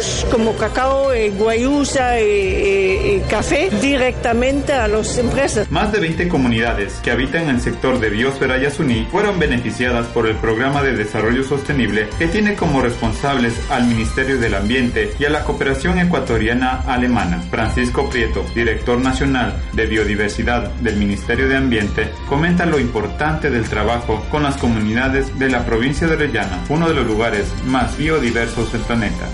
productos 0.00 0.26
como 0.30 0.56
cacao, 0.56 1.14
y 1.14 1.28
guayusa 1.30 2.20
y, 2.20 2.24
y- 2.24 3.10
y 3.16 3.20
café 3.28 3.70
directamente 3.80 4.72
a 4.72 4.88
las 4.88 5.18
empresas. 5.18 5.70
Más 5.70 5.92
de 5.92 6.00
20 6.00 6.28
comunidades 6.28 6.94
que 7.02 7.10
habitan 7.10 7.48
el 7.48 7.60
sector 7.60 7.98
de 8.00 8.10
biosfera 8.10 8.58
Yasuní 8.58 9.06
fueron 9.10 9.38
beneficiadas 9.38 10.06
por 10.08 10.26
el 10.28 10.36
programa 10.36 10.82
de 10.82 10.94
desarrollo 10.96 11.44
sostenible 11.44 12.08
que 12.18 12.28
tiene 12.28 12.54
como 12.54 12.80
responsables 12.82 13.54
al 13.70 13.86
Ministerio 13.86 14.38
del 14.38 14.54
Ambiente 14.54 15.10
y 15.18 15.24
a 15.24 15.30
la 15.30 15.44
Cooperación 15.44 15.98
Ecuatoriana 15.98 16.82
Alemana. 16.86 17.42
Francisco 17.50 18.08
Prieto, 18.08 18.44
director 18.54 18.98
nacional 18.98 19.60
de 19.72 19.86
biodiversidad 19.86 20.70
del 20.80 20.96
Ministerio 20.96 21.48
de 21.48 21.56
Ambiente, 21.56 22.08
comenta 22.28 22.66
lo 22.66 22.78
importante 22.78 23.50
del 23.50 23.68
trabajo 23.68 24.24
con 24.30 24.42
las 24.42 24.56
comunidades 24.56 25.36
de 25.38 25.48
la 25.50 25.64
provincia 25.64 26.06
de 26.06 26.14
Orellana, 26.14 26.64
uno 26.68 26.88
de 26.88 26.94
los 26.94 27.06
lugares 27.06 27.46
más 27.66 27.96
biodiversos 27.96 28.72
del 28.72 28.82
planeta. 28.82 29.26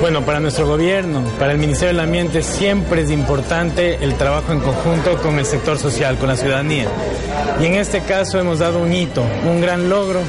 Bueno, 0.00 0.22
para 0.22 0.40
nuestro 0.40 0.66
gobierno, 0.66 1.22
para 1.38 1.52
el 1.52 1.58
Ministerio 1.58 1.88
del 1.88 2.00
Ambiente, 2.00 2.42
siempre 2.42 3.02
es 3.02 3.10
importante 3.10 4.02
el 4.02 4.14
trabajo 4.14 4.52
en 4.52 4.60
conjunto 4.60 5.16
con 5.22 5.38
el 5.38 5.46
sector 5.46 5.78
social, 5.78 6.18
con 6.18 6.28
la 6.28 6.36
ciudadanía. 6.36 6.86
Y 7.60 7.66
en 7.66 7.74
este 7.74 8.00
caso 8.00 8.38
hemos 8.38 8.58
dado 8.58 8.80
un 8.80 8.92
hito, 8.92 9.22
un 9.44 9.60
gran 9.60 9.88
logro 9.88 10.20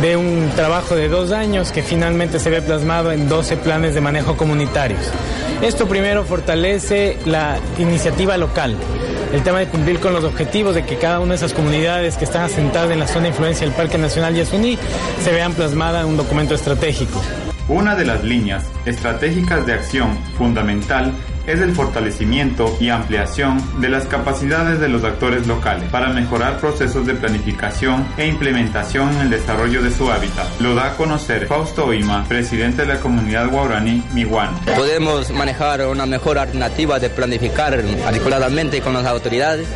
de 0.00 0.16
un 0.16 0.50
trabajo 0.56 0.94
de 0.94 1.08
dos 1.08 1.32
años 1.32 1.72
que 1.72 1.82
finalmente 1.82 2.38
se 2.38 2.50
ve 2.50 2.62
plasmado 2.62 3.12
en 3.12 3.28
12 3.28 3.58
planes 3.58 3.94
de 3.94 4.00
manejo 4.00 4.36
comunitarios. 4.36 5.00
Esto 5.60 5.86
primero 5.86 6.24
fortalece 6.24 7.18
la 7.26 7.58
iniciativa 7.78 8.36
local, 8.36 8.76
el 9.32 9.42
tema 9.42 9.58
de 9.58 9.66
cumplir 9.66 10.00
con 10.00 10.12
los 10.12 10.24
objetivos 10.24 10.74
de 10.74 10.84
que 10.84 10.96
cada 10.96 11.20
una 11.20 11.30
de 11.30 11.36
esas 11.36 11.52
comunidades 11.52 12.16
que 12.16 12.24
están 12.24 12.42
asentadas 12.42 12.90
en 12.90 13.00
la 13.00 13.06
zona 13.06 13.24
de 13.24 13.28
influencia 13.28 13.66
del 13.66 13.76
Parque 13.76 13.98
Nacional 13.98 14.34
Yasuní 14.34 14.78
se 15.22 15.32
vean 15.32 15.52
plasmadas 15.52 16.04
en 16.04 16.10
un 16.10 16.16
documento 16.16 16.54
estratégico. 16.54 17.20
Una 17.68 17.94
de 17.94 18.04
las 18.04 18.24
líneas 18.24 18.64
estratégicas 18.86 19.64
de 19.66 19.74
acción 19.74 20.16
fundamental 20.36 21.12
es 21.46 21.60
el 21.60 21.72
fortalecimiento 21.74 22.76
y 22.80 22.88
ampliación 22.88 23.80
de 23.80 23.88
las 23.88 24.06
capacidades 24.06 24.80
de 24.80 24.88
los 24.88 25.04
actores 25.04 25.46
locales 25.46 25.90
para 25.90 26.08
mejorar 26.08 26.58
procesos 26.58 27.06
de 27.06 27.14
planificación 27.14 28.06
e 28.16 28.26
implementación 28.26 29.12
en 29.14 29.20
el 29.22 29.30
desarrollo 29.30 29.82
de 29.82 29.90
su 29.90 30.10
hábitat. 30.10 30.60
Lo 30.60 30.74
da 30.74 30.88
a 30.88 30.96
conocer 30.96 31.46
Fausto 31.46 31.86
Oima, 31.86 32.24
presidente 32.28 32.82
de 32.82 32.94
la 32.94 33.00
comunidad 33.00 33.48
guaraní 33.50 34.02
Miwan. 34.12 34.54
Podemos 34.76 35.30
manejar 35.30 35.86
una 35.86 36.06
mejor 36.06 36.38
alternativa 36.38 36.98
de 36.98 37.10
planificar 37.10 37.82
articuladamente 38.06 38.80
con 38.80 38.94
las 38.94 39.06
autoridades 39.06 39.66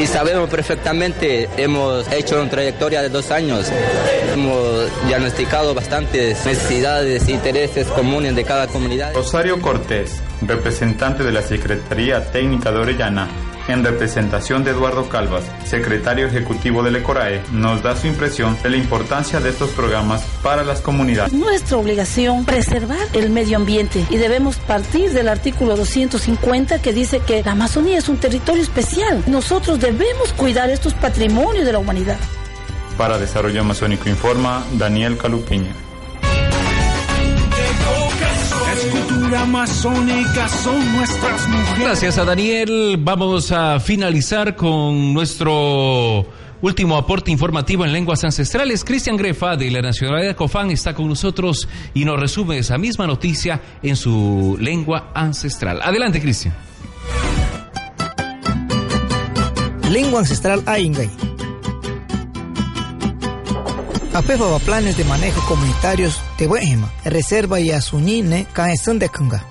y 0.00 0.06
sabemos 0.06 0.48
perfectamente, 0.48 1.48
hemos 1.56 2.10
hecho 2.12 2.40
una 2.40 2.50
trayectoria 2.50 3.02
de 3.02 3.08
dos 3.08 3.30
años, 3.30 3.70
hemos 4.32 4.88
diagnosticado 5.06 5.74
bastantes 5.74 6.44
necesidades 6.46 7.28
e 7.28 7.32
intereses 7.32 7.86
comunes 7.88 8.34
de 8.34 8.44
cada 8.44 8.66
comunidad. 8.66 9.14
Rosario 9.14 9.60
Cortés, 9.60 10.22
representante 10.42 11.24
de 11.24 11.32
la 11.32 11.42
Secretaría 11.42 12.30
Técnica 12.30 12.72
de 12.72 12.78
Orellana, 12.78 13.28
en 13.68 13.84
representación 13.84 14.64
de 14.64 14.72
Eduardo 14.72 15.08
Calvas, 15.08 15.44
secretario 15.64 16.26
ejecutivo 16.26 16.82
del 16.82 16.96
ECORAE, 16.96 17.42
nos 17.52 17.82
da 17.82 17.96
su 17.96 18.06
impresión 18.06 18.56
de 18.62 18.70
la 18.70 18.76
importancia 18.76 19.40
de 19.40 19.50
estos 19.50 19.70
programas 19.70 20.22
para 20.42 20.64
las 20.64 20.80
comunidades. 20.80 21.32
Es 21.32 21.38
nuestra 21.38 21.76
obligación 21.76 22.44
preservar 22.44 22.98
el 23.12 23.30
medio 23.30 23.56
ambiente 23.56 24.04
y 24.10 24.16
debemos 24.16 24.56
partir 24.56 25.12
del 25.12 25.28
artículo 25.28 25.76
250 25.76 26.82
que 26.82 26.92
dice 26.92 27.20
que 27.20 27.42
la 27.42 27.52
Amazonía 27.52 27.98
es 27.98 28.08
un 28.08 28.16
territorio 28.16 28.62
especial. 28.62 29.22
Nosotros 29.26 29.78
debemos 29.78 30.32
cuidar 30.32 30.70
estos 30.70 30.94
patrimonios 30.94 31.64
de 31.64 31.72
la 31.72 31.78
humanidad. 31.78 32.18
Para 32.96 33.18
Desarrollo 33.18 33.60
Amazónico 33.60 34.08
Informa, 34.08 34.64
Daniel 34.72 35.16
Calupiña. 35.16 35.72
Cultura 39.30 39.42
amazónica, 39.42 40.48
son 40.48 40.96
nuestras 40.96 41.48
mujeres. 41.48 41.78
Gracias 41.78 42.18
a 42.18 42.24
Daniel. 42.24 42.96
Vamos 42.98 43.52
a 43.52 43.78
finalizar 43.78 44.56
con 44.56 45.14
nuestro 45.14 46.26
último 46.60 46.96
aporte 46.96 47.30
informativo 47.30 47.84
en 47.84 47.92
lenguas 47.92 48.24
ancestrales. 48.24 48.84
Cristian 48.84 49.16
Grefa 49.16 49.56
de 49.56 49.70
la 49.70 49.82
Nacionalidad 49.82 50.34
Cofán 50.34 50.72
está 50.72 50.94
con 50.94 51.08
nosotros 51.08 51.68
y 51.94 52.04
nos 52.04 52.18
resume 52.18 52.58
esa 52.58 52.76
misma 52.76 53.06
noticia 53.06 53.60
en 53.84 53.94
su 53.94 54.58
lengua 54.60 55.12
ancestral. 55.14 55.80
Adelante, 55.80 56.20
Cristian. 56.20 56.52
Lengua 59.90 60.20
ancestral 60.20 60.62
Aingay. 60.66 61.29
Apefa 64.12 64.58
planes 64.58 64.96
de 64.96 65.04
manejo 65.04 65.40
comunitarios 65.46 66.20
de 66.36 66.48
Buejima, 66.48 66.92
Reserva 67.04 67.60
y 67.60 67.70
Asunine, 67.70 68.44
Caesón 68.52 68.98
de 68.98 69.08
Kanga. 69.08 69.44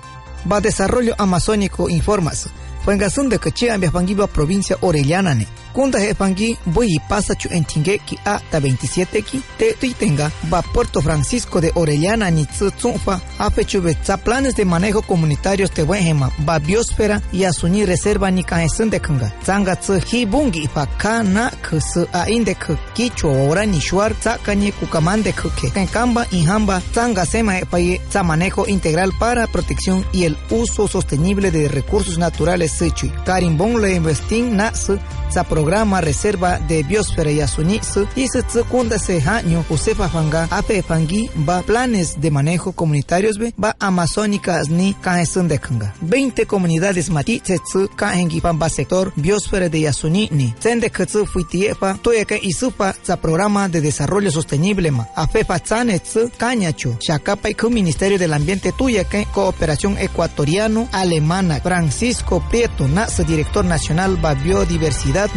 Va 0.50 0.60
desarrollo 0.60 1.14
amazónico 1.16 1.88
informas. 1.88 2.50
Fuengazón 2.84 3.30
de 3.30 3.38
Caché, 3.38 3.70
Ambiapangiba, 3.70 4.26
provincia 4.26 4.76
Orellana, 4.82 5.34
Kunda 5.72 5.98
he 5.98 6.14
pangi 6.14 6.56
voy 6.66 6.98
pasa 7.08 7.34
chu 7.34 7.48
entingue 7.48 7.98
ki 8.04 8.18
a 8.24 8.40
ta 8.50 8.58
27 8.58 9.22
ki 9.22 9.42
te 9.56 9.74
tuitenga 9.78 10.30
va 10.50 10.62
Puerto 10.62 11.00
Francisco 11.00 11.60
de 11.60 11.70
Orellana 11.74 12.30
ni 12.30 12.44
tsu 12.46 12.70
tsumfa 12.70 13.20
a 13.38 13.50
fechu 13.50 13.80
tsa 14.02 14.16
planes 14.16 14.54
de 14.54 14.64
manejo 14.64 15.02
comunitarios 15.02 15.70
te 15.70 15.82
wehema 15.82 16.30
va 16.44 16.58
biosfera 16.58 17.20
y 17.32 17.44
asuni 17.44 17.84
reserva 17.84 18.30
ni 18.30 18.42
kaesun 18.42 18.90
de 18.90 19.00
kanga 19.00 19.32
tsanga 19.42 19.76
tsu 19.76 20.00
hi 20.10 20.26
bungi 20.26 20.68
pa 20.74 20.86
ka 20.86 21.22
na 21.22 21.50
kus 21.68 21.96
a 22.12 22.26
inde 22.28 22.54
ku 22.54 22.76
ki 22.94 23.10
chu 23.14 23.28
ora 23.28 23.64
ni 23.64 23.80
shuar 23.80 24.12
tsa 24.18 24.38
kanye 24.42 24.72
kukamande 24.72 25.32
kuke 25.32 25.70
ken 25.70 25.86
kamba 25.86 26.26
inhamba 26.32 26.82
tsanga 26.92 27.24
sema 27.24 27.58
e 27.58 27.64
paye 27.64 28.00
tsa 28.10 28.22
manejo 28.22 28.66
integral 28.66 29.12
para 29.20 29.46
protección 29.46 30.04
y 30.12 30.24
el 30.24 30.36
uso 30.50 30.88
sostenible 30.88 31.50
de 31.50 31.68
recursos 31.68 32.18
naturales 32.18 32.72
sechui 32.72 33.12
karimbong 33.24 33.78
le 33.78 33.94
investing 33.94 34.56
na 34.56 34.74
su 34.74 34.98
tsa 35.30 35.44
programa 35.60 36.00
reserva 36.00 36.58
de 36.58 36.82
biosfera 36.82 37.30
y 37.30 37.40
asuni 37.40 37.80
su 37.82 38.06
y 38.16 38.28
se 38.28 38.42
tsu 38.42 38.64
kunda 38.64 38.98
se 38.98 39.20
haño 39.20 39.64
usefa 39.68 40.08
fanga 40.08 40.48
ape 40.50 40.82
pangi 40.82 41.28
va 41.46 41.60
planes 41.62 42.18
de 42.20 42.30
manejo 42.30 42.72
comunitarios 42.72 43.36
va 43.62 43.76
amazónicas 43.78 44.70
ni 44.70 44.94
kaesun 44.94 45.48
de 45.48 45.58
kanga 45.58 45.92
20 46.00 46.46
comunidades 46.46 47.10
mati 47.10 47.40
tsu 47.40 47.90
kaengi 47.94 48.40
pamba 48.40 48.68
sector 48.68 49.12
biosfera 49.16 49.68
de 49.68 49.80
Yasuni 49.80 50.28
ni. 50.32 50.54
Sende 50.58 50.90
kutsu 50.90 51.26
fuitiepa 51.26 51.98
toyaka 52.02 52.36
isupa 52.42 52.92
tsa 52.92 53.16
programa 53.16 53.68
de 53.68 53.80
desarrollo 53.80 54.30
sostenible 54.30 54.90
ma. 54.90 55.06
Afepa 55.14 55.58
tsane 55.58 55.98
tsu 55.98 56.30
kañacho 56.38 56.96
shakapa 57.00 57.48
ku 57.54 57.70
ministerio 57.70 58.18
del 58.18 58.32
ambiente 58.32 58.72
tuyaka 58.72 59.24
cooperación 59.32 59.98
ecuatoriano 59.98 60.88
alemana 60.92 61.60
Francisco 61.60 62.42
Prieto 62.50 62.88
na 62.88 63.08
su 63.08 63.24
director 63.24 63.64
nacional 63.64 64.16
va 64.24 64.34
biodiversidad 64.34 65.30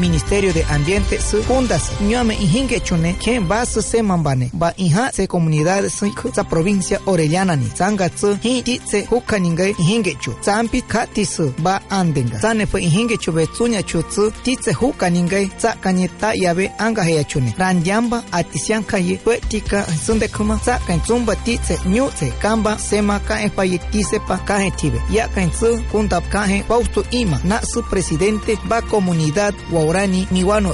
de 0.53 0.64
ambiente 0.70 1.20
su 1.22 1.41
fundas 1.43 1.91
ñame 2.01 2.34
inhinge 2.36 2.80
chune 2.82 3.16
ken 3.20 3.47
va 3.49 3.66
su 3.66 3.82
semambane 3.82 4.51
va 4.53 4.74
inha 4.78 5.11
se 5.11 5.28
comunidad 5.28 5.89
su 5.89 6.05
tsa 6.32 6.43
provincia 6.43 6.99
orellana 7.05 7.55
ni 7.55 7.68
sanga 7.76 8.09
tsu 8.09 8.38
hi 8.41 8.61
ti 8.61 8.82
se 8.86 9.05
hukaninga 9.09 9.66
inhinge 9.68 10.16
chu 10.22 10.34
tsampi 10.41 10.82
kati 10.82 11.26
su 11.26 11.53
va 11.64 11.82
andenga. 11.89 12.38
Tsane 12.38 12.66
fue 12.66 12.82
inhinge 12.82 13.18
chu 13.18 13.32
be 13.32 13.47
chu 13.88 14.03
ti 14.43 14.57
se 14.61 14.74
kanye 15.82 16.09
ta 16.20 16.34
yabe 16.34 16.72
anga 16.78 17.03
chune. 17.28 17.53
Randyamba 17.57 18.24
atisian 18.32 18.84
kaye 18.84 19.18
fue 19.24 19.39
tika 19.49 19.86
sunde 20.05 20.28
kuma 20.28 20.59
tsumba 21.05 21.36
ti 21.36 21.59
se 21.64 21.76
se 22.20 22.32
kamba 22.41 22.78
sema 22.78 23.20
ka 23.20 23.41
e 23.41 23.49
paye 23.49 23.80
ti 23.91 24.03
sepa 24.03 24.38
ka 24.45 24.59
tibe. 24.78 24.99
Ya 25.11 25.28
kan 25.28 25.49
tsu 25.51 25.82
kuntap 25.91 26.24
ka 26.30 26.45
he 26.45 26.64
Fausto 26.64 27.03
Ima. 27.11 27.39
Na 27.43 27.59
su 27.61 27.82
presidente 27.89 28.57
va 28.70 28.82
comunidad 28.82 29.53
Waurani 29.72 30.03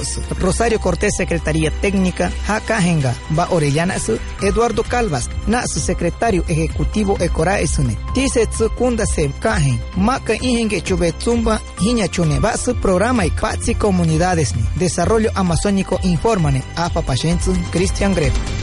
Su 0.04 0.20
Rosario 0.40 0.80
Cortés 0.80 1.12
secretaría 1.16 1.70
técnica 1.70 2.32
Hakahenga 2.46 3.14
va 3.38 3.48
Orellana 3.50 3.98
su 3.98 4.18
Eduardo 4.42 4.82
Calvas 4.82 5.30
na 5.46 5.62
su 5.66 5.78
secretario 5.80 6.44
ejecutivo 6.48 7.16
Ekora 7.20 7.60
Esune 7.60 7.96
Tise 8.14 8.46
tsu 8.46 8.70
kunda 8.70 9.06
se 9.06 9.30
kahen 9.40 9.80
maka 9.96 10.34
ihenge 10.34 10.82
chube 10.82 11.12
tsumba 11.12 11.60
hiña 11.80 12.08
chune 12.08 12.40
va 12.40 12.56
su 12.56 12.74
programa 12.74 13.24
y 13.26 13.30
comunidades 13.78 14.56
ni 14.56 14.62
desarrollo 14.76 15.30
amazónico 15.34 15.98
informane 16.02 16.62
a 16.76 16.88
papachenzu 16.88 17.52
Cristian 17.70 18.14
Greco 18.14 18.59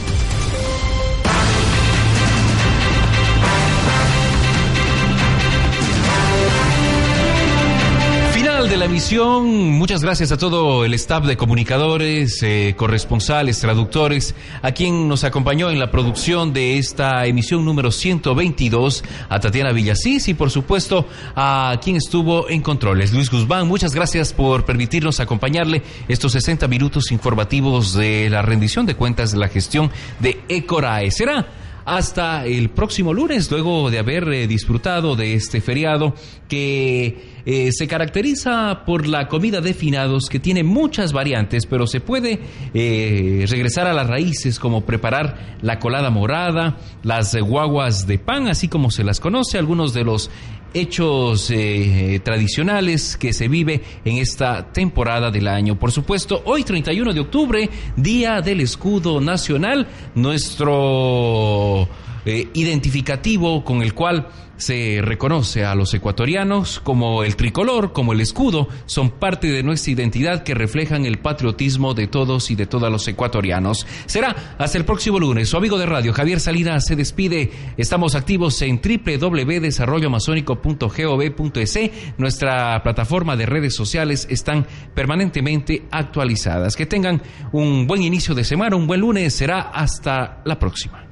emisión. 8.88 9.46
Muchas 9.72 10.02
gracias 10.02 10.32
a 10.32 10.38
todo 10.38 10.86
el 10.86 10.94
staff 10.94 11.24
de 11.26 11.36
comunicadores, 11.36 12.42
eh, 12.42 12.74
corresponsales, 12.76 13.60
traductores, 13.60 14.34
a 14.62 14.72
quien 14.72 15.08
nos 15.08 15.24
acompañó 15.24 15.70
en 15.70 15.78
la 15.78 15.90
producción 15.90 16.54
de 16.54 16.78
esta 16.78 17.26
emisión 17.26 17.66
número 17.66 17.90
122, 17.90 19.04
a 19.28 19.40
Tatiana 19.40 19.72
Villasís 19.72 20.28
y 20.28 20.34
por 20.34 20.50
supuesto 20.50 21.06
a 21.36 21.78
quien 21.82 21.96
estuvo 21.96 22.48
en 22.48 22.62
controles, 22.62 23.12
Luis 23.12 23.30
Guzmán. 23.30 23.68
Muchas 23.68 23.94
gracias 23.94 24.32
por 24.32 24.64
permitirnos 24.64 25.20
acompañarle 25.20 25.82
estos 26.08 26.32
60 26.32 26.66
minutos 26.66 27.12
informativos 27.12 27.92
de 27.92 28.30
la 28.30 28.40
rendición 28.40 28.86
de 28.86 28.96
cuentas 28.96 29.32
de 29.32 29.38
la 29.38 29.48
gestión 29.48 29.90
de 30.18 30.40
Ecorae. 30.48 31.10
Será 31.10 31.46
hasta 31.88 32.44
el 32.44 32.68
próximo 32.68 33.14
lunes, 33.14 33.50
luego 33.50 33.90
de 33.90 33.98
haber 33.98 34.28
eh, 34.28 34.46
disfrutado 34.46 35.16
de 35.16 35.32
este 35.32 35.62
feriado 35.62 36.14
que 36.46 37.38
eh, 37.46 37.70
se 37.72 37.88
caracteriza 37.88 38.84
por 38.84 39.06
la 39.06 39.26
comida 39.26 39.62
de 39.62 39.72
finados 39.72 40.26
que 40.28 40.38
tiene 40.38 40.62
muchas 40.64 41.14
variantes, 41.14 41.64
pero 41.64 41.86
se 41.86 42.00
puede 42.00 42.40
eh, 42.74 43.46
regresar 43.48 43.86
a 43.86 43.94
las 43.94 44.06
raíces 44.06 44.58
como 44.58 44.84
preparar 44.84 45.56
la 45.62 45.78
colada 45.78 46.10
morada, 46.10 46.76
las 47.02 47.34
guaguas 47.34 48.06
de 48.06 48.18
pan, 48.18 48.48
así 48.48 48.68
como 48.68 48.90
se 48.90 49.02
las 49.02 49.18
conoce, 49.18 49.56
algunos 49.56 49.94
de 49.94 50.04
los 50.04 50.30
hechos 50.74 51.50
eh, 51.50 52.20
tradicionales 52.22 53.16
que 53.16 53.32
se 53.32 53.48
vive 53.48 53.82
en 54.04 54.18
esta 54.18 54.72
temporada 54.72 55.30
del 55.30 55.48
año. 55.48 55.78
Por 55.78 55.92
supuesto, 55.92 56.42
hoy 56.44 56.64
31 56.64 57.12
de 57.12 57.20
octubre, 57.20 57.70
Día 57.96 58.40
del 58.40 58.60
Escudo 58.60 59.20
Nacional, 59.20 59.86
nuestro 60.14 61.88
eh, 62.24 62.48
identificativo 62.54 63.64
con 63.64 63.82
el 63.82 63.94
cual 63.94 64.28
se 64.58 65.00
reconoce 65.02 65.64
a 65.64 65.74
los 65.74 65.94
ecuatorianos 65.94 66.80
como 66.80 67.22
el 67.22 67.36
tricolor, 67.36 67.92
como 67.92 68.12
el 68.12 68.20
escudo, 68.20 68.68
son 68.86 69.10
parte 69.10 69.46
de 69.46 69.62
nuestra 69.62 69.92
identidad 69.92 70.42
que 70.42 70.54
reflejan 70.54 71.04
el 71.06 71.18
patriotismo 71.18 71.94
de 71.94 72.08
todos 72.08 72.50
y 72.50 72.56
de 72.56 72.66
todas 72.66 72.92
los 72.92 73.08
ecuatorianos. 73.08 73.86
Será 74.06 74.56
hasta 74.58 74.76
el 74.76 74.84
próximo 74.84 75.18
lunes. 75.20 75.48
Su 75.48 75.56
amigo 75.56 75.78
de 75.78 75.86
radio 75.86 76.12
Javier 76.12 76.40
Salinas 76.40 76.84
se 76.86 76.96
despide. 76.96 77.52
Estamos 77.76 78.16
activos 78.16 78.60
en 78.62 78.80
www.desarrolloamazónico.gov.es. 78.82 81.78
Nuestra 82.18 82.82
plataforma 82.82 83.36
de 83.36 83.46
redes 83.46 83.76
sociales 83.76 84.26
están 84.28 84.66
permanentemente 84.94 85.84
actualizadas. 85.90 86.76
Que 86.76 86.86
tengan 86.86 87.22
un 87.52 87.86
buen 87.86 88.02
inicio 88.02 88.34
de 88.34 88.42
semana, 88.44 88.74
un 88.76 88.88
buen 88.88 89.00
lunes. 89.00 89.34
Será 89.34 89.60
hasta 89.60 90.42
la 90.44 90.58
próxima. 90.58 91.07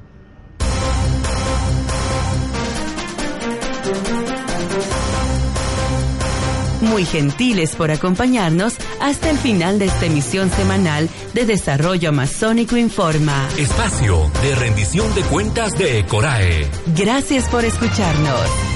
Muy 6.86 7.04
gentiles 7.04 7.76
por 7.76 7.90
acompañarnos 7.90 8.76
hasta 9.00 9.30
el 9.30 9.38
final 9.38 9.78
de 9.78 9.86
esta 9.86 10.06
emisión 10.06 10.50
semanal 10.50 11.08
de 11.34 11.44
Desarrollo 11.44 12.08
Amazónico 12.08 12.76
Informa. 12.76 13.48
Espacio 13.58 14.30
de 14.42 14.54
rendición 14.54 15.14
de 15.14 15.22
cuentas 15.22 15.76
de 15.76 16.04
Corae. 16.06 16.66
Gracias 16.94 17.48
por 17.48 17.64
escucharnos. 17.64 18.75